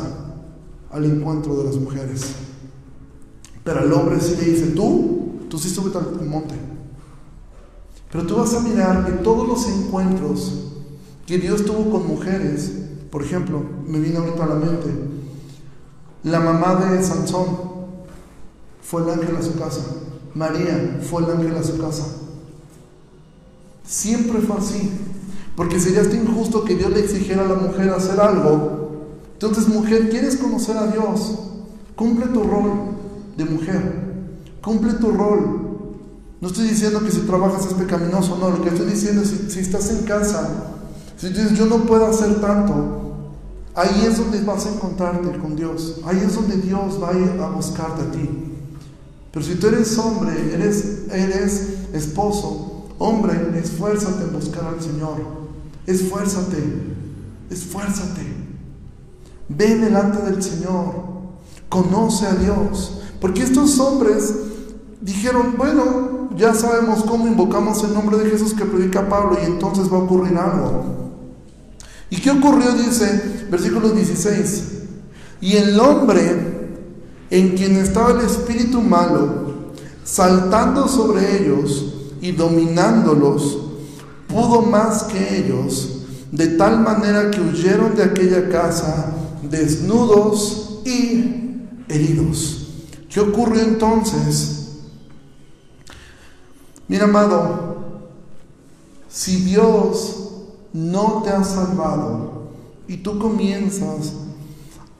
al 0.93 1.05
encuentro 1.05 1.57
de 1.57 1.65
las 1.65 1.77
mujeres. 1.77 2.48
Pero 3.69 3.81
al 3.81 3.93
hombre 3.93 4.19
sí 4.19 4.35
le 4.41 4.51
dice, 4.51 4.69
tú, 4.69 5.43
tú 5.51 5.59
sí 5.59 5.69
súbete 5.69 5.99
al 5.99 6.27
monte. 6.27 6.55
Pero 8.11 8.27
tú 8.27 8.37
vas 8.37 8.55
a 8.55 8.61
mirar 8.61 9.05
que 9.05 9.13
todos 9.13 9.47
los 9.47 9.69
encuentros 9.69 10.71
que 11.27 11.37
Dios 11.37 11.67
tuvo 11.67 11.91
con 11.91 12.09
mujeres, 12.09 12.73
por 13.11 13.23
ejemplo, 13.23 13.63
me 13.87 13.99
viene 13.99 14.17
ahorita 14.17 14.45
a 14.45 14.47
la 14.47 14.55
mente, 14.55 14.89
la 16.23 16.41
mamá 16.41 16.77
de 16.77 17.03
Sansón 17.03 17.47
fue 18.81 19.03
el 19.03 19.11
ángel 19.11 19.37
a 19.37 19.43
su 19.43 19.59
casa. 19.59 19.83
María 20.35 21.01
fue 21.03 21.25
el 21.25 21.31
ángel 21.31 21.55
a 21.55 21.63
su 21.63 21.77
casa. 21.77 22.07
Siempre 23.85 24.41
fue 24.41 24.57
así. 24.57 24.93
Porque 25.57 25.79
sería 25.79 26.01
hasta 26.01 26.17
injusto 26.17 26.65
que 26.65 26.75
Dios 26.75 26.91
le 26.91 27.01
exigiera 27.01 27.45
a 27.45 27.49
la 27.49 27.57
mujer 27.57 27.91
hacer 27.91 28.19
algo. 28.19 28.93
Entonces, 29.35 29.69
mujer, 29.69 30.09
¿quieres 30.09 30.39
conocer 30.39 30.79
a 30.79 30.87
Dios? 30.87 31.39
Cumple 31.95 32.29
tu 32.29 32.45
rol 32.45 32.97
de 33.39 33.45
mujer. 33.45 33.81
Cumple 34.61 34.95
tu 34.95 35.13
rol. 35.13 35.69
No 36.41 36.49
estoy 36.49 36.69
diciendo 36.69 37.01
que 37.01 37.11
si 37.11 37.21
trabajas 37.21 37.67
es 37.67 37.75
pecaminoso, 37.75 38.37
no. 38.37 38.51
Lo 38.51 38.63
que 38.63 38.69
estoy 38.69 38.91
diciendo 38.91 39.23
es 39.23 39.29
si, 39.29 39.51
si 39.51 39.61
estás 39.61 39.91
en 39.91 40.05
casa, 40.05 40.75
si 41.17 41.29
dices 41.29 41.57
yo 41.57 41.67
no 41.67 41.79
puedo 41.85 42.07
hacer 42.07 42.41
tanto, 42.41 43.15
ahí 43.75 44.05
es 44.07 44.19
donde 44.19 44.43
vas 44.43 44.67
a 44.67 44.75
encontrarte 44.75 45.39
con 45.39 45.57
Dios. 45.57 46.01
Ahí 46.05 46.19
es 46.19 46.35
donde 46.35 46.57
Dios 46.57 47.03
va 47.03 47.11
a 47.11 47.15
ir 47.15 47.41
a 47.41 47.49
buscarte 47.51 48.03
a 48.03 48.11
ti. 48.11 48.29
Pero 49.33 49.45
si 49.45 49.55
tú 49.55 49.69
eres 49.69 49.97
hombre, 49.99 50.55
eres, 50.55 51.05
eres 51.11 51.69
esposo, 51.93 52.89
hombre, 52.99 53.35
esfuérzate 53.59 54.25
en 54.25 54.33
buscar 54.33 54.65
al 54.65 54.83
Señor. 54.83 55.17
Esfuérzate, 55.87 56.63
esfuérzate. 57.51 58.27
Ven 59.49 59.81
delante 59.81 60.23
del 60.23 60.43
Señor. 60.43 61.07
Conoce 61.69 62.27
a 62.27 62.35
Dios. 62.35 62.98
Porque 63.21 63.43
estos 63.43 63.79
hombres 63.81 64.35
dijeron, 65.01 65.55
bueno, 65.57 66.29
ya 66.37 66.55
sabemos 66.55 67.03
cómo 67.05 67.27
invocamos 67.27 67.83
el 67.85 67.95
nombre 67.95 68.19
de 68.19 68.31
Jesús 68.31 68.55
que 68.55 68.65
predica 68.65 69.09
Pablo 69.09 69.37
y 69.43 69.47
entonces 69.47 69.93
va 69.93 69.97
a 69.97 70.03
ocurrir 70.03 70.37
algo. 70.37 70.85
¿Y 72.11 72.17
qué 72.17 72.31
ocurrió? 72.31 72.73
Dice, 72.73 73.47
versículo 73.51 73.91
16. 73.91 74.65
Y 75.41 75.57
el 75.57 75.79
hombre 75.79 76.59
en 77.31 77.57
quien 77.57 77.77
estaba 77.77 78.13
el 78.13 78.25
espíritu 78.25 78.81
malo, 78.81 79.73
saltando 80.05 80.89
sobre 80.89 81.43
ellos 81.43 81.95
y 82.21 82.33
dominándolos, 82.33 83.59
pudo 84.27 84.63
más 84.63 85.05
que 85.05 85.39
ellos, 85.39 86.07
de 86.33 86.49
tal 86.49 86.81
manera 86.81 87.31
que 87.31 87.41
huyeron 87.41 87.95
de 87.95 88.05
aquella 88.05 88.49
casa 88.49 89.13
desnudos 89.43 90.81
y 90.85 91.63
heridos. 91.89 92.68
¿Qué 93.09 93.21
ocurrió 93.21 93.63
entonces? 93.63 94.69
Mira, 96.89 97.05
amado, 97.05 97.79
si 99.09 99.37
Dios 99.45 100.31
no 100.73 101.23
te 101.23 101.31
ha 101.31 101.43
salvado 101.43 102.49
y 102.87 102.99
tú 102.99 103.19
comienzas 103.19 104.13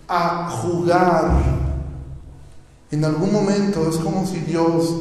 a 0.07 0.51
jugar 0.51 1.59
en 2.91 3.05
algún 3.05 3.33
momento 3.33 3.89
es 3.89 3.97
como 3.97 4.27
si 4.27 4.41
Dios 4.41 4.95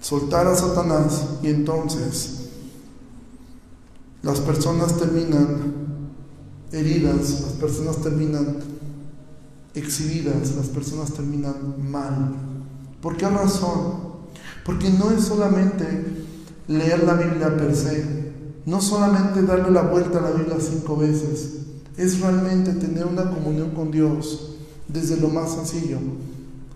soltara 0.00 0.52
a 0.52 0.56
Satanás 0.56 1.24
y 1.42 1.48
entonces 1.48 2.48
las 4.22 4.40
personas 4.40 4.96
terminan 4.98 5.74
heridas, 6.72 7.40
las 7.42 7.52
personas 7.52 7.96
terminan 7.98 8.58
exhibidas, 9.74 10.54
las 10.56 10.68
personas 10.68 11.12
terminan 11.12 11.90
mal. 11.90 12.34
¿Por 13.00 13.16
qué 13.16 13.28
razón? 13.28 14.10
Porque 14.64 14.90
no 14.90 15.10
es 15.10 15.24
solamente 15.24 16.24
leer 16.68 17.04
la 17.04 17.14
Biblia 17.14 17.56
per 17.56 17.74
se, 17.74 18.32
no 18.66 18.80
solamente 18.80 19.42
darle 19.42 19.70
la 19.70 19.82
vuelta 19.82 20.18
a 20.18 20.22
la 20.22 20.30
Biblia 20.30 20.56
cinco 20.60 20.96
veces, 20.96 21.60
es 21.96 22.20
realmente 22.20 22.72
tener 22.72 23.06
una 23.06 23.30
comunión 23.30 23.70
con 23.70 23.90
Dios 23.90 24.56
desde 24.88 25.16
lo 25.16 25.28
más 25.28 25.52
sencillo, 25.52 25.98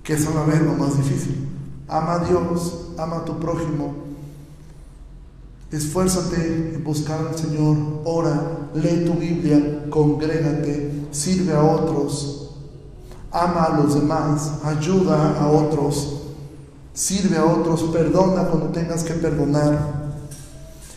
que 0.03 0.15
es 0.15 0.27
a 0.27 0.35
la 0.35 0.45
vez 0.45 0.61
lo 0.63 0.75
más 0.75 0.97
difícil. 0.97 1.49
Ama 1.89 2.15
a 2.15 2.19
Dios, 2.25 2.89
ama 2.99 3.19
a 3.19 3.25
tu 3.25 3.39
prójimo. 3.39 3.95
Esfuérzate 5.71 6.75
en 6.75 6.85
buscar 6.85 7.27
al 7.27 7.37
Señor, 7.37 7.77
ora, 8.05 8.71
lee 8.75 9.05
tu 9.05 9.15
Biblia, 9.15 9.87
congrégate, 9.91 11.07
sirve 11.11 11.53
a 11.53 11.63
otros, 11.63 12.44
ama 13.35 13.65
a 13.65 13.77
los 13.77 13.97
demás, 13.97 14.53
ayuda 14.65 15.37
a 15.41 15.49
otros, 15.49 16.23
sirve 16.95 17.37
a 17.37 17.45
otros, 17.45 17.83
perdona 17.93 18.45
cuando 18.45 18.69
tengas 18.69 19.03
que 19.03 19.15
perdonar. 19.15 20.05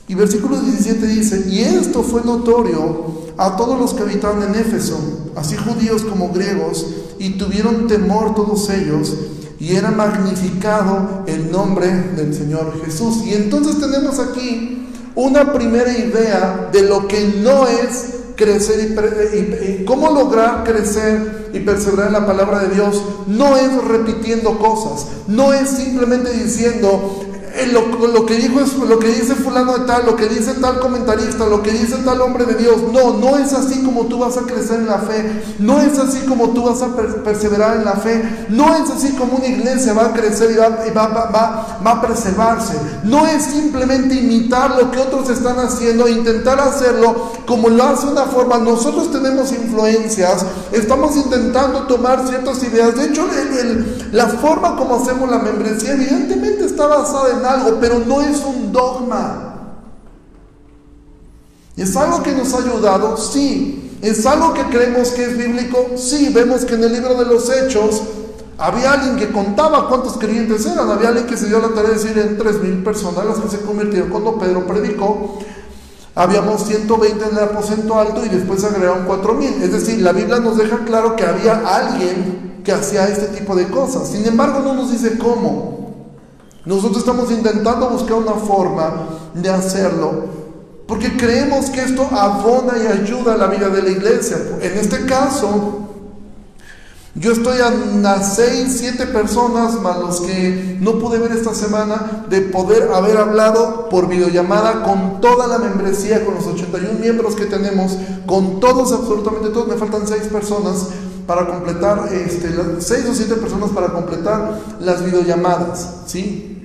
Y 0.07 0.13
versículo 0.13 0.61
17 0.61 1.05
dice, 1.07 1.49
y 1.49 1.61
esto 1.61 2.03
fue 2.03 2.23
notorio 2.23 3.27
a 3.37 3.57
todos 3.57 3.79
los 3.79 3.93
que 3.95 4.03
habitaban 4.03 4.43
en 4.43 4.55
Éfeso, 4.55 4.97
así 5.35 5.57
judíos 5.57 6.03
como 6.03 6.31
griegos, 6.31 6.85
y 7.17 7.31
tuvieron 7.31 7.87
temor 7.87 8.35
todos 8.35 8.69
ellos, 8.69 9.15
y 9.59 9.75
era 9.75 9.89
magnificado 9.89 11.23
el 11.25 11.51
nombre 11.51 11.87
del 12.15 12.35
Señor 12.35 12.79
Jesús. 12.85 13.23
Y 13.25 13.33
entonces 13.33 13.79
tenemos 13.79 14.19
aquí 14.19 14.87
una 15.15 15.51
primera 15.51 15.91
idea 15.97 16.69
de 16.71 16.83
lo 16.83 17.07
que 17.07 17.41
no 17.43 17.67
es 17.67 18.16
crecer 18.37 18.95
y, 19.33 19.83
cómo 19.83 20.11
lograr 20.11 20.63
crecer 20.63 21.49
y 21.51 21.59
perseverar 21.59 22.07
en 22.07 22.13
la 22.13 22.25
palabra 22.25 22.59
de 22.59 22.75
Dios. 22.75 23.03
No 23.27 23.57
es 23.57 23.83
repitiendo 23.83 24.57
cosas, 24.59 25.07
no 25.27 25.51
es 25.51 25.67
simplemente 25.69 26.31
diciendo, 26.31 27.26
lo, 27.65 28.25
que 28.25 28.35
dijo 28.35 28.59
es 28.59 28.73
lo 28.73 28.99
que 28.99 29.07
dice 29.07 29.35
fulano 29.35 29.77
de 29.77 29.85
tal, 29.85 30.05
lo 30.05 30.15
que 30.15 30.27
dice 30.27 30.53
tal 30.55 30.79
comentarista, 30.79 31.45
lo 31.47 31.63
que 31.63 31.71
dice 31.71 31.97
tal 32.05 32.21
hombre 32.21 32.45
de 32.45 32.55
Dios. 32.55 32.77
No, 32.93 33.13
no 33.13 33.37
es 33.37 33.53
así 33.53 33.83
como 33.83 34.05
tú 34.05 34.19
vas 34.19 34.37
a 34.37 34.41
crecer 34.41 34.79
en 34.79 34.87
la 34.87 34.99
fe. 34.99 35.43
No 35.59 35.81
es 35.81 35.97
así 35.97 36.19
como 36.27 36.49
tú 36.49 36.63
vas 36.63 36.81
a 36.81 36.95
perseverar 36.95 37.77
en 37.77 37.85
la 37.85 37.93
fe. 37.93 38.45
No 38.49 38.75
es 38.75 38.89
así 38.89 39.13
como 39.13 39.37
una 39.37 39.47
iglesia 39.47 39.93
va 39.93 40.07
a 40.07 40.13
crecer 40.13 40.51
y 40.51 40.55
va, 40.55 41.07
va, 41.07 41.31
va, 41.83 41.91
a 41.91 42.01
preservarse. 42.01 42.75
No 43.03 43.25
es 43.25 43.43
simplemente 43.43 44.15
imitar 44.15 44.75
lo 44.77 44.91
que 44.91 44.99
otros 44.99 45.29
están 45.29 45.57
haciendo 45.59 46.07
e 46.07 46.11
intentar 46.11 46.59
hacerlo 46.59 47.31
como 47.47 47.69
lo 47.69 47.83
hace 47.83 48.07
una 48.07 48.25
forma. 48.25 48.57
Nosotros 48.57 49.11
tenemos 49.11 49.51
influencias, 49.51 50.45
estamos 50.71 51.15
intentando 51.15 51.83
tomar 51.87 52.27
ciertas 52.27 52.61
ideas. 52.63 52.95
De 52.95 53.05
hecho, 53.05 53.25
la 54.11 54.27
forma 54.27 54.75
como 54.75 54.95
hacemos 54.95 55.29
la 55.29 55.39
membresía 55.39 55.93
evidentemente 55.93 56.65
está 56.65 56.87
basada 56.87 57.31
en 57.31 57.45
algo, 57.53 57.77
pero 57.79 57.99
no 57.99 58.21
es 58.21 58.43
un 58.43 58.71
dogma. 58.71 59.47
¿Es 61.75 61.95
algo 61.95 62.23
que 62.23 62.31
nos 62.31 62.53
ha 62.53 62.57
ayudado? 62.57 63.17
Sí. 63.17 63.97
¿Es 64.01 64.25
algo 64.25 64.53
que 64.53 64.63
creemos 64.63 65.09
que 65.09 65.23
es 65.23 65.37
bíblico? 65.37 65.91
Sí. 65.95 66.29
Vemos 66.33 66.65
que 66.65 66.75
en 66.75 66.83
el 66.83 66.93
libro 66.93 67.15
de 67.15 67.25
los 67.25 67.49
Hechos 67.49 68.01
había 68.57 68.93
alguien 68.93 69.17
que 69.17 69.31
contaba 69.31 69.87
cuántos 69.87 70.17
creyentes 70.17 70.65
eran. 70.65 70.89
Había 70.89 71.09
alguien 71.09 71.27
que 71.27 71.37
se 71.37 71.47
dio 71.47 71.59
la 71.59 71.69
tarea 71.69 71.91
de 71.91 71.97
decir 71.97 72.17
en 72.17 72.37
tres 72.37 72.61
mil 72.61 72.83
personas 72.83 73.25
las 73.25 73.37
que 73.37 73.49
se 73.49 73.61
convirtieron 73.61 74.09
cuando 74.09 74.37
Pedro 74.39 74.65
predicó. 74.65 75.39
Habíamos 76.15 76.63
120 76.63 77.25
en 77.25 77.37
el 77.37 77.43
aposento 77.43 77.99
alto 77.99 78.25
y 78.25 78.29
después 78.29 78.63
agregaron 78.63 79.05
4000. 79.05 79.61
Es 79.61 79.71
decir, 79.71 80.01
la 80.01 80.13
Biblia 80.13 80.39
nos 80.39 80.57
deja 80.57 80.79
claro 80.79 81.15
que 81.15 81.23
había 81.23 81.61
alguien 81.63 82.61
que 82.63 82.71
hacía 82.71 83.07
este 83.07 83.27
tipo 83.27 83.55
de 83.55 83.67
cosas. 83.67 84.09
Sin 84.09 84.25
embargo, 84.25 84.61
no 84.61 84.73
nos 84.73 84.91
dice 84.91 85.19
cómo. 85.19 85.86
Nosotros 86.67 86.97
estamos 86.97 87.31
intentando 87.31 87.89
buscar 87.89 88.15
una 88.15 88.33
forma 88.33 89.07
de 89.33 89.49
hacerlo 89.49 90.25
porque 90.85 91.15
creemos 91.15 91.69
que 91.69 91.81
esto 91.81 92.09
abona 92.11 92.73
y 92.77 92.87
ayuda 92.87 93.35
a 93.35 93.37
la 93.37 93.47
vida 93.47 93.69
de 93.69 93.83
la 93.83 93.89
iglesia. 93.89 94.37
En 94.61 94.77
este 94.77 95.05
caso, 95.05 95.79
yo 97.15 97.31
estoy 97.31 97.61
a 97.61 97.69
unas 97.69 98.35
6, 98.35 98.75
7 98.79 99.05
personas 99.07 99.81
más 99.81 99.97
los 99.97 100.19
que 100.19 100.77
no 100.81 100.99
pude 100.99 101.19
ver 101.19 101.31
esta 101.31 101.53
semana 101.53 102.25
de 102.29 102.41
poder 102.41 102.91
haber 102.91 103.15
hablado 103.15 103.87
por 103.87 104.09
videollamada 104.09 104.83
con 104.83 105.21
toda 105.21 105.47
la 105.47 105.59
membresía, 105.59 106.25
con 106.25 106.35
los 106.35 106.47
81 106.47 106.99
miembros 106.99 107.35
que 107.35 107.45
tenemos, 107.45 107.97
con 108.25 108.59
todos, 108.59 108.91
absolutamente 108.91 109.51
todos, 109.51 109.69
me 109.69 109.75
faltan 109.75 110.05
6 110.05 110.23
personas 110.23 110.87
para 111.25 111.47
completar, 111.47 112.09
este, 112.11 112.49
6 112.79 113.05
o 113.09 113.13
7 113.13 113.35
personas 113.35 113.69
para 113.69 113.87
completar 113.87 114.59
las 114.81 115.05
videollamadas, 115.05 115.91
¿sí? 116.07 116.56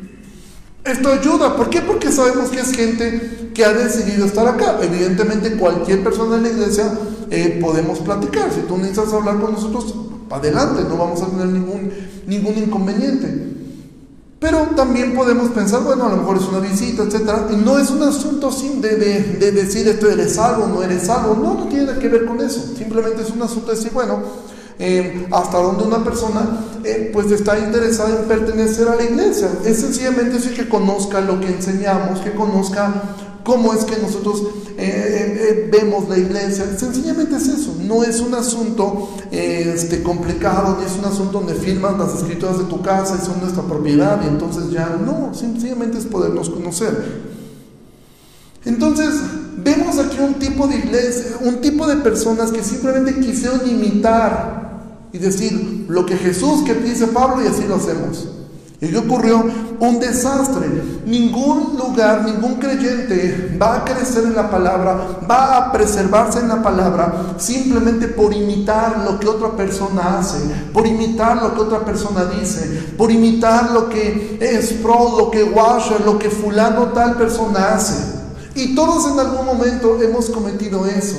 Esto 0.85 1.13
ayuda, 1.13 1.57
¿por 1.57 1.71
qué? 1.71 1.81
Porque 1.81 2.11
sabemos 2.11 2.51
que 2.51 2.61
es 2.61 2.73
gente 2.73 3.51
que 3.55 3.65
ha 3.65 3.73
decidido 3.73 4.27
estar 4.27 4.47
acá. 4.49 4.79
Evidentemente 4.83 5.57
cualquier 5.57 6.03
persona 6.03 6.37
en 6.37 6.43
la 6.43 6.49
iglesia 6.49 6.93
eh, 7.31 7.59
podemos 7.61 8.01
platicar. 8.01 8.53
Si 8.53 8.63
tú 8.63 8.77
necesitas 8.77 9.13
hablar 9.13 9.41
con 9.41 9.53
nosotros, 9.53 9.95
adelante, 10.31 10.83
no 10.89 10.97
vamos 10.97 11.23
a 11.23 11.27
tener 11.27 11.47
ningún, 11.47 11.93
ningún 12.27 12.59
inconveniente. 12.59 13.53
Pero 14.41 14.71
también 14.75 15.15
podemos 15.15 15.51
pensar, 15.51 15.85
bueno, 15.85 16.05
a 16.05 16.11
lo 16.11 16.17
mejor 16.17 16.37
es 16.39 16.49
una 16.49 16.59
visita, 16.59 17.05
etc. 17.05 17.53
Y 17.53 17.57
no 17.57 17.79
es 17.79 17.91
un 17.91 18.03
asunto 18.03 18.51
sin 18.51 18.81
de, 18.81 18.97
de, 18.97 19.53
decir 19.53 19.87
esto 19.87 20.11
eres 20.11 20.37
algo, 20.37 20.67
no 20.67 20.83
eres 20.83 21.09
algo. 21.09 21.37
No, 21.37 21.55
no 21.55 21.69
tiene 21.69 21.97
que 21.99 22.09
ver 22.09 22.27
con 22.27 22.41
eso. 22.41 22.61
Simplemente 22.77 23.23
es 23.23 23.31
un 23.31 23.41
asunto 23.41 23.71
de 23.71 23.77
decir, 23.77 23.93
bueno, 23.93 24.21
eh, 24.79 25.27
hasta 25.31 25.59
donde 25.59 25.85
una 25.85 26.03
persona 26.03 26.67
eh, 26.85 27.11
pues 27.13 27.31
está 27.31 27.59
interesada 27.59 28.21
en 28.21 28.29
pertenecer 28.29 28.89
a 28.89 28.97
la 28.97 29.05
iglesia. 29.05 29.49
Es 29.65 29.81
sencillamente 29.81 30.39
eso 30.39 30.51
que 30.55 30.69
conozca 30.69 31.21
lo 31.21 31.41
que 31.41 31.49
enseñamos, 31.49 32.21
que 32.21 32.33
conozca 32.33 32.93
cómo 33.45 33.73
es 33.75 33.85
que 33.85 34.01
nosotros 34.01 34.43
eh, 34.79 35.69
vemos 35.71 36.09
la 36.09 36.19
iglesia. 36.19 36.65
Sencillamente 36.77 37.37
es 37.37 37.49
eso, 37.49 37.77
no 37.81 38.03
es 38.03 38.21
un 38.21 38.35
asunto 38.35 39.11
este, 39.31 40.03
complicado, 40.03 40.79
ni 40.79 40.87
es 40.87 40.99
un 40.99 41.05
asunto 41.05 41.41
donde 41.41 41.55
firmas 41.55 41.99
las 41.99 42.15
escrituras 42.15 42.59
de 42.59 42.65
tu 42.65 42.83
casa 42.83 43.19
y 43.21 43.25
son 43.25 43.41
nuestra 43.41 43.63
propiedad 43.63 44.21
y 44.25 44.29
entonces 44.29 44.71
ya 44.71 44.97
no, 45.05 45.33
sencillamente 45.35 45.99
es 45.99 46.07
podernos 46.07 46.51
conocer. 46.51 47.33
Entonces, 48.65 49.15
vemos 49.57 49.99
aquí 49.99 50.19
un 50.21 50.35
tipo 50.35 50.67
de 50.67 50.77
iglesia, 50.77 51.37
un 51.41 51.61
tipo 51.61 51.87
de 51.87 51.97
personas 51.97 52.51
que 52.51 52.63
simplemente 52.63 53.21
quisieron 53.21 53.69
imitar 53.69 54.63
y 55.13 55.19
decir 55.19 55.87
lo 55.89 56.07
que 56.07 56.17
Jesús 56.17 56.63
que 56.63 56.75
dice 56.75 57.09
Pablo 57.09 57.43
y 57.43 57.47
así 57.47 57.65
lo 57.69 57.77
hacemos. 57.77 58.29
Y 58.81 58.97
ocurrió 58.97 59.45
un 59.79 60.01
desastre. 60.01 60.67
Ningún 61.07 61.77
lugar, 61.79 62.25
ningún 62.25 62.57
creyente 62.57 63.57
va 63.61 63.77
a 63.77 63.85
crecer 63.85 64.25
en 64.25 64.35
la 64.35 64.51
palabra, 64.51 65.21
va 65.31 65.57
a 65.57 65.73
preservarse 65.73 66.41
en 66.41 66.49
la 66.49 66.63
palabra 66.63 67.37
simplemente 67.37 68.09
por 68.09 68.33
imitar 68.35 69.05
lo 69.05 69.21
que 69.21 69.29
otra 69.29 69.57
persona 69.57 70.19
hace, 70.19 70.39
por 70.73 70.85
imitar 70.85 71.41
lo 71.41 71.55
que 71.55 71.61
otra 71.61 71.85
persona 71.85 72.25
dice, 72.25 72.95
por 72.99 73.13
imitar 73.13 73.71
lo 73.71 73.89
que 73.89 74.39
es 74.41 74.73
pro, 74.73 75.17
lo 75.17 75.31
que 75.31 75.45
Washer, 75.45 76.01
lo 76.01 76.19
que 76.19 76.29
fulano 76.31 76.89
tal 76.89 77.17
persona 77.17 77.75
hace. 77.75 78.22
Y 78.55 78.75
todos 78.75 79.11
en 79.11 79.19
algún 79.19 79.47
momento 79.47 80.01
hemos 80.03 80.31
cometido 80.31 80.87
eso 80.87 81.17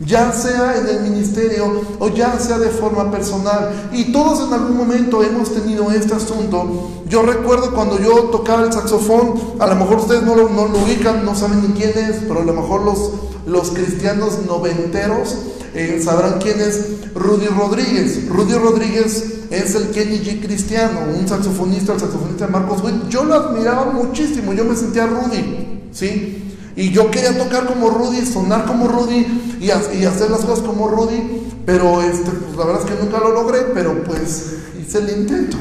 ya 0.00 0.30
sea 0.32 0.76
en 0.76 0.86
el 0.88 1.00
ministerio 1.00 1.80
o 1.98 2.08
ya 2.08 2.38
sea 2.38 2.58
de 2.58 2.68
forma 2.68 3.10
personal. 3.10 3.88
Y 3.92 4.12
todos 4.12 4.46
en 4.46 4.52
algún 4.52 4.76
momento 4.76 5.22
hemos 5.22 5.52
tenido 5.54 5.90
este 5.90 6.14
asunto. 6.14 6.90
Yo 7.08 7.22
recuerdo 7.22 7.72
cuando 7.72 7.98
yo 7.98 8.24
tocaba 8.24 8.64
el 8.64 8.72
saxofón, 8.72 9.34
a 9.58 9.66
lo 9.66 9.76
mejor 9.76 9.98
ustedes 9.98 10.22
no 10.22 10.34
lo, 10.34 10.46
ubican, 10.46 11.24
no 11.24 11.34
saben 11.34 11.62
ni 11.62 11.68
quién 11.68 11.90
es, 11.96 12.16
pero 12.28 12.40
a 12.40 12.44
lo 12.44 12.52
mejor 12.52 12.82
los, 12.82 13.10
los 13.46 13.70
cristianos 13.70 14.40
noventeros 14.46 15.36
eh, 15.74 16.00
sabrán 16.04 16.38
quién 16.40 16.60
es 16.60 17.14
Rudy 17.14 17.46
Rodríguez. 17.46 18.28
Rudy 18.28 18.54
Rodríguez 18.54 19.24
es 19.50 19.74
el 19.74 19.90
Kenny 19.90 20.18
G 20.18 20.44
cristiano, 20.44 21.00
un 21.18 21.26
saxofonista, 21.26 21.94
el 21.94 22.00
saxofonista 22.00 22.46
de 22.46 22.52
Marcos 22.52 22.82
Witt. 22.82 23.08
Yo 23.08 23.24
lo 23.24 23.34
admiraba 23.34 23.86
muchísimo, 23.86 24.52
yo 24.52 24.64
me 24.64 24.76
sentía 24.76 25.06
Rudy, 25.06 25.88
¿sí? 25.92 26.35
Y 26.76 26.90
yo 26.90 27.10
quería 27.10 27.36
tocar 27.36 27.66
como 27.66 27.88
Rudy, 27.88 28.24
sonar 28.26 28.66
como 28.66 28.86
Rudy 28.86 29.26
y, 29.60 29.70
hacer 29.70 30.30
las 30.30 30.44
cosas 30.44 30.60
como 30.60 30.88
Rudy, 30.88 31.42
pero 31.64 32.02
este, 32.02 32.30
pues, 32.30 32.56
la 32.56 32.66
verdad 32.66 32.82
es 32.82 32.90
que 32.90 33.02
nunca 33.02 33.18
lo 33.18 33.32
logré, 33.32 33.60
pero 33.72 34.04
pues 34.04 34.56
hice 34.78 34.98
el 34.98 35.18
intento. 35.18 35.56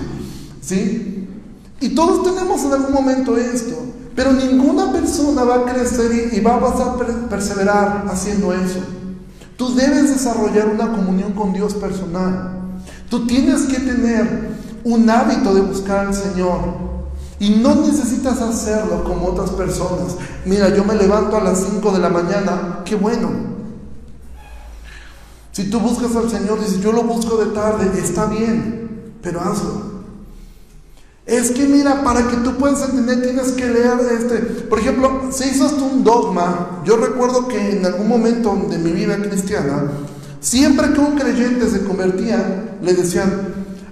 ¿Sí? 0.61 1.27
Y 1.79 1.89
todos 1.89 2.23
tenemos 2.23 2.63
en 2.63 2.73
algún 2.73 2.93
momento 2.93 3.37
esto, 3.37 3.75
pero 4.13 4.33
ninguna 4.33 4.91
persona 4.91 5.43
va 5.43 5.55
a 5.55 5.65
crecer 5.65 6.31
y, 6.33 6.39
va 6.41 6.55
a 6.55 6.67
a 6.67 7.29
perseverar 7.29 8.05
haciendo 8.09 8.51
eso. 8.53 8.79
Tú 9.57 9.73
debes 9.73 10.09
desarrollar 10.09 10.67
una 10.67 10.91
comunión 10.91 11.31
con 11.31 11.53
Dios 11.53 11.73
personal. 11.75 12.51
Tú 13.09 13.25
tienes 13.25 13.63
que 13.63 13.79
tener 13.79 14.49
un 14.83 15.09
hábito 15.09 15.53
de 15.53 15.61
buscar 15.61 16.07
al 16.07 16.13
Señor. 16.13 16.94
Y 17.39 17.49
no 17.49 17.75
necesitas 17.75 18.41
hacerlo 18.41 19.03
como 19.03 19.27
otras 19.27 19.51
personas. 19.51 20.15
Mira, 20.45 20.73
yo 20.73 20.85
me 20.85 20.95
levanto 20.95 21.35
a 21.35 21.43
las 21.43 21.59
5 21.59 21.91
de 21.91 21.99
la 21.99 22.09
mañana, 22.09 22.79
qué 22.85 22.95
bueno. 22.95 23.29
Si 25.51 25.69
tú 25.69 25.79
buscas 25.79 26.15
al 26.15 26.29
Señor, 26.29 26.59
dices, 26.59 26.81
yo 26.81 26.91
lo 26.91 27.03
busco 27.03 27.37
de 27.37 27.53
tarde, 27.53 27.99
está 27.99 28.25
bien, 28.25 29.13
pero 29.21 29.41
hazlo. 29.41 29.95
Es 31.25 31.49
que 31.51 31.65
mira, 31.65 32.03
para 32.03 32.27
que 32.27 32.37
tú 32.37 32.55
puedas 32.55 32.87
entender 32.87 33.21
tienes 33.23 33.51
que 33.53 33.65
leer 33.65 33.97
este. 34.19 34.37
Por 34.37 34.79
ejemplo, 34.79 35.29
se 35.31 35.47
hizo 35.47 35.65
un 35.83 36.03
dogma. 36.03 36.81
Yo 36.85 36.97
recuerdo 36.97 37.47
que 37.47 37.77
en 37.77 37.85
algún 37.85 38.07
momento 38.07 38.55
de 38.69 38.77
mi 38.77 38.91
vida 38.91 39.17
cristiana, 39.17 39.91
siempre 40.39 40.93
que 40.93 40.99
un 40.99 41.17
creyente 41.17 41.67
se 41.67 41.83
convertía, 41.83 42.77
le 42.81 42.93
decían, 42.93 43.31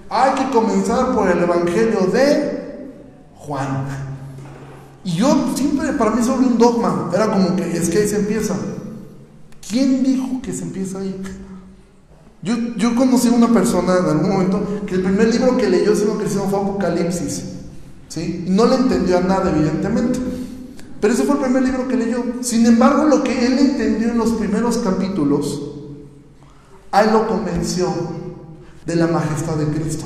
hay 0.09 0.33
que 0.33 0.49
comenzar 0.51 1.15
por 1.15 1.29
el 1.29 1.41
Evangelio 1.41 2.01
de 2.13 2.62
Juan. 3.45 3.85
Y 5.03 5.17
yo 5.17 5.53
siempre, 5.55 5.91
para 5.93 6.11
mí 6.11 6.23
sobre 6.23 6.47
un 6.47 6.57
dogma, 6.57 7.09
era 7.13 7.29
como 7.29 7.55
que 7.55 7.75
es 7.75 7.89
que 7.89 7.99
ahí 7.99 8.07
se 8.07 8.17
empieza. 8.17 8.55
¿Quién 9.69 10.03
dijo 10.03 10.41
que 10.41 10.53
se 10.53 10.63
empieza 10.63 10.99
ahí? 10.99 11.21
Yo, 12.41 12.55
yo 12.77 12.95
conocí 12.95 13.27
a 13.27 13.31
una 13.31 13.47
persona 13.47 13.97
en 13.99 14.05
algún 14.05 14.29
momento 14.29 14.81
que 14.85 14.95
el 14.95 15.01
primer 15.01 15.33
libro 15.33 15.57
que 15.57 15.69
leyó 15.69 15.95
siendo 15.95 16.17
cristiano 16.17 16.49
fue 16.49 16.59
Apocalipsis. 16.59 17.43
¿sí? 18.07 18.45
No 18.47 18.65
le 18.65 18.75
entendió 18.75 19.17
a 19.17 19.21
nada, 19.21 19.51
evidentemente. 19.51 20.19
Pero 20.99 21.13
ese 21.13 21.23
fue 21.23 21.35
el 21.35 21.41
primer 21.41 21.63
libro 21.63 21.87
que 21.87 21.97
leyó. 21.97 22.23
Sin 22.41 22.65
embargo, 22.65 23.05
lo 23.05 23.23
que 23.23 23.45
él 23.45 23.59
entendió 23.59 24.09
en 24.09 24.17
los 24.17 24.31
primeros 24.31 24.77
capítulos, 24.77 25.61
a 26.91 27.03
él 27.03 27.11
lo 27.11 27.27
convenció 27.27 27.93
de 28.85 28.95
la 28.95 29.07
majestad 29.07 29.55
de 29.55 29.65
Cristo. 29.67 30.05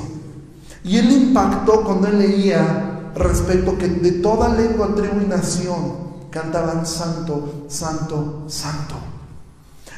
Y 0.84 0.96
él 0.96 1.10
impactó 1.10 1.82
cuando 1.84 2.08
él 2.08 2.18
leía 2.18 2.87
respecto 3.14 3.78
que 3.78 3.88
de 3.88 4.12
toda 4.12 4.48
lengua, 4.48 4.94
tribu 4.94 5.20
y 5.22 5.26
nación 5.26 6.08
cantaban 6.30 6.86
santo, 6.86 7.64
santo, 7.68 8.44
santo. 8.48 8.94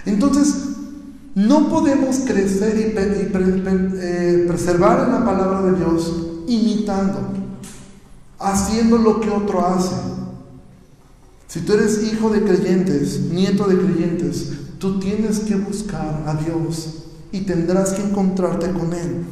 Entonces, 0.07 0.55
no 1.35 1.69
podemos 1.69 2.21
crecer 2.21 2.77
y, 2.77 2.93
eh, 2.97 4.45
preservar 4.49 5.05
en 5.05 5.13
la 5.13 5.25
palabra 5.25 5.63
de 5.63 5.79
Dios 5.79 6.13
imitando, 6.49 7.21
haciendo 8.39 8.99
lo 8.99 9.21
que 9.21 9.31
otro 9.31 9.65
hace. 9.65 9.95
Si 11.47 11.61
tú 11.61 11.73
eres 11.73 12.03
hijo 12.03 12.31
de 12.31 12.43
creyentes, 12.43 13.21
nieto 13.21 13.67
de 13.67 13.79
creyentes, 13.79 14.53
tú 14.79 14.99
tienes 14.99 15.41
que 15.41 15.57
buscar 15.57 16.23
a 16.27 16.35
Dios 16.35 17.05
y 17.33 17.43
tendrás 17.43 17.93
que 17.93 18.03
encontrarte 18.03 18.71
con 18.73 18.93
Él. 18.93 19.25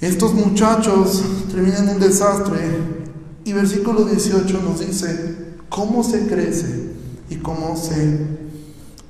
Estos 0.00 0.32
muchachos 0.32 1.22
terminan 1.52 1.90
un 1.90 2.00
desastre 2.00 2.58
y 3.44 3.52
versículo 3.52 4.06
18 4.06 4.62
nos 4.62 4.80
dice 4.80 5.36
cómo 5.68 6.02
se 6.02 6.26
crece 6.26 6.92
y 7.28 7.36
cómo 7.36 7.76
se 7.76 8.18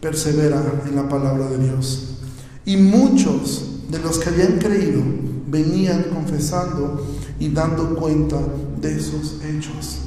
persevera 0.00 0.82
en 0.88 0.96
la 0.96 1.08
palabra 1.08 1.48
de 1.48 1.58
Dios. 1.58 2.16
Y 2.64 2.76
muchos 2.76 3.82
de 3.88 4.00
los 4.00 4.18
que 4.18 4.30
habían 4.30 4.58
creído 4.58 5.00
venían 5.46 6.06
confesando 6.12 7.06
y 7.38 7.50
dando 7.50 7.94
cuenta 7.94 8.38
de 8.80 8.96
esos 8.96 9.36
hechos. 9.44 9.98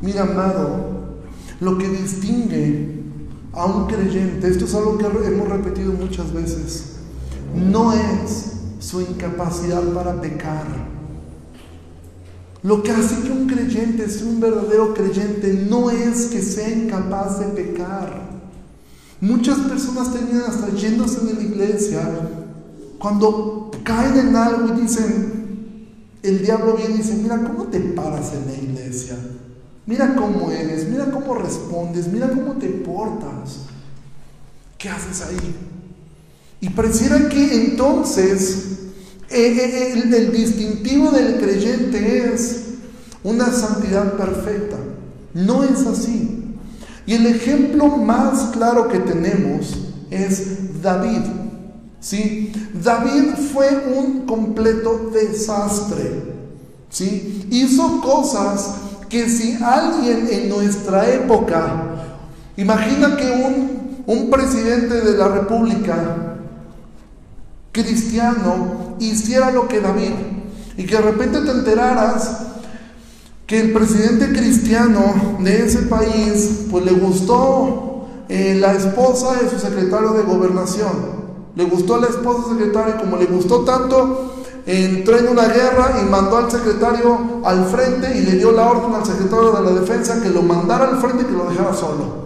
Mira, 0.00 0.22
amado, 0.22 1.18
lo 1.60 1.76
que 1.76 1.88
distingue 1.90 3.02
a 3.52 3.66
un 3.66 3.86
creyente, 3.86 4.48
esto 4.48 4.64
es 4.64 4.74
algo 4.74 4.96
que 4.96 5.04
hemos 5.04 5.48
repetido 5.48 5.92
muchas 5.92 6.32
veces, 6.32 6.84
no 7.54 7.92
es 7.92 8.52
su 8.82 9.00
incapacidad 9.00 9.82
para 9.94 10.20
pecar. 10.20 10.66
Lo 12.62 12.82
que 12.82 12.90
hace 12.90 13.22
que 13.22 13.30
un 13.30 13.46
creyente 13.46 14.08
sea 14.08 14.26
un 14.26 14.40
verdadero 14.40 14.92
creyente 14.92 15.66
no 15.68 15.90
es 15.90 16.26
que 16.26 16.42
sea 16.42 16.68
incapaz 16.68 17.40
de 17.40 17.46
pecar. 17.46 18.30
Muchas 19.20 19.58
personas 19.58 20.12
terminan 20.12 20.44
hasta 20.48 20.70
yéndose 20.74 21.24
de 21.24 21.34
la 21.34 21.42
iglesia 21.42 22.02
cuando 22.98 23.70
caen 23.84 24.28
en 24.28 24.36
algo 24.36 24.74
y 24.74 24.82
dicen, 24.82 25.88
el 26.22 26.42
diablo 26.42 26.76
viene 26.76 26.94
y 26.94 26.98
dice, 26.98 27.14
mira 27.14 27.42
cómo 27.42 27.64
te 27.64 27.80
paras 27.80 28.32
en 28.32 28.46
la 28.46 28.52
iglesia, 28.52 29.16
mira 29.86 30.14
cómo 30.14 30.50
eres, 30.52 30.88
mira 30.88 31.10
cómo 31.10 31.34
respondes, 31.34 32.06
mira 32.06 32.30
cómo 32.30 32.52
te 32.54 32.68
portas, 32.68 33.58
¿qué 34.78 34.88
haces 34.88 35.22
ahí? 35.22 35.56
Y 36.60 36.68
pareciera 36.70 37.28
que 37.28 37.70
entonces 37.70 38.71
el, 39.32 40.12
el 40.12 40.32
distintivo 40.32 41.10
del 41.10 41.38
creyente 41.38 42.32
es 42.34 42.62
una 43.24 43.52
santidad 43.52 44.14
perfecta. 44.14 44.76
No 45.34 45.64
es 45.64 45.86
así. 45.86 46.42
Y 47.06 47.14
el 47.14 47.26
ejemplo 47.26 47.88
más 47.88 48.50
claro 48.52 48.88
que 48.88 48.98
tenemos 48.98 49.76
es 50.10 50.82
David. 50.82 51.22
¿sí? 52.00 52.52
David 52.82 53.34
fue 53.52 53.68
un 53.96 54.26
completo 54.26 55.10
desastre. 55.12 56.22
¿sí? 56.90 57.46
Hizo 57.50 58.00
cosas 58.00 58.74
que 59.08 59.28
si 59.28 59.58
alguien 59.62 60.28
en 60.30 60.48
nuestra 60.48 61.10
época, 61.12 62.06
imagina 62.56 63.16
que 63.16 63.30
un, 63.30 64.04
un 64.06 64.30
presidente 64.30 65.00
de 65.00 65.16
la 65.16 65.28
República 65.28 66.31
cristiano 67.72 68.96
hiciera 69.00 69.50
lo 69.50 69.66
que 69.66 69.80
David 69.80 70.12
y 70.76 70.84
que 70.84 70.96
de 70.96 71.02
repente 71.02 71.40
te 71.40 71.50
enteraras 71.50 72.38
que 73.46 73.60
el 73.60 73.72
presidente 73.72 74.28
cristiano 74.30 75.36
de 75.40 75.66
ese 75.66 75.82
país, 75.82 76.66
pues 76.70 76.84
le 76.84 76.92
gustó 76.92 78.06
eh, 78.28 78.56
la 78.58 78.72
esposa 78.72 79.34
de 79.42 79.50
su 79.50 79.58
secretario 79.58 80.12
de 80.12 80.22
gobernación. 80.22 81.22
Le 81.54 81.64
gustó 81.64 81.98
la 81.98 82.06
esposa 82.06 82.50
secretaria 82.50 82.96
como 82.96 83.16
le 83.16 83.26
gustó 83.26 83.60
tanto, 83.60 84.44
entró 84.64 85.18
en 85.18 85.28
una 85.28 85.48
guerra 85.48 85.98
y 86.00 86.08
mandó 86.08 86.38
al 86.38 86.50
secretario 86.50 87.42
al 87.44 87.66
frente 87.66 88.16
y 88.16 88.22
le 88.22 88.32
dio 88.36 88.52
la 88.52 88.70
orden 88.70 88.94
al 88.94 89.04
secretario 89.04 89.52
de 89.52 89.62
la 89.62 89.80
defensa 89.80 90.22
que 90.22 90.30
lo 90.30 90.42
mandara 90.42 90.88
al 90.88 90.98
frente 90.98 91.24
y 91.24 91.26
que 91.26 91.32
lo 91.32 91.50
dejara 91.50 91.74
solo. 91.74 92.22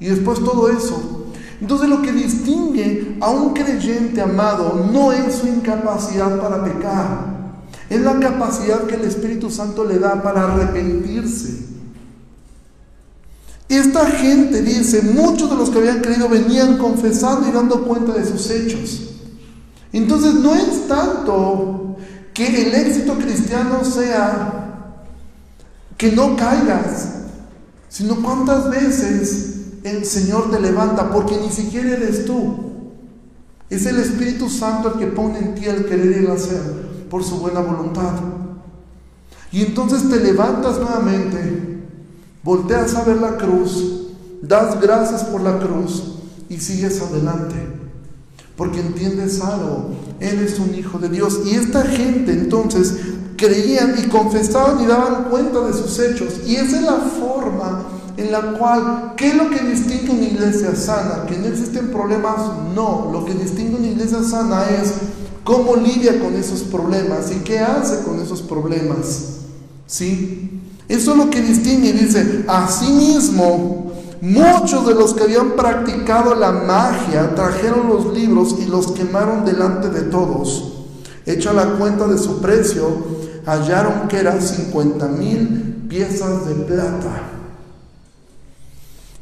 Y 0.00 0.06
después 0.06 0.38
todo 0.42 0.70
eso. 0.70 1.25
Entonces 1.60 1.88
lo 1.88 2.02
que 2.02 2.12
distingue 2.12 3.16
a 3.20 3.30
un 3.30 3.54
creyente 3.54 4.20
amado 4.20 4.88
no 4.92 5.12
es 5.12 5.36
su 5.36 5.46
incapacidad 5.46 6.40
para 6.40 6.62
pecar, 6.62 7.36
es 7.88 8.00
la 8.00 8.18
capacidad 8.18 8.82
que 8.82 8.96
el 8.96 9.04
Espíritu 9.04 9.50
Santo 9.50 9.84
le 9.84 9.98
da 9.98 10.22
para 10.22 10.44
arrepentirse. 10.44 11.66
Esta 13.68 14.06
gente 14.06 14.62
dice, 14.62 15.02
muchos 15.02 15.50
de 15.50 15.56
los 15.56 15.70
que 15.70 15.78
habían 15.78 16.00
creído 16.00 16.28
venían 16.28 16.78
confesando 16.78 17.48
y 17.48 17.52
dando 17.52 17.84
cuenta 17.84 18.12
de 18.12 18.24
sus 18.24 18.48
hechos. 18.50 19.14
Entonces 19.92 20.34
no 20.34 20.54
es 20.54 20.86
tanto 20.86 21.96
que 22.32 22.66
el 22.66 22.74
éxito 22.74 23.14
cristiano 23.14 23.82
sea 23.82 24.66
que 25.96 26.12
no 26.12 26.36
caigas, 26.36 27.08
sino 27.88 28.16
cuántas 28.22 28.68
veces 28.68 29.55
el 29.86 30.04
Señor 30.04 30.50
te 30.50 30.60
levanta, 30.60 31.10
porque 31.10 31.38
ni 31.38 31.50
siquiera 31.50 31.90
eres 31.90 32.24
tú. 32.24 32.56
Es 33.70 33.86
el 33.86 33.98
Espíritu 33.98 34.48
Santo 34.48 34.92
el 34.92 34.98
que 34.98 35.06
pone 35.06 35.38
en 35.38 35.54
ti 35.54 35.66
el 35.66 35.86
querer 35.86 36.12
y 36.12 36.24
el 36.24 36.30
hacer 36.30 37.06
por 37.10 37.24
su 37.24 37.38
buena 37.38 37.60
voluntad. 37.60 38.12
Y 39.52 39.62
entonces 39.62 40.08
te 40.08 40.20
levantas 40.20 40.78
nuevamente, 40.78 41.78
volteas 42.42 42.94
a 42.94 43.04
ver 43.04 43.16
la 43.16 43.36
cruz, 43.36 44.08
das 44.42 44.80
gracias 44.80 45.24
por 45.24 45.40
la 45.40 45.58
cruz 45.58 46.16
y 46.48 46.58
sigues 46.58 47.00
adelante. 47.00 47.56
Porque 48.56 48.80
entiendes 48.80 49.40
algo, 49.40 49.90
eres 50.20 50.58
un 50.58 50.74
hijo 50.74 50.98
de 50.98 51.08
Dios. 51.08 51.40
Y 51.44 51.54
esta 51.54 51.82
gente 51.82 52.32
entonces 52.32 52.94
creían 53.36 53.94
y 54.02 54.08
confesaban 54.08 54.82
y 54.82 54.86
daban 54.86 55.24
cuenta 55.24 55.60
de 55.60 55.72
sus 55.72 55.98
hechos. 55.98 56.40
Y 56.46 56.56
esa 56.56 56.76
es 56.76 56.82
la 56.82 56.96
forma 56.96 57.95
en 58.16 58.32
la 58.32 58.40
cual, 58.52 59.12
¿qué 59.16 59.28
es 59.28 59.34
lo 59.34 59.50
que 59.50 59.60
distingue 59.60 60.10
una 60.10 60.24
iglesia 60.24 60.74
sana? 60.74 61.26
¿Que 61.26 61.36
no 61.36 61.46
existen 61.46 61.90
problemas? 61.90 62.36
No, 62.74 63.10
lo 63.12 63.24
que 63.24 63.34
distingue 63.34 63.76
una 63.76 63.88
iglesia 63.88 64.22
sana 64.22 64.64
es 64.70 64.94
cómo 65.44 65.76
lidia 65.76 66.18
con 66.18 66.34
esos 66.34 66.62
problemas 66.62 67.30
y 67.30 67.40
qué 67.40 67.58
hace 67.58 68.02
con 68.04 68.20
esos 68.20 68.42
problemas. 68.42 69.36
¿Sí? 69.86 70.60
Eso 70.88 71.12
es 71.12 71.16
lo 71.16 71.30
que 71.30 71.42
distingue. 71.42 71.92
Dice, 71.92 72.44
asimismo, 72.48 73.92
muchos 74.22 74.86
de 74.86 74.94
los 74.94 75.12
que 75.12 75.24
habían 75.24 75.52
practicado 75.52 76.34
la 76.34 76.52
magia 76.52 77.34
trajeron 77.34 77.88
los 77.88 78.14
libros 78.14 78.56
y 78.60 78.66
los 78.66 78.92
quemaron 78.92 79.44
delante 79.44 79.90
de 79.90 80.02
todos. 80.02 80.72
Hecha 81.26 81.52
la 81.52 81.74
cuenta 81.74 82.06
de 82.06 82.18
su 82.18 82.40
precio, 82.40 82.88
hallaron 83.44 84.08
que 84.08 84.18
eran 84.18 84.40
50 84.40 85.06
mil 85.08 85.86
piezas 85.88 86.46
de 86.46 86.54
plata. 86.54 87.35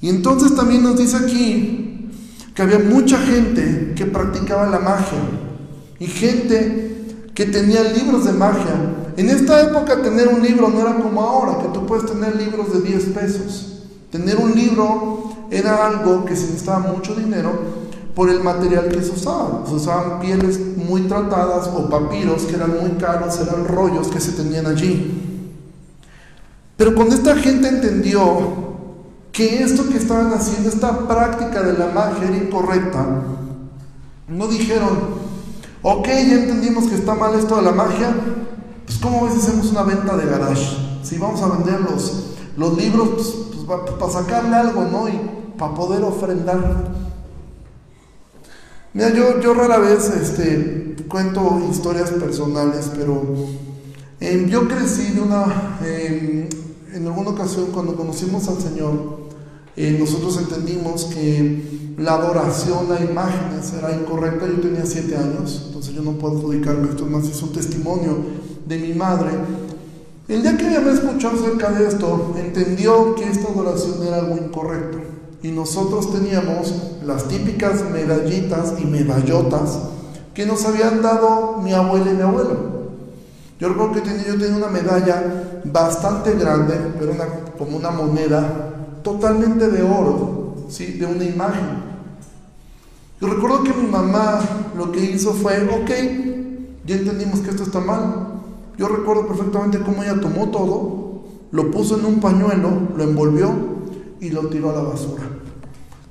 Y 0.04 0.10
entonces 0.10 0.54
también 0.54 0.82
nos 0.82 0.98
dice 0.98 1.16
aquí 1.16 2.10
que 2.54 2.60
había 2.60 2.78
mucha 2.78 3.16
gente 3.16 3.94
que 3.96 4.04
practicaba 4.04 4.66
la 4.66 4.78
magia 4.78 5.18
y 5.98 6.06
gente 6.06 7.06
que 7.34 7.46
tenía 7.46 7.82
libros 7.84 8.26
de 8.26 8.32
magia. 8.32 8.74
En 9.16 9.30
esta 9.30 9.62
época 9.62 10.02
tener 10.02 10.28
un 10.28 10.42
libro 10.42 10.68
no 10.68 10.78
era 10.78 10.96
como 10.96 11.22
ahora, 11.22 11.62
que 11.62 11.68
tú 11.68 11.86
puedes 11.86 12.04
tener 12.04 12.36
libros 12.36 12.70
de 12.74 12.82
10 12.82 13.04
pesos. 13.14 13.84
Tener 14.10 14.36
un 14.36 14.54
libro 14.54 15.32
era 15.50 15.86
algo 15.86 16.26
que 16.26 16.36
se 16.36 16.48
necesitaba 16.48 16.80
mucho 16.80 17.14
dinero 17.14 17.52
por 18.14 18.28
el 18.28 18.40
material 18.40 18.90
que 18.90 19.02
se 19.02 19.10
usaba. 19.10 19.64
Se 19.66 19.72
usaban 19.72 20.20
pieles 20.20 20.60
muy 20.76 21.00
tratadas 21.08 21.68
o 21.68 21.88
papiros 21.88 22.42
que 22.42 22.56
eran 22.56 22.78
muy 22.78 22.90
caros, 22.98 23.40
eran 23.40 23.66
rollos 23.66 24.08
que 24.08 24.20
se 24.20 24.32
tenían 24.32 24.66
allí. 24.66 25.48
Pero 26.76 26.94
cuando 26.94 27.14
esta 27.14 27.36
gente 27.36 27.68
entendió 27.68 28.73
que 29.34 29.62
esto 29.62 29.86
que 29.90 29.98
estaban 29.98 30.32
haciendo, 30.32 30.70
esta 30.70 31.06
práctica 31.06 31.62
de 31.62 31.76
la 31.76 31.88
magia 31.88 32.28
era 32.28 32.36
incorrecta, 32.38 33.04
no 34.28 34.46
dijeron, 34.46 35.24
Ok, 35.86 36.06
ya 36.06 36.36
entendimos 36.36 36.86
que 36.86 36.94
está 36.94 37.14
mal 37.14 37.38
esto 37.38 37.56
de 37.56 37.62
la 37.62 37.72
magia. 37.72 38.16
Pues, 38.86 38.96
¿cómo 38.96 39.26
ves 39.26 39.34
si 39.34 39.40
hacemos 39.40 39.70
una 39.70 39.82
venta 39.82 40.16
de 40.16 40.24
garage? 40.24 40.78
Si 41.02 41.18
vamos 41.18 41.42
a 41.42 41.48
vender 41.48 41.78
los, 41.82 42.30
los 42.56 42.74
libros 42.78 43.10
pues, 43.52 43.66
pues, 43.66 43.90
para 43.98 44.10
sacarle 44.10 44.56
algo, 44.56 44.86
¿no? 44.86 45.10
Y 45.10 45.20
para 45.58 45.74
poder 45.74 46.02
ofrendar. 46.02 46.90
Mira, 48.94 49.10
yo, 49.10 49.42
yo 49.42 49.52
rara 49.52 49.76
vez 49.76 50.08
este, 50.08 50.96
cuento 51.06 51.60
historias 51.70 52.12
personales, 52.12 52.90
pero 52.96 53.22
em, 54.20 54.46
yo 54.46 54.66
crecí 54.66 55.12
de 55.12 55.20
una, 55.20 55.78
em, 55.84 56.48
en 56.94 57.06
alguna 57.06 57.28
ocasión 57.28 57.66
cuando 57.74 57.94
conocimos 57.94 58.48
al 58.48 58.58
Señor, 58.58 59.23
eh, 59.76 59.96
nosotros 59.98 60.38
entendimos 60.38 61.04
que 61.06 61.94
la 61.98 62.14
adoración 62.14 62.90
a 62.92 63.02
imágenes 63.02 63.72
era 63.76 63.92
incorrecta. 63.92 64.46
Yo 64.46 64.60
tenía 64.60 64.86
siete 64.86 65.16
años, 65.16 65.64
entonces 65.66 65.94
yo 65.94 66.02
no 66.02 66.12
puedo 66.12 66.38
adjudicarme 66.38 66.90
esto, 66.90 67.06
más 67.06 67.24
es 67.24 67.42
un 67.42 67.52
testimonio 67.52 68.18
de 68.66 68.78
mi 68.78 68.94
madre. 68.94 69.30
El 70.28 70.42
día 70.42 70.56
que 70.56 70.68
ella 70.68 70.80
me 70.80 70.92
escuchó 70.92 71.30
acerca 71.30 71.70
de 71.70 71.86
esto, 71.86 72.34
entendió 72.38 73.14
que 73.14 73.24
esta 73.24 73.52
adoración 73.52 74.02
era 74.06 74.16
algo 74.16 74.36
incorrecto. 74.36 74.98
Y 75.42 75.48
nosotros 75.48 76.10
teníamos 76.10 76.72
las 77.04 77.28
típicas 77.28 77.84
medallitas 77.90 78.74
y 78.80 78.86
medallotas 78.86 79.78
que 80.32 80.46
nos 80.46 80.64
habían 80.64 81.02
dado 81.02 81.60
mi 81.62 81.72
abuela 81.72 82.10
y 82.10 82.14
mi 82.14 82.22
abuelo. 82.22 82.74
Yo 83.60 83.68
recuerdo 83.68 83.94
que 83.94 84.00
tenía, 84.00 84.26
yo 84.26 84.38
tenía 84.38 84.56
una 84.56 84.68
medalla 84.68 85.60
bastante 85.64 86.32
grande, 86.32 86.74
pero 86.98 87.12
una, 87.12 87.26
como 87.58 87.76
una 87.76 87.90
moneda 87.90 88.73
totalmente 89.04 89.68
de 89.68 89.82
oro, 89.82 90.56
¿sí? 90.68 90.94
de 90.94 91.06
una 91.06 91.22
imagen. 91.22 91.84
Yo 93.20 93.28
recuerdo 93.28 93.62
que 93.62 93.72
mi 93.72 93.86
mamá 93.86 94.40
lo 94.76 94.90
que 94.90 95.04
hizo 95.04 95.32
fue, 95.32 95.62
ok, 95.62 95.90
ya 96.84 96.96
entendimos 96.96 97.38
que 97.40 97.50
esto 97.50 97.62
está 97.62 97.78
mal. 97.78 98.40
Yo 98.76 98.88
recuerdo 98.88 99.28
perfectamente 99.28 99.78
cómo 99.80 100.02
ella 100.02 100.20
tomó 100.20 100.48
todo, 100.50 101.22
lo 101.52 101.70
puso 101.70 101.98
en 102.00 102.06
un 102.06 102.20
pañuelo, 102.20 102.70
lo 102.96 103.04
envolvió 103.04 103.54
y 104.20 104.30
lo 104.30 104.48
tiró 104.48 104.70
a 104.70 104.74
la 104.74 104.82
basura. 104.82 105.22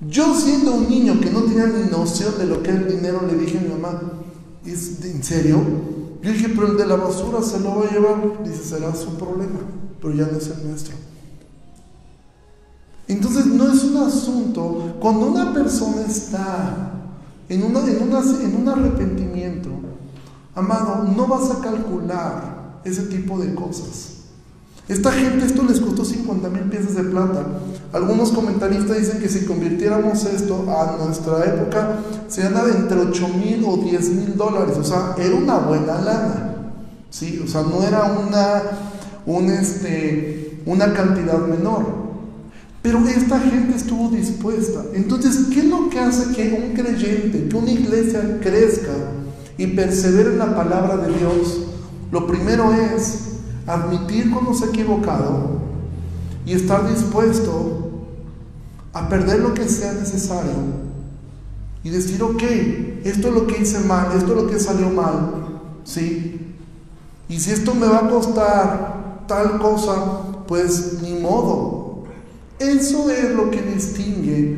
Yo 0.08 0.34
siendo 0.36 0.74
un 0.74 0.90
niño 0.90 1.20
que 1.20 1.30
no 1.30 1.42
tenía 1.42 1.66
ni 1.66 1.90
noción 1.90 2.38
de 2.38 2.46
lo 2.46 2.64
que 2.64 2.72
era 2.72 2.80
el 2.80 2.88
dinero, 2.88 3.22
le 3.28 3.36
dije 3.36 3.58
a 3.58 3.62
mi 3.62 3.70
mamá, 3.70 4.02
¿es 4.66 5.04
en 5.04 5.24
serio? 5.24 5.62
Yo 6.22 6.32
dije, 6.32 6.50
pero 6.50 6.68
el 6.68 6.78
de 6.78 6.86
la 6.86 6.96
basura 6.96 7.42
se 7.42 7.60
lo 7.60 7.76
va 7.76 7.86
a 7.86 7.92
llevar. 7.92 8.44
Dice, 8.44 8.64
será 8.64 8.96
su 8.96 9.18
problema, 9.18 9.60
pero 10.02 10.14
ya 10.14 10.26
no 10.26 10.38
es 10.38 10.48
el 10.48 10.70
nuestro. 10.70 10.96
Entonces 13.08 13.46
no 13.48 13.72
es 13.72 13.84
un 13.84 13.98
asunto, 13.98 14.96
cuando 15.00 15.28
una 15.28 15.54
persona 15.54 16.02
está 16.08 16.94
en, 17.50 17.64
una, 17.64 17.80
en, 17.82 18.56
un 18.56 18.70
arrepentimiento, 18.70 19.70
amado, 20.56 21.04
no 21.16 21.28
vas 21.28 21.52
a 21.52 21.60
calcular 21.60 22.80
ese 22.86 23.04
tipo 23.04 23.38
de 23.38 23.54
cosas. 23.54 24.14
Esta 24.88 25.12
gente, 25.12 25.46
esto 25.46 25.64
les 25.64 25.80
costó 25.80 26.04
50 26.04 26.50
mil 26.50 26.64
piezas 26.64 26.96
de 26.96 27.04
plata. 27.04 27.46
Algunos 27.94 28.32
comentaristas 28.32 28.98
dicen 28.98 29.20
que 29.20 29.30
si 29.30 29.46
convirtiéramos 29.46 30.26
esto 30.26 30.66
a 30.70 30.98
nuestra 31.04 31.46
época, 31.46 32.00
se 32.28 32.44
anda 32.44 32.66
de 32.66 32.72
entre 32.74 33.00
8 33.00 33.28
mil 33.30 33.64
o 33.66 33.78
10 33.78 34.10
mil 34.10 34.36
dólares. 34.36 34.76
O 34.78 34.84
sea, 34.84 35.16
era 35.18 35.36
una 35.36 35.58
buena 35.60 36.02
lana. 36.02 36.54
¿sí? 37.10 37.42
O 37.44 37.48
sea, 37.48 37.62
no 37.62 37.82
era 37.84 38.04
una, 38.04 38.62
un, 39.26 39.50
este, 39.52 40.62
una 40.66 40.94
cantidad 40.94 41.40
menor. 41.40 42.03
Pero 42.84 43.00
esta 43.08 43.40
gente 43.40 43.78
estuvo 43.78 44.10
dispuesta. 44.10 44.84
Entonces, 44.94 45.48
¿qué 45.52 45.62
es 45.62 45.66
lo 45.66 45.90
que 45.90 46.00
hace 46.00 46.36
que 46.36 46.52
un 46.52 46.76
creyente, 46.76 47.48
que 47.48 47.56
una 47.56 47.72
iglesia 47.72 48.40
crezca 48.42 48.92
y 49.58 49.68
persevere 49.68 50.32
en 50.34 50.40
la 50.40 50.54
palabra 50.54 50.98
de 50.98 51.18
Dios? 51.18 51.62
Lo 52.12 52.28
primero 52.28 52.74
es 52.74 53.38
admitir 53.66 54.30
cuando 54.32 54.54
se 54.54 54.66
ha 54.66 54.68
equivocado 54.68 55.62
y 56.46 56.52
estar 56.52 56.88
dispuesto 56.94 57.90
a 58.92 59.08
perder 59.08 59.40
lo 59.40 59.54
que 59.54 59.68
sea 59.70 59.94
necesario 59.94 60.52
y 61.86 61.90
decir, 61.90 62.22
ok, 62.22 62.44
esto 63.06 63.30
es 63.30 63.34
lo 63.34 63.48
que 63.48 63.62
hice 63.62 63.80
mal, 63.80 64.08
esto 64.18 64.36
es 64.36 64.44
lo 64.44 64.50
que 64.50 64.60
salió 64.60 64.90
mal, 64.90 65.32
¿sí? 65.86 66.54
Y 67.30 67.40
si 67.40 67.52
esto 67.52 67.74
me 67.74 67.88
va 67.88 68.00
a 68.00 68.10
costar 68.10 69.24
tal 69.26 69.58
cosa, 69.60 70.44
pues 70.48 71.02
ni 71.02 71.14
modo, 71.14 71.83
eso 72.72 73.10
es 73.10 73.32
lo 73.32 73.52
que 73.52 73.62
distingue 73.62 74.58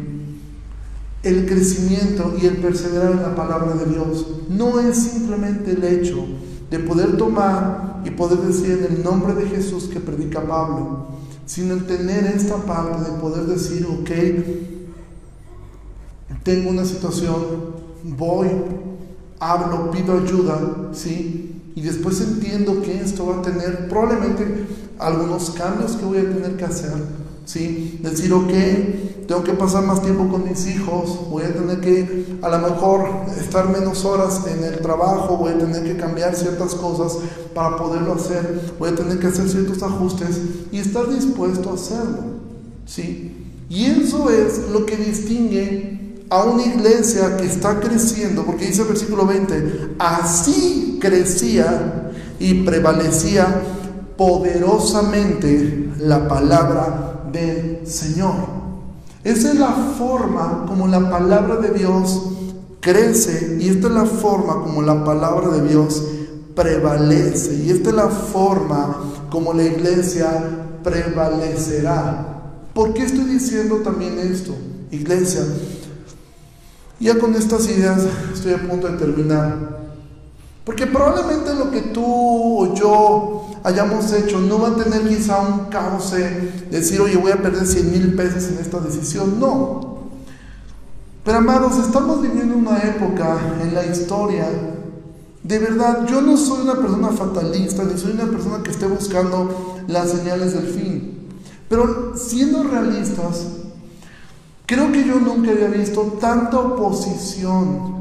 el 1.23 1.47
crecimiento 1.47 2.35
y 2.39 2.45
el 2.45 2.57
perseverar 2.57 3.11
en 3.13 3.21
la 3.23 3.35
palabra 3.35 3.73
de 3.73 3.85
Dios. 3.85 4.27
No 4.47 4.79
es 4.79 4.95
simplemente 4.95 5.71
el 5.71 5.83
hecho 5.83 6.23
de 6.69 6.79
poder 6.79 7.17
tomar 7.17 8.01
y 8.05 8.11
poder 8.11 8.39
decir 8.39 8.85
en 8.85 8.97
el 8.97 9.03
nombre 9.03 9.33
de 9.33 9.47
Jesús 9.47 9.85
que 9.85 9.99
predica 9.99 10.41
Pablo, 10.41 11.07
sino 11.45 11.73
el 11.73 11.85
tener 11.87 12.25
esta 12.25 12.57
parte 12.57 13.09
de 13.09 13.17
poder 13.17 13.45
decir, 13.45 13.87
ok, 13.87 14.11
tengo 16.43 16.69
una 16.69 16.85
situación, 16.85 17.33
voy, 18.03 18.47
hablo, 19.39 19.89
pido 19.89 20.19
ayuda, 20.19 20.89
¿sí? 20.93 21.71
Y 21.73 21.81
después 21.81 22.21
entiendo 22.21 22.83
que 22.83 23.01
esto 23.01 23.25
va 23.25 23.39
a 23.39 23.41
tener 23.41 23.89
probablemente 23.89 24.67
algunos 24.99 25.49
cambios 25.51 25.93
que 25.93 26.05
voy 26.05 26.19
a 26.19 26.29
tener 26.29 26.55
que 26.55 26.65
hacer 26.65 26.93
¿sí? 27.45 27.99
Decir, 28.01 28.33
ok, 28.33 28.51
tengo 29.27 29.43
que 29.43 29.53
pasar 29.53 29.83
más 29.83 30.01
tiempo 30.01 30.27
con 30.27 30.43
mis 30.43 30.67
hijos, 30.67 31.29
voy 31.29 31.43
a 31.43 31.53
tener 31.53 31.79
que 31.79 32.37
a 32.41 32.49
lo 32.49 32.59
mejor 32.59 33.07
estar 33.39 33.69
menos 33.69 34.03
horas 34.05 34.41
en 34.47 34.63
el 34.63 34.79
trabajo, 34.79 35.37
voy 35.37 35.53
a 35.53 35.57
tener 35.57 35.83
que 35.83 35.97
cambiar 35.97 36.35
ciertas 36.35 36.75
cosas 36.75 37.17
para 37.53 37.77
poderlo 37.77 38.13
hacer, 38.13 38.73
voy 38.77 38.89
a 38.89 38.95
tener 38.95 39.19
que 39.19 39.27
hacer 39.27 39.49
ciertos 39.49 39.81
ajustes 39.81 40.39
y 40.71 40.79
estar 40.79 41.09
dispuesto 41.09 41.71
a 41.71 41.73
hacerlo, 41.73 42.19
¿sí? 42.85 43.31
Y 43.69 43.85
eso 43.85 44.29
es 44.29 44.69
lo 44.71 44.85
que 44.85 44.97
distingue 44.97 46.23
a 46.29 46.43
una 46.43 46.65
iglesia 46.65 47.37
que 47.37 47.45
está 47.45 47.79
creciendo, 47.79 48.45
porque 48.45 48.67
dice 48.67 48.81
el 48.81 48.89
versículo 48.89 49.25
20, 49.25 49.95
así 49.99 50.97
crecía 50.99 52.11
y 52.39 52.63
prevalecía 52.63 53.61
poderosamente 54.17 55.89
la 55.99 56.27
palabra 56.27 57.14
Señor. 57.85 58.35
Esa 59.23 59.51
es 59.51 59.59
la 59.59 59.71
forma 59.71 60.65
como 60.67 60.87
la 60.87 61.09
palabra 61.09 61.57
de 61.57 61.71
Dios 61.71 62.21
crece 62.79 63.57
y 63.59 63.69
esta 63.69 63.87
es 63.87 63.93
la 63.93 64.05
forma 64.05 64.61
como 64.61 64.83
la 64.83 65.03
palabra 65.03 65.49
de 65.49 65.67
Dios 65.67 66.03
prevalece 66.55 67.55
y 67.55 67.71
esta 67.71 67.89
es 67.89 67.95
la 67.95 68.09
forma 68.09 68.97
como 69.29 69.53
la 69.53 69.63
iglesia 69.63 70.29
prevalecerá. 70.83 72.35
¿Por 72.73 72.93
qué 72.93 73.03
estoy 73.03 73.25
diciendo 73.25 73.77
también 73.77 74.19
esto, 74.19 74.53
iglesia? 74.91 75.41
Ya 76.99 77.17
con 77.17 77.35
estas 77.35 77.67
ideas 77.69 78.03
estoy 78.33 78.53
a 78.53 78.67
punto 78.67 78.87
de 78.87 78.97
terminar. 78.97 79.75
Porque 80.63 80.87
probablemente 80.87 81.53
lo 81.53 81.69
que 81.71 81.81
tú 81.81 82.03
o 82.05 82.75
yo 82.75 83.54
hayamos 83.65 84.13
hecho 84.13 84.39
no 84.39 84.59
va 84.59 84.69
a 84.69 84.75
tener 84.75 85.07
quizá 85.07 85.39
un 85.39 85.65
cauce, 85.71 86.51
decir, 86.69 87.01
oye, 87.01 87.17
voy 87.17 87.31
a 87.31 87.41
perder 87.41 87.65
100 87.65 87.91
mil 87.91 88.13
pesos 88.13 88.51
en 88.51 88.59
esta 88.59 88.79
decisión. 88.79 89.39
No. 89.39 89.95
Pero 91.23 91.39
amados, 91.39 91.79
estamos 91.79 92.21
viviendo 92.21 92.55
una 92.55 92.77
época 92.83 93.39
en 93.61 93.73
la 93.73 93.83
historia. 93.83 94.47
De 95.41 95.59
verdad, 95.59 96.05
yo 96.07 96.21
no 96.21 96.37
soy 96.37 96.61
una 96.61 96.75
persona 96.75 97.09
fatalista, 97.09 97.83
ni 97.83 97.97
soy 97.97 98.11
una 98.11 98.25
persona 98.25 98.61
que 98.61 98.69
esté 98.69 98.85
buscando 98.85 99.81
las 99.87 100.11
señales 100.11 100.53
del 100.53 100.67
fin. 100.67 101.27
Pero 101.67 102.13
siendo 102.15 102.63
realistas, 102.63 103.47
creo 104.67 104.91
que 104.91 105.03
yo 105.03 105.19
nunca 105.19 105.49
había 105.49 105.69
visto 105.69 106.01
tanta 106.21 106.59
oposición 106.59 107.95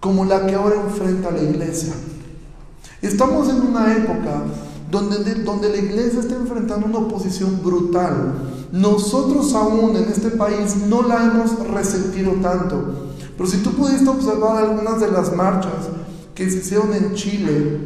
como 0.00 0.24
la 0.24 0.46
que 0.46 0.56
ahora 0.56 0.82
enfrenta 0.84 1.30
la 1.30 1.42
iglesia. 1.42 1.94
Estamos 3.04 3.50
en 3.50 3.60
una 3.60 3.94
época 3.94 4.44
donde, 4.90 5.34
donde 5.34 5.68
la 5.68 5.76
iglesia 5.76 6.20
está 6.20 6.36
enfrentando 6.36 6.86
una 6.86 6.98
oposición 7.00 7.60
brutal. 7.62 8.32
Nosotros 8.72 9.52
aún 9.52 9.94
en 9.94 10.04
este 10.04 10.30
país 10.30 10.76
no 10.88 11.02
la 11.02 11.22
hemos 11.24 11.68
resentido 11.68 12.32
tanto. 12.40 13.10
Pero 13.36 13.48
si 13.48 13.58
tú 13.58 13.72
pudiste 13.72 14.08
observar 14.08 14.56
algunas 14.56 15.00
de 15.00 15.10
las 15.10 15.36
marchas 15.36 15.90
que 16.34 16.48
se 16.50 16.58
hicieron 16.58 16.94
en 16.94 17.12
Chile, 17.14 17.80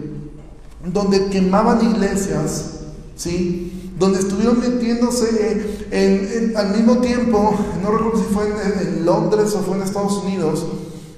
donde 0.84 1.26
quemaban 1.26 1.84
iglesias, 1.84 2.82
¿sí? 3.16 3.90
donde 3.98 4.20
estuvieron 4.20 4.60
metiéndose 4.60 5.86
en, 5.90 6.56
al 6.56 6.76
mismo 6.76 6.98
tiempo, 6.98 7.58
no 7.82 7.90
recuerdo 7.90 8.18
si 8.18 8.32
fue 8.32 8.44
en 8.46 9.04
Londres 9.04 9.52
o 9.56 9.62
fue 9.62 9.78
en 9.78 9.82
Estados 9.82 10.22
Unidos, 10.24 10.64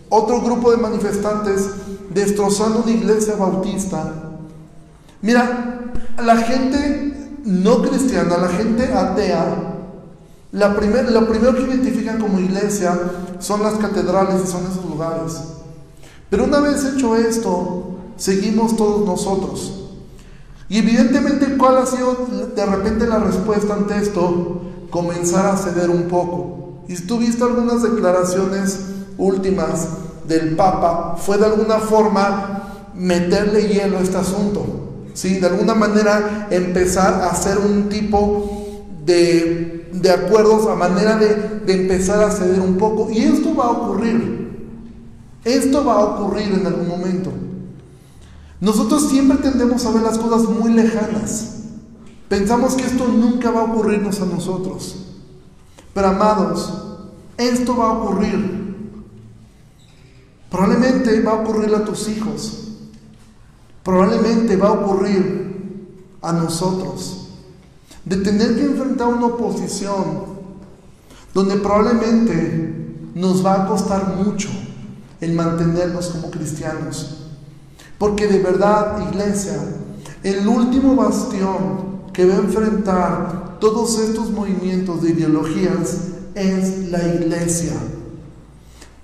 otro 0.08 0.40
grupo 0.40 0.70
de 0.70 0.78
manifestantes 0.78 1.68
destrozando 2.10 2.82
una 2.82 2.90
iglesia 2.90 3.36
bautista. 3.36 4.12
Mira, 5.22 5.92
la 6.22 6.36
gente 6.36 7.38
no 7.44 7.82
cristiana, 7.82 8.36
la 8.36 8.48
gente 8.48 8.92
atea, 8.92 9.76
la 10.52 10.76
primer, 10.76 11.10
lo 11.10 11.28
primero 11.28 11.54
que 11.54 11.62
identifican 11.62 12.18
como 12.18 12.40
iglesia 12.40 12.98
son 13.38 13.62
las 13.62 13.74
catedrales 13.74 14.42
y 14.44 14.50
son 14.50 14.64
esos 14.70 14.84
lugares. 14.84 15.40
Pero 16.28 16.44
una 16.44 16.60
vez 16.60 16.84
hecho 16.84 17.16
esto, 17.16 17.98
seguimos 18.16 18.76
todos 18.76 19.06
nosotros. 19.06 19.76
Y 20.68 20.78
evidentemente, 20.78 21.56
¿cuál 21.56 21.78
ha 21.78 21.86
sido 21.86 22.26
de 22.54 22.66
repente 22.66 23.06
la 23.06 23.18
respuesta 23.18 23.74
ante 23.74 23.96
esto? 23.96 24.62
Comenzar 24.90 25.46
a 25.46 25.56
ceder 25.56 25.90
un 25.90 26.04
poco. 26.04 26.84
Y 26.88 26.96
si 26.96 27.06
tú 27.06 27.18
viste 27.18 27.42
algunas 27.42 27.82
declaraciones 27.82 28.78
últimas 29.18 29.88
del 30.30 30.54
Papa, 30.56 31.16
fue 31.18 31.36
de 31.36 31.46
alguna 31.46 31.78
forma 31.78 32.62
meterle 32.94 33.68
hielo 33.68 33.98
a 33.98 34.00
este 34.00 34.16
asunto. 34.16 34.64
¿sí? 35.12 35.40
De 35.40 35.46
alguna 35.48 35.74
manera 35.74 36.46
empezar 36.50 37.22
a 37.22 37.30
hacer 37.30 37.58
un 37.58 37.88
tipo 37.88 38.86
de, 39.04 39.90
de 39.92 40.10
acuerdos 40.10 40.66
a 40.68 40.76
manera 40.76 41.16
de, 41.16 41.60
de 41.66 41.82
empezar 41.82 42.22
a 42.22 42.30
ceder 42.30 42.60
un 42.60 42.76
poco. 42.76 43.10
Y 43.10 43.18
esto 43.18 43.54
va 43.54 43.64
a 43.64 43.70
ocurrir. 43.70 44.40
Esto 45.44 45.84
va 45.84 45.94
a 45.94 46.04
ocurrir 46.04 46.52
en 46.52 46.66
algún 46.66 46.88
momento. 46.88 47.30
Nosotros 48.60 49.08
siempre 49.08 49.38
tendemos 49.38 49.84
a 49.84 49.90
ver 49.90 50.02
las 50.02 50.18
cosas 50.18 50.48
muy 50.48 50.72
lejanas. 50.72 51.56
Pensamos 52.28 52.74
que 52.74 52.84
esto 52.84 53.08
nunca 53.08 53.50
va 53.50 53.62
a 53.62 53.64
ocurrirnos 53.64 54.20
a 54.20 54.26
nosotros. 54.26 55.06
Pero 55.92 56.06
amados, 56.06 56.72
esto 57.36 57.76
va 57.76 57.88
a 57.88 57.92
ocurrir. 57.92 58.59
Probablemente 60.50 61.20
va 61.20 61.32
a 61.32 61.42
ocurrir 61.42 61.74
a 61.74 61.84
tus 61.84 62.08
hijos. 62.08 62.68
Probablemente 63.84 64.56
va 64.56 64.68
a 64.68 64.72
ocurrir 64.72 65.50
a 66.20 66.32
nosotros. 66.32 67.28
De 68.04 68.16
tener 68.16 68.56
que 68.56 68.64
enfrentar 68.64 69.08
una 69.08 69.26
oposición 69.26 70.40
donde 71.32 71.56
probablemente 71.56 72.74
nos 73.14 73.44
va 73.44 73.62
a 73.64 73.68
costar 73.68 74.16
mucho 74.16 74.48
el 75.20 75.34
mantenernos 75.34 76.08
como 76.08 76.30
cristianos. 76.30 77.28
Porque 77.98 78.26
de 78.26 78.38
verdad, 78.38 79.08
iglesia, 79.10 79.58
el 80.22 80.48
último 80.48 80.96
bastión 80.96 82.00
que 82.12 82.26
va 82.26 82.34
a 82.34 82.38
enfrentar 82.38 83.58
todos 83.60 83.98
estos 83.98 84.30
movimientos 84.30 85.02
de 85.02 85.10
ideologías 85.10 85.98
es 86.34 86.90
la 86.90 87.06
iglesia. 87.14 87.74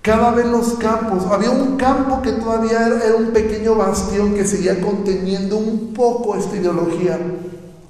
Cada 0.07 0.31
vez 0.31 0.47
los 0.47 0.75
campos, 0.75 1.25
había 1.33 1.51
un 1.51 1.77
campo 1.77 2.23
que 2.23 2.31
todavía 2.31 2.87
era, 2.87 3.17
un 3.17 3.33
pequeño 3.33 3.75
bastión 3.75 4.35
que 4.35 4.47
seguía 4.47 4.81
conteniendo 4.81 5.57
un 5.57 5.93
poco 5.93 6.37
esta 6.37 6.57
ideología. 6.57 7.19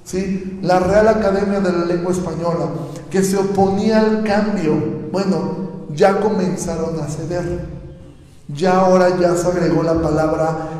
¿sí? 0.03 0.59
La 0.63 0.79
Real 0.79 1.09
Academia 1.09 1.59
de 1.59 1.71
la 1.71 1.85
Lengua 1.85 2.11
Española, 2.11 2.69
que 3.11 3.23
se 3.23 3.37
oponía 3.37 3.99
al 3.99 4.23
cambio, 4.23 4.73
bueno, 5.11 5.85
ya 5.93 6.19
comenzaron 6.19 6.99
a 6.99 7.07
ceder. 7.07 7.77
Ya 8.47 8.79
ahora 8.79 9.19
ya 9.19 9.35
se 9.35 9.47
agregó 9.47 9.83
la 9.83 10.01
palabra 10.01 10.77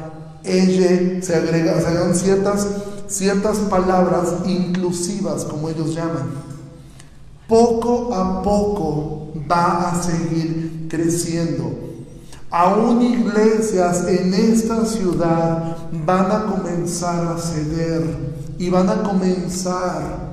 ella 0.48 1.22
se 1.22 1.36
agrega, 1.36 1.80
se 1.80 1.88
agregan 1.88 2.16
ciertas, 2.16 2.68
ciertas 3.08 3.58
palabras 3.58 4.34
inclusivas, 4.46 5.44
como 5.44 5.70
ellos 5.70 5.94
llaman. 5.94 6.30
Poco 7.48 8.14
a 8.14 8.42
poco 8.42 9.34
va 9.50 9.92
a 9.92 10.04
seguir 10.04 10.77
creciendo. 10.88 11.88
Aún 12.50 13.02
iglesias 13.02 14.06
en 14.08 14.34
esta 14.34 14.86
ciudad 14.86 15.78
van 16.06 16.32
a 16.32 16.46
comenzar 16.46 17.28
a 17.28 17.38
ceder 17.38 18.04
y 18.58 18.70
van 18.70 18.90
a 18.90 19.04
comenzar 19.04 20.28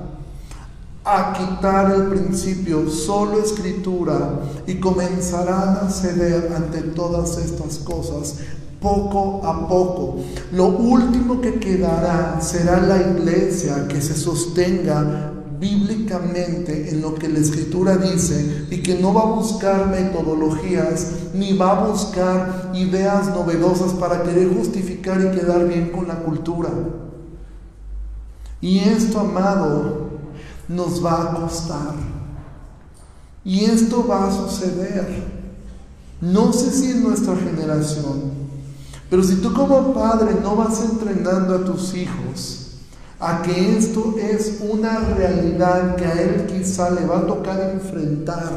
a 1.03 1.33
quitar 1.33 1.91
el 1.91 2.07
principio 2.07 2.89
solo 2.89 3.39
escritura 3.39 4.39
y 4.65 4.75
comenzarán 4.75 5.77
a 5.85 5.89
ceder 5.89 6.51
ante 6.55 6.81
todas 6.81 7.37
estas 7.37 7.77
cosas 7.79 8.37
poco 8.81 9.45
a 9.45 9.67
poco. 9.67 10.17
Lo 10.51 10.67
último 10.67 11.41
que 11.41 11.59
quedará 11.59 12.39
será 12.41 12.79
la 12.79 13.01
iglesia 13.01 13.87
que 13.87 14.01
se 14.01 14.15
sostenga 14.15 15.34
bíblicamente 15.59 16.89
en 16.89 17.01
lo 17.01 17.15
que 17.15 17.29
la 17.29 17.39
escritura 17.39 17.97
dice 17.97 18.67
y 18.69 18.81
que 18.81 18.95
no 18.95 19.13
va 19.13 19.21
a 19.21 19.35
buscar 19.35 19.87
metodologías 19.87 21.07
ni 21.33 21.57
va 21.57 21.71
a 21.71 21.87
buscar 21.87 22.71
ideas 22.73 23.27
novedosas 23.27 23.93
para 23.93 24.23
querer 24.23 24.53
justificar 24.53 25.21
y 25.21 25.37
quedar 25.37 25.67
bien 25.67 25.89
con 25.89 26.07
la 26.07 26.15
cultura. 26.15 26.69
Y 28.61 28.79
esto, 28.79 29.19
amado, 29.19 30.09
nos 30.67 31.03
va 31.03 31.23
a 31.23 31.35
costar. 31.35 31.93
Y 33.43 33.65
esto 33.65 34.07
va 34.07 34.27
a 34.27 34.31
suceder. 34.31 35.23
No 36.21 36.51
sé 36.51 36.71
si 36.71 36.91
en 36.91 37.03
nuestra 37.03 37.35
generación, 37.35 38.31
pero 39.09 39.23
si 39.23 39.35
tú 39.35 39.53
como 39.53 39.93
padre 39.93 40.35
no 40.41 40.55
vas 40.55 40.81
entrenando 40.81 41.55
a 41.55 41.63
tus 41.63 41.93
hijos 41.93 42.64
a 43.19 43.41
que 43.41 43.77
esto 43.77 44.15
es 44.19 44.59
una 44.61 44.99
realidad 44.99 45.95
que 45.95 46.05
a 46.05 46.21
él 46.21 46.47
quizá 46.47 46.89
le 46.89 47.05
va 47.05 47.19
a 47.19 47.27
tocar 47.27 47.71
enfrentar, 47.73 48.51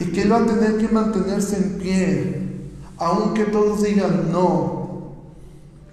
y 0.00 0.04
que 0.06 0.22
él 0.22 0.32
va 0.32 0.38
a 0.38 0.46
tener 0.46 0.78
que 0.78 0.88
mantenerse 0.88 1.56
en 1.56 1.78
pie, 1.78 2.42
aunque 2.98 3.44
todos 3.44 3.82
digan 3.82 4.30
no, 4.32 4.78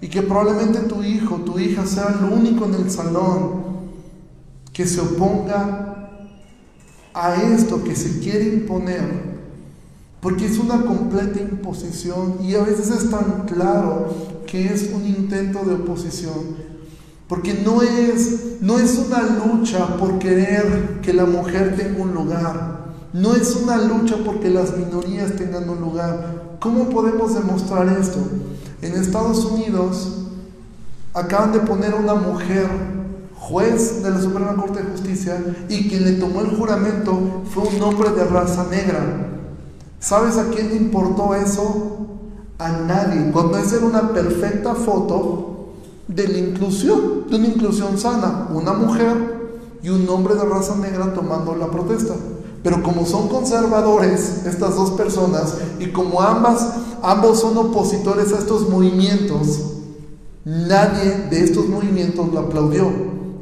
y 0.00 0.08
que 0.08 0.22
probablemente 0.22 0.80
tu 0.80 1.02
hijo, 1.02 1.36
tu 1.36 1.58
hija 1.58 1.86
sea 1.86 2.16
el 2.18 2.32
único 2.32 2.64
en 2.66 2.74
el 2.74 2.90
salón 2.90 3.64
que 4.72 4.86
se 4.86 5.00
oponga 5.00 6.10
a 7.14 7.34
esto 7.34 7.82
que 7.82 7.96
se 7.96 8.20
quiere 8.20 8.44
imponer 8.44 9.35
porque 10.20 10.46
es 10.46 10.58
una 10.58 10.82
completa 10.82 11.40
imposición 11.40 12.38
y 12.42 12.54
a 12.54 12.62
veces 12.62 12.90
es 12.90 13.10
tan 13.10 13.46
claro 13.46 14.08
que 14.46 14.72
es 14.72 14.90
un 14.92 15.06
intento 15.06 15.64
de 15.64 15.74
oposición. 15.74 16.66
Porque 17.28 17.54
no 17.54 17.82
es, 17.82 18.60
no 18.60 18.78
es 18.78 18.98
una 18.98 19.22
lucha 19.22 19.96
por 19.96 20.18
querer 20.18 21.00
que 21.02 21.12
la 21.12 21.24
mujer 21.24 21.76
tenga 21.76 22.02
un 22.02 22.14
lugar. 22.14 22.86
No 23.12 23.34
es 23.34 23.56
una 23.56 23.78
lucha 23.78 24.16
porque 24.24 24.48
las 24.48 24.76
minorías 24.76 25.34
tengan 25.34 25.68
un 25.68 25.80
lugar. 25.80 26.56
¿Cómo 26.60 26.88
podemos 26.88 27.34
demostrar 27.34 27.88
esto? 28.00 28.18
En 28.80 28.92
Estados 28.92 29.44
Unidos 29.44 30.26
acaban 31.14 31.52
de 31.52 31.60
poner 31.60 31.92
a 31.92 31.96
una 31.96 32.14
mujer 32.14 32.68
juez 33.36 34.02
de 34.02 34.10
la 34.10 34.20
Suprema 34.20 34.54
Corte 34.54 34.82
de 34.82 34.90
Justicia 34.90 35.42
y 35.68 35.88
quien 35.88 36.04
le 36.04 36.12
tomó 36.12 36.42
el 36.42 36.56
juramento 36.56 37.42
fue 37.52 37.64
un 37.64 37.82
hombre 37.82 38.10
de 38.10 38.24
raza 38.24 38.66
negra. 38.70 39.35
¿Sabes 39.98 40.36
a 40.36 40.50
quién 40.50 40.68
le 40.68 40.76
importó 40.76 41.34
eso? 41.34 41.98
A 42.58 42.70
nadie. 42.70 43.30
Cuando 43.32 43.58
es 43.58 43.72
una 43.72 44.12
perfecta 44.12 44.74
foto 44.74 45.46
de 46.08 46.28
la 46.28 46.38
inclusión, 46.38 47.24
de 47.28 47.36
una 47.36 47.48
inclusión 47.48 47.98
sana, 47.98 48.48
una 48.52 48.72
mujer 48.72 49.36
y 49.82 49.88
un 49.88 50.08
hombre 50.08 50.34
de 50.34 50.44
raza 50.44 50.76
negra 50.76 51.12
tomando 51.14 51.54
la 51.54 51.70
protesta. 51.70 52.14
Pero 52.62 52.82
como 52.82 53.06
son 53.06 53.28
conservadores 53.28 54.44
estas 54.44 54.74
dos 54.74 54.90
personas 54.92 55.54
y 55.78 55.92
como 55.92 56.20
ambas, 56.20 56.68
ambos 57.02 57.40
son 57.40 57.56
opositores 57.56 58.32
a 58.32 58.38
estos 58.38 58.68
movimientos, 58.68 59.60
nadie 60.44 61.28
de 61.30 61.44
estos 61.44 61.68
movimientos 61.68 62.32
lo 62.32 62.40
aplaudió. 62.40 62.90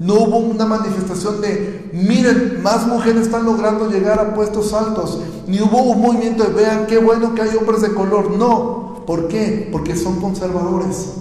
No 0.01 0.15
hubo 0.15 0.39
una 0.39 0.67
manifestación 0.67 1.41
de, 1.41 1.84
miren, 1.95 2.61
más 2.63 2.87
mujeres 2.87 3.23
están 3.23 3.45
logrando 3.45 3.89
llegar 3.89 4.19
a 4.19 4.35
puestos 4.35 4.73
altos. 4.73 5.21
Ni 5.47 5.61
hubo 5.61 5.83
un 5.83 6.01
movimiento 6.01 6.45
de, 6.45 6.53
vean 6.53 6.87
qué 6.87 6.99
bueno 6.99 7.35
que 7.35 7.43
hay 7.43 7.57
hombres 7.57 7.83
de 7.83 7.95
color. 7.95 8.33
No. 8.33 9.05
¿Por 9.07 9.29
qué? 9.29 9.69
Porque 9.71 9.95
son 9.95 10.21
conservadores. 10.21 11.13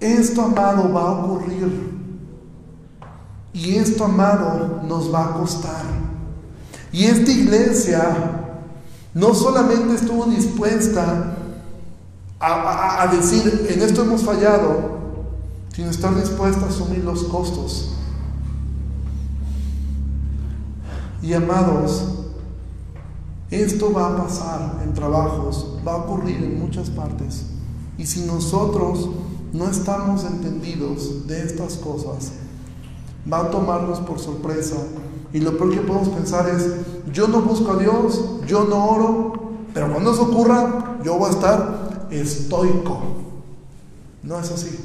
Esto, 0.00 0.42
amado, 0.42 0.90
va 0.92 1.02
a 1.02 1.10
ocurrir. 1.10 1.90
Y 3.52 3.76
esto, 3.76 4.04
amado, 4.04 4.80
nos 4.86 5.12
va 5.12 5.26
a 5.26 5.32
costar. 5.34 5.84
Y 6.92 7.04
esta 7.04 7.30
iglesia 7.30 8.40
no 9.12 9.34
solamente 9.34 9.96
estuvo 9.96 10.24
dispuesta 10.24 11.36
a, 12.38 13.02
a 13.02 13.06
decir, 13.08 13.66
en 13.68 13.82
esto 13.82 14.02
hemos 14.02 14.22
fallado, 14.22 14.99
sino 15.72 15.90
estar 15.90 16.14
dispuesta 16.14 16.66
a 16.66 16.68
asumir 16.68 17.04
los 17.04 17.24
costos. 17.24 17.92
Y 21.22 21.32
amados, 21.34 22.04
esto 23.50 23.92
va 23.92 24.08
a 24.08 24.16
pasar 24.16 24.80
en 24.82 24.94
trabajos, 24.94 25.76
va 25.86 25.92
a 25.92 25.96
ocurrir 25.96 26.42
en 26.42 26.60
muchas 26.60 26.88
partes. 26.88 27.46
Y 27.98 28.06
si 28.06 28.20
nosotros 28.20 29.10
no 29.52 29.68
estamos 29.68 30.24
entendidos 30.24 31.26
de 31.26 31.42
estas 31.42 31.74
cosas, 31.74 32.32
va 33.30 33.40
a 33.40 33.50
tomarnos 33.50 33.98
por 34.00 34.18
sorpresa. 34.18 34.76
Y 35.32 35.40
lo 35.40 35.56
peor 35.58 35.70
que 35.72 35.80
podemos 35.80 36.08
pensar 36.08 36.48
es, 36.48 36.74
yo 37.12 37.28
no 37.28 37.42
busco 37.42 37.72
a 37.72 37.76
Dios, 37.76 38.22
yo 38.46 38.64
no 38.64 38.84
oro, 38.86 39.32
pero 39.74 39.92
cuando 39.92 40.12
eso 40.12 40.22
ocurra, 40.22 41.00
yo 41.04 41.18
voy 41.18 41.28
a 41.28 41.32
estar 41.32 42.08
estoico. 42.10 43.00
No 44.22 44.38
es 44.38 44.50
así. 44.50 44.78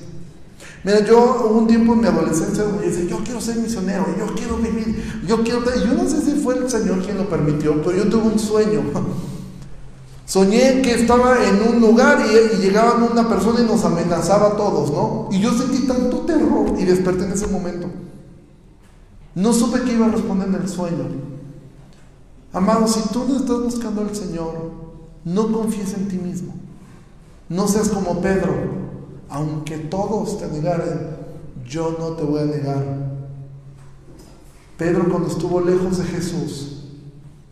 Mira, 0.83 1.03
yo 1.05 1.47
hubo 1.49 1.59
un 1.59 1.67
tiempo 1.67 1.93
en 1.93 2.01
mi 2.01 2.07
adolescencia 2.07 2.63
donde 2.63 2.89
dije, 2.89 3.07
yo 3.07 3.17
quiero 3.23 3.41
ser 3.41 3.57
misionero, 3.57 4.05
yo 4.17 4.33
quiero 4.35 4.57
vivir, 4.57 5.21
yo 5.27 5.43
quiero... 5.43 5.63
Yo 5.63 5.93
no 5.93 6.07
sé 6.07 6.21
si 6.21 6.39
fue 6.39 6.57
el 6.57 6.69
Señor 6.69 6.99
quien 7.03 7.17
lo 7.17 7.27
permitió, 7.29 7.81
pero 7.81 7.97
yo 7.97 8.09
tuve 8.09 8.27
un 8.27 8.39
sueño. 8.39 8.81
Soñé 10.25 10.81
que 10.81 10.93
estaba 10.93 11.37
en 11.43 11.61
un 11.67 11.81
lugar 11.81 12.25
y, 12.25 12.57
y 12.57 12.61
llegaba 12.61 12.95
una 12.95 13.27
persona 13.29 13.61
y 13.61 13.65
nos 13.65 13.83
amenazaba 13.83 14.47
a 14.49 14.57
todos, 14.57 14.91
¿no? 14.91 15.29
Y 15.31 15.39
yo 15.39 15.51
sentí 15.53 15.87
tanto 15.87 16.19
terror 16.19 16.73
y 16.77 16.83
desperté 16.83 17.25
en 17.25 17.31
ese 17.31 17.47
momento. 17.47 17.87
No 19.35 19.53
supe 19.53 19.81
qué 19.81 19.93
iba 19.93 20.05
a 20.05 20.09
responder 20.09 20.47
en 20.47 20.55
el 20.55 20.69
sueño. 20.69 21.05
Amado, 22.53 22.87
si 22.87 23.01
tú 23.09 23.25
no 23.27 23.35
estás 23.35 23.61
buscando 23.61 24.01
al 24.01 24.15
Señor, 24.15 24.71
no 25.25 25.51
confíes 25.51 25.93
en 25.93 26.07
ti 26.07 26.17
mismo. 26.17 26.53
No 27.49 27.67
seas 27.67 27.89
como 27.89 28.21
Pedro. 28.21 28.84
Aunque 29.29 29.77
todos 29.77 30.39
te 30.39 30.47
negaren, 30.47 31.15
yo 31.67 31.95
no 31.99 32.11
te 32.11 32.23
voy 32.23 32.41
a 32.41 32.45
negar. 32.45 33.05
Pedro 34.77 35.09
cuando 35.09 35.29
estuvo 35.29 35.61
lejos 35.61 35.97
de 35.97 36.03
Jesús, 36.05 36.83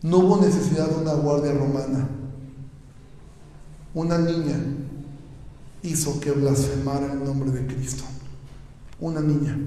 no 0.02 0.18
hubo 0.18 0.36
necesidad 0.40 0.88
de 0.88 0.96
una 0.96 1.14
guardia 1.14 1.52
romana. 1.52 2.08
Una 3.94 4.18
niña 4.18 4.56
hizo 5.82 6.20
que 6.20 6.32
blasfemara 6.32 7.12
el 7.12 7.24
nombre 7.24 7.50
de 7.50 7.66
Cristo. 7.66 8.04
Una 9.00 9.20
niña, 9.20 9.58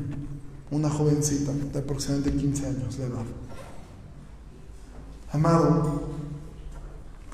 una 0.72 0.89
jovencita 0.89 1.51
de 1.51 1.80
aproximadamente 1.80 2.38
15 2.39 2.66
años 2.68 2.97
de 2.97 3.05
edad. 3.05 3.26
Amado, 5.32 6.03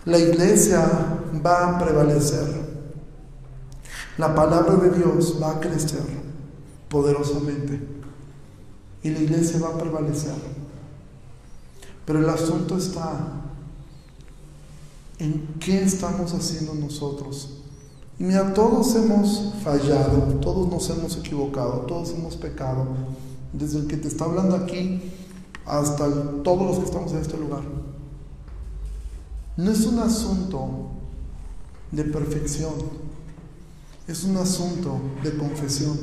la 0.05 0.17
iglesia 0.17 1.19
va 1.45 1.69
a 1.69 1.79
prevalecer. 1.79 2.72
La 4.17 4.35
palabra 4.35 4.75
de 4.75 4.91
Dios 4.91 5.37
va 5.41 5.51
a 5.51 5.59
crecer 5.59 6.03
poderosamente. 6.89 7.81
Y 9.01 9.09
la 9.09 9.19
iglesia 9.19 9.59
va 9.59 9.69
a 9.69 9.77
prevalecer. 9.77 10.35
Pero 12.05 12.19
el 12.19 12.29
asunto 12.29 12.77
está 12.77 13.43
en 15.19 15.55
qué 15.59 15.83
estamos 15.83 16.33
haciendo 16.33 16.73
nosotros. 16.75 17.61
Y 18.19 18.23
mira, 18.23 18.53
todos 18.53 18.95
hemos 18.95 19.53
fallado, 19.63 20.19
todos 20.39 20.69
nos 20.69 20.89
hemos 20.89 21.17
equivocado, 21.17 21.81
todos 21.87 22.11
hemos 22.11 22.35
pecado. 22.35 22.87
Desde 23.51 23.79
el 23.79 23.87
que 23.87 23.97
te 23.97 24.07
está 24.07 24.25
hablando 24.25 24.55
aquí 24.55 25.01
hasta 25.65 26.07
todos 26.43 26.67
los 26.67 26.79
que 26.79 26.85
estamos 26.85 27.11
en 27.13 27.19
este 27.19 27.37
lugar. 27.37 27.63
No 29.55 29.71
es 29.71 29.85
un 29.85 29.99
asunto 29.99 30.89
de 31.91 32.03
perfección, 32.03 32.73
es 34.07 34.23
un 34.23 34.37
asunto 34.37 34.99
de 35.23 35.35
confesión, 35.37 35.97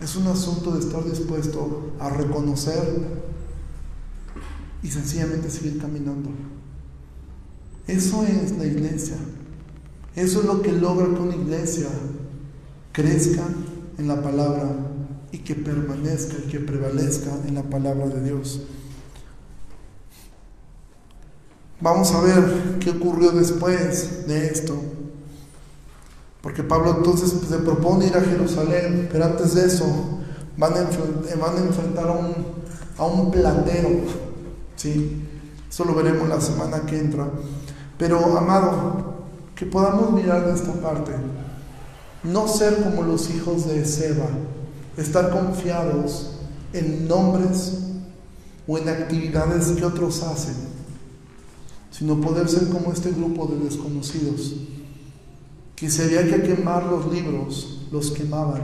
es 0.00 0.16
un 0.16 0.26
asunto 0.26 0.72
de 0.72 0.80
estar 0.80 1.04
dispuesto 1.04 1.92
a 2.00 2.10
reconocer 2.10 3.26
y 4.82 4.88
sencillamente 4.88 5.50
seguir 5.50 5.80
caminando. 5.80 6.30
Eso 7.86 8.24
es 8.24 8.52
la 8.58 8.66
iglesia. 8.66 9.16
Eso 10.14 10.40
es 10.40 10.46
lo 10.46 10.62
que 10.62 10.72
logra 10.72 11.06
que 11.06 11.20
una 11.20 11.36
iglesia 11.36 11.88
crezca 12.92 13.44
en 13.98 14.08
la 14.08 14.22
palabra 14.22 14.74
y 15.30 15.38
que 15.38 15.54
permanezca 15.54 16.36
y 16.44 16.50
que 16.50 16.60
prevalezca 16.60 17.30
en 17.46 17.54
la 17.54 17.62
palabra 17.62 18.06
de 18.06 18.22
Dios. 18.22 18.62
Vamos 21.80 22.10
a 22.12 22.22
ver 22.22 22.78
qué 22.80 22.90
ocurrió 22.90 23.32
después 23.32 24.26
de 24.26 24.46
esto. 24.46 24.74
Porque 26.46 26.62
Pablo 26.62 26.98
entonces 26.98 27.34
se 27.48 27.58
propone 27.58 28.06
ir 28.06 28.16
a 28.16 28.20
Jerusalén, 28.20 29.08
pero 29.10 29.24
antes 29.24 29.56
de 29.56 29.66
eso 29.66 29.84
van 30.56 30.74
a, 30.74 30.88
van 31.40 31.56
a 31.56 31.58
enfrentar 31.58 32.06
a 32.06 32.12
un, 32.12 32.34
a 32.96 33.04
un 33.04 33.32
platero. 33.32 33.88
¿sí? 34.76 35.24
Eso 35.68 35.84
lo 35.84 35.96
veremos 35.96 36.28
la 36.28 36.40
semana 36.40 36.82
que 36.86 37.00
entra. 37.00 37.26
Pero, 37.98 38.38
amado, 38.38 39.24
que 39.56 39.66
podamos 39.66 40.12
mirar 40.12 40.46
de 40.46 40.54
esta 40.54 40.72
parte. 40.74 41.10
No 42.22 42.46
ser 42.46 42.80
como 42.80 43.02
los 43.02 43.28
hijos 43.30 43.66
de 43.66 43.84
Seba, 43.84 44.28
estar 44.96 45.30
confiados 45.30 46.36
en 46.72 47.08
nombres 47.08 47.78
o 48.68 48.78
en 48.78 48.88
actividades 48.88 49.72
que 49.72 49.84
otros 49.84 50.22
hacen 50.22 50.76
sino 51.90 52.20
poder 52.20 52.46
ser 52.46 52.68
como 52.68 52.92
este 52.92 53.10
grupo 53.10 53.46
de 53.46 53.64
desconocidos, 53.64 54.52
que 55.76 55.90
si 55.90 56.02
había 56.02 56.24
que 56.24 56.42
quemar 56.42 56.86
los 56.86 57.12
libros, 57.12 57.86
los 57.92 58.10
quemaban, 58.10 58.62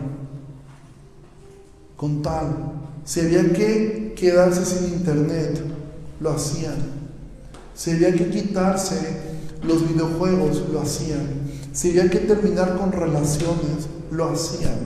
con 1.97 2.23
tal, 2.23 2.73
si 3.05 3.21
había 3.21 3.53
que 3.53 4.15
quedarse 4.17 4.65
sin 4.65 4.95
internet, 4.95 5.63
lo 6.21 6.31
hacían, 6.31 6.77
si 7.75 7.91
había 7.93 8.13
que 8.13 8.31
quitarse 8.31 8.97
los 9.63 9.87
videojuegos, 9.87 10.65
lo 10.73 10.81
hacían, 10.81 11.29
si 11.73 11.91
había 11.91 12.11
que 12.11 12.21
terminar 12.21 12.79
con 12.79 12.91
relaciones, 12.91 13.87
lo 14.11 14.31
hacían, 14.31 14.79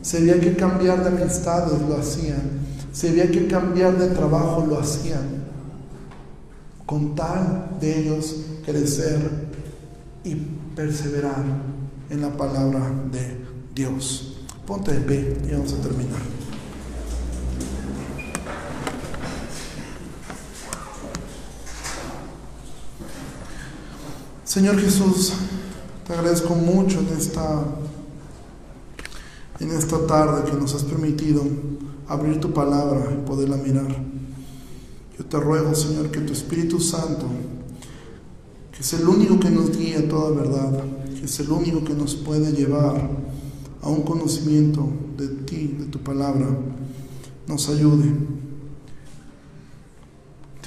si 0.00 0.18
había 0.18 0.40
que 0.40 0.54
cambiar 0.54 1.02
de 1.02 1.22
amistades, 1.22 1.80
lo 1.88 1.96
hacían, 1.96 2.64
si 2.92 3.08
había 3.08 3.30
que 3.30 3.48
cambiar 3.48 3.98
de 3.98 4.08
trabajo, 4.08 4.64
lo 4.66 4.78
hacían. 4.78 5.42
Con 6.86 7.14
tal 7.14 7.70
de 7.80 8.00
ellos 8.00 8.36
crecer 8.64 9.18
y 10.22 10.36
perseverar 10.74 11.44
en 12.10 12.20
la 12.20 12.36
palabra 12.36 12.90
de 13.10 13.44
Dios. 13.74 14.36
Ponte 14.66 14.92
de 14.92 15.00
pie 15.00 15.36
y 15.46 15.52
vamos 15.52 15.72
a 15.72 15.76
terminar. 15.76 16.20
Señor 24.44 24.80
Jesús, 24.80 25.32
te 26.06 26.12
agradezco 26.12 26.54
mucho 26.54 27.00
en 27.00 27.08
esta 27.18 27.64
en 29.60 29.70
esta 29.70 30.06
tarde 30.06 30.50
que 30.50 30.56
nos 30.56 30.74
has 30.74 30.82
permitido 30.82 31.42
abrir 32.08 32.40
tu 32.40 32.52
palabra 32.52 33.10
y 33.12 33.26
poderla 33.26 33.56
mirar. 33.56 33.96
Yo 35.18 35.24
te 35.24 35.38
ruego, 35.38 35.74
Señor, 35.74 36.10
que 36.10 36.20
tu 36.20 36.32
Espíritu 36.32 36.80
Santo, 36.80 37.26
que 38.74 38.80
es 38.80 38.92
el 38.94 39.08
único 39.08 39.38
que 39.38 39.50
nos 39.50 39.76
guía 39.76 40.00
a 40.00 40.08
toda 40.08 40.32
verdad, 40.32 40.84
que 41.18 41.26
es 41.26 41.40
el 41.40 41.50
único 41.50 41.84
que 41.84 41.94
nos 41.94 42.16
puede 42.16 42.52
llevar 42.52 43.08
a 43.80 43.88
un 43.88 44.02
conocimiento 44.02 44.88
de 45.16 45.28
ti, 45.28 45.76
de 45.78 45.86
tu 45.86 46.00
palabra, 46.00 46.46
nos 47.46 47.68
ayude. 47.68 48.12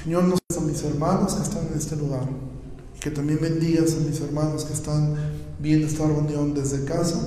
Señor, 0.02 0.24
nos 0.24 0.38
a 0.56 0.60
mis 0.60 0.82
hermanos 0.84 1.34
que 1.34 1.42
están 1.42 1.66
en 1.70 1.76
este 1.76 1.96
lugar 1.96 2.26
y 2.96 3.00
que 3.00 3.10
también 3.10 3.40
bendigas 3.42 3.94
a 3.94 4.08
mis 4.08 4.18
hermanos 4.20 4.64
que 4.64 4.72
están 4.72 5.14
viendo 5.60 5.86
esta 5.86 6.06
reunión 6.06 6.54
desde 6.54 6.84
casa, 6.84 7.20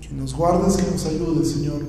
que 0.00 0.12
nos 0.14 0.34
guardes, 0.34 0.76
que 0.76 0.90
nos 0.90 1.06
ayudes, 1.06 1.52
Señor, 1.52 1.82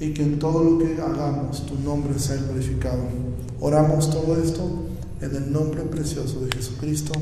y 0.00 0.14
que 0.14 0.22
en 0.22 0.38
todo 0.38 0.64
lo 0.64 0.78
que 0.78 1.00
hagamos 1.00 1.66
tu 1.66 1.74
nombre 1.80 2.18
sea 2.18 2.36
glorificado. 2.36 3.02
Oramos 3.60 4.10
todo 4.10 4.40
esto 4.42 4.86
en 5.20 5.34
el 5.34 5.52
nombre 5.52 5.82
precioso 5.82 6.40
de 6.40 6.52
Jesucristo. 6.52 7.12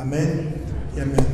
Amén 0.00 0.54
y 0.96 1.00
amén. 1.00 1.26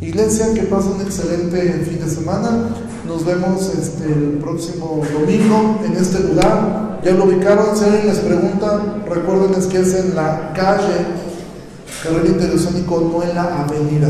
Iglesia, 0.00 0.54
que 0.54 0.62
pasen 0.62 0.92
un 0.92 1.00
excelente 1.00 1.60
fin 1.84 1.98
de 1.98 2.08
semana. 2.08 2.68
Nos 3.08 3.24
vemos 3.24 3.72
este, 3.76 4.04
el 4.04 4.38
próximo 4.40 5.02
domingo 5.12 5.80
en 5.84 5.96
este 5.96 6.20
lugar. 6.20 7.00
Ya 7.04 7.12
lo 7.12 7.24
ubicaron, 7.24 7.76
si 7.76 7.84
alguien 7.84 8.06
les 8.06 8.20
pregunta, 8.20 9.02
recuerden 9.08 9.68
que 9.68 9.80
es 9.80 9.94
en 9.94 10.14
la 10.14 10.52
calle 10.54 11.06
Carrera 12.04 12.28
Intersónico, 12.28 13.00
no 13.12 13.22
en 13.24 13.34
la 13.34 13.64
avenida. 13.64 14.08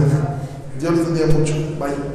Dios 0.79 0.95
les 0.95 1.07
bendiga 1.07 1.27
mucho. 1.29 1.55
Bye. 1.81 2.12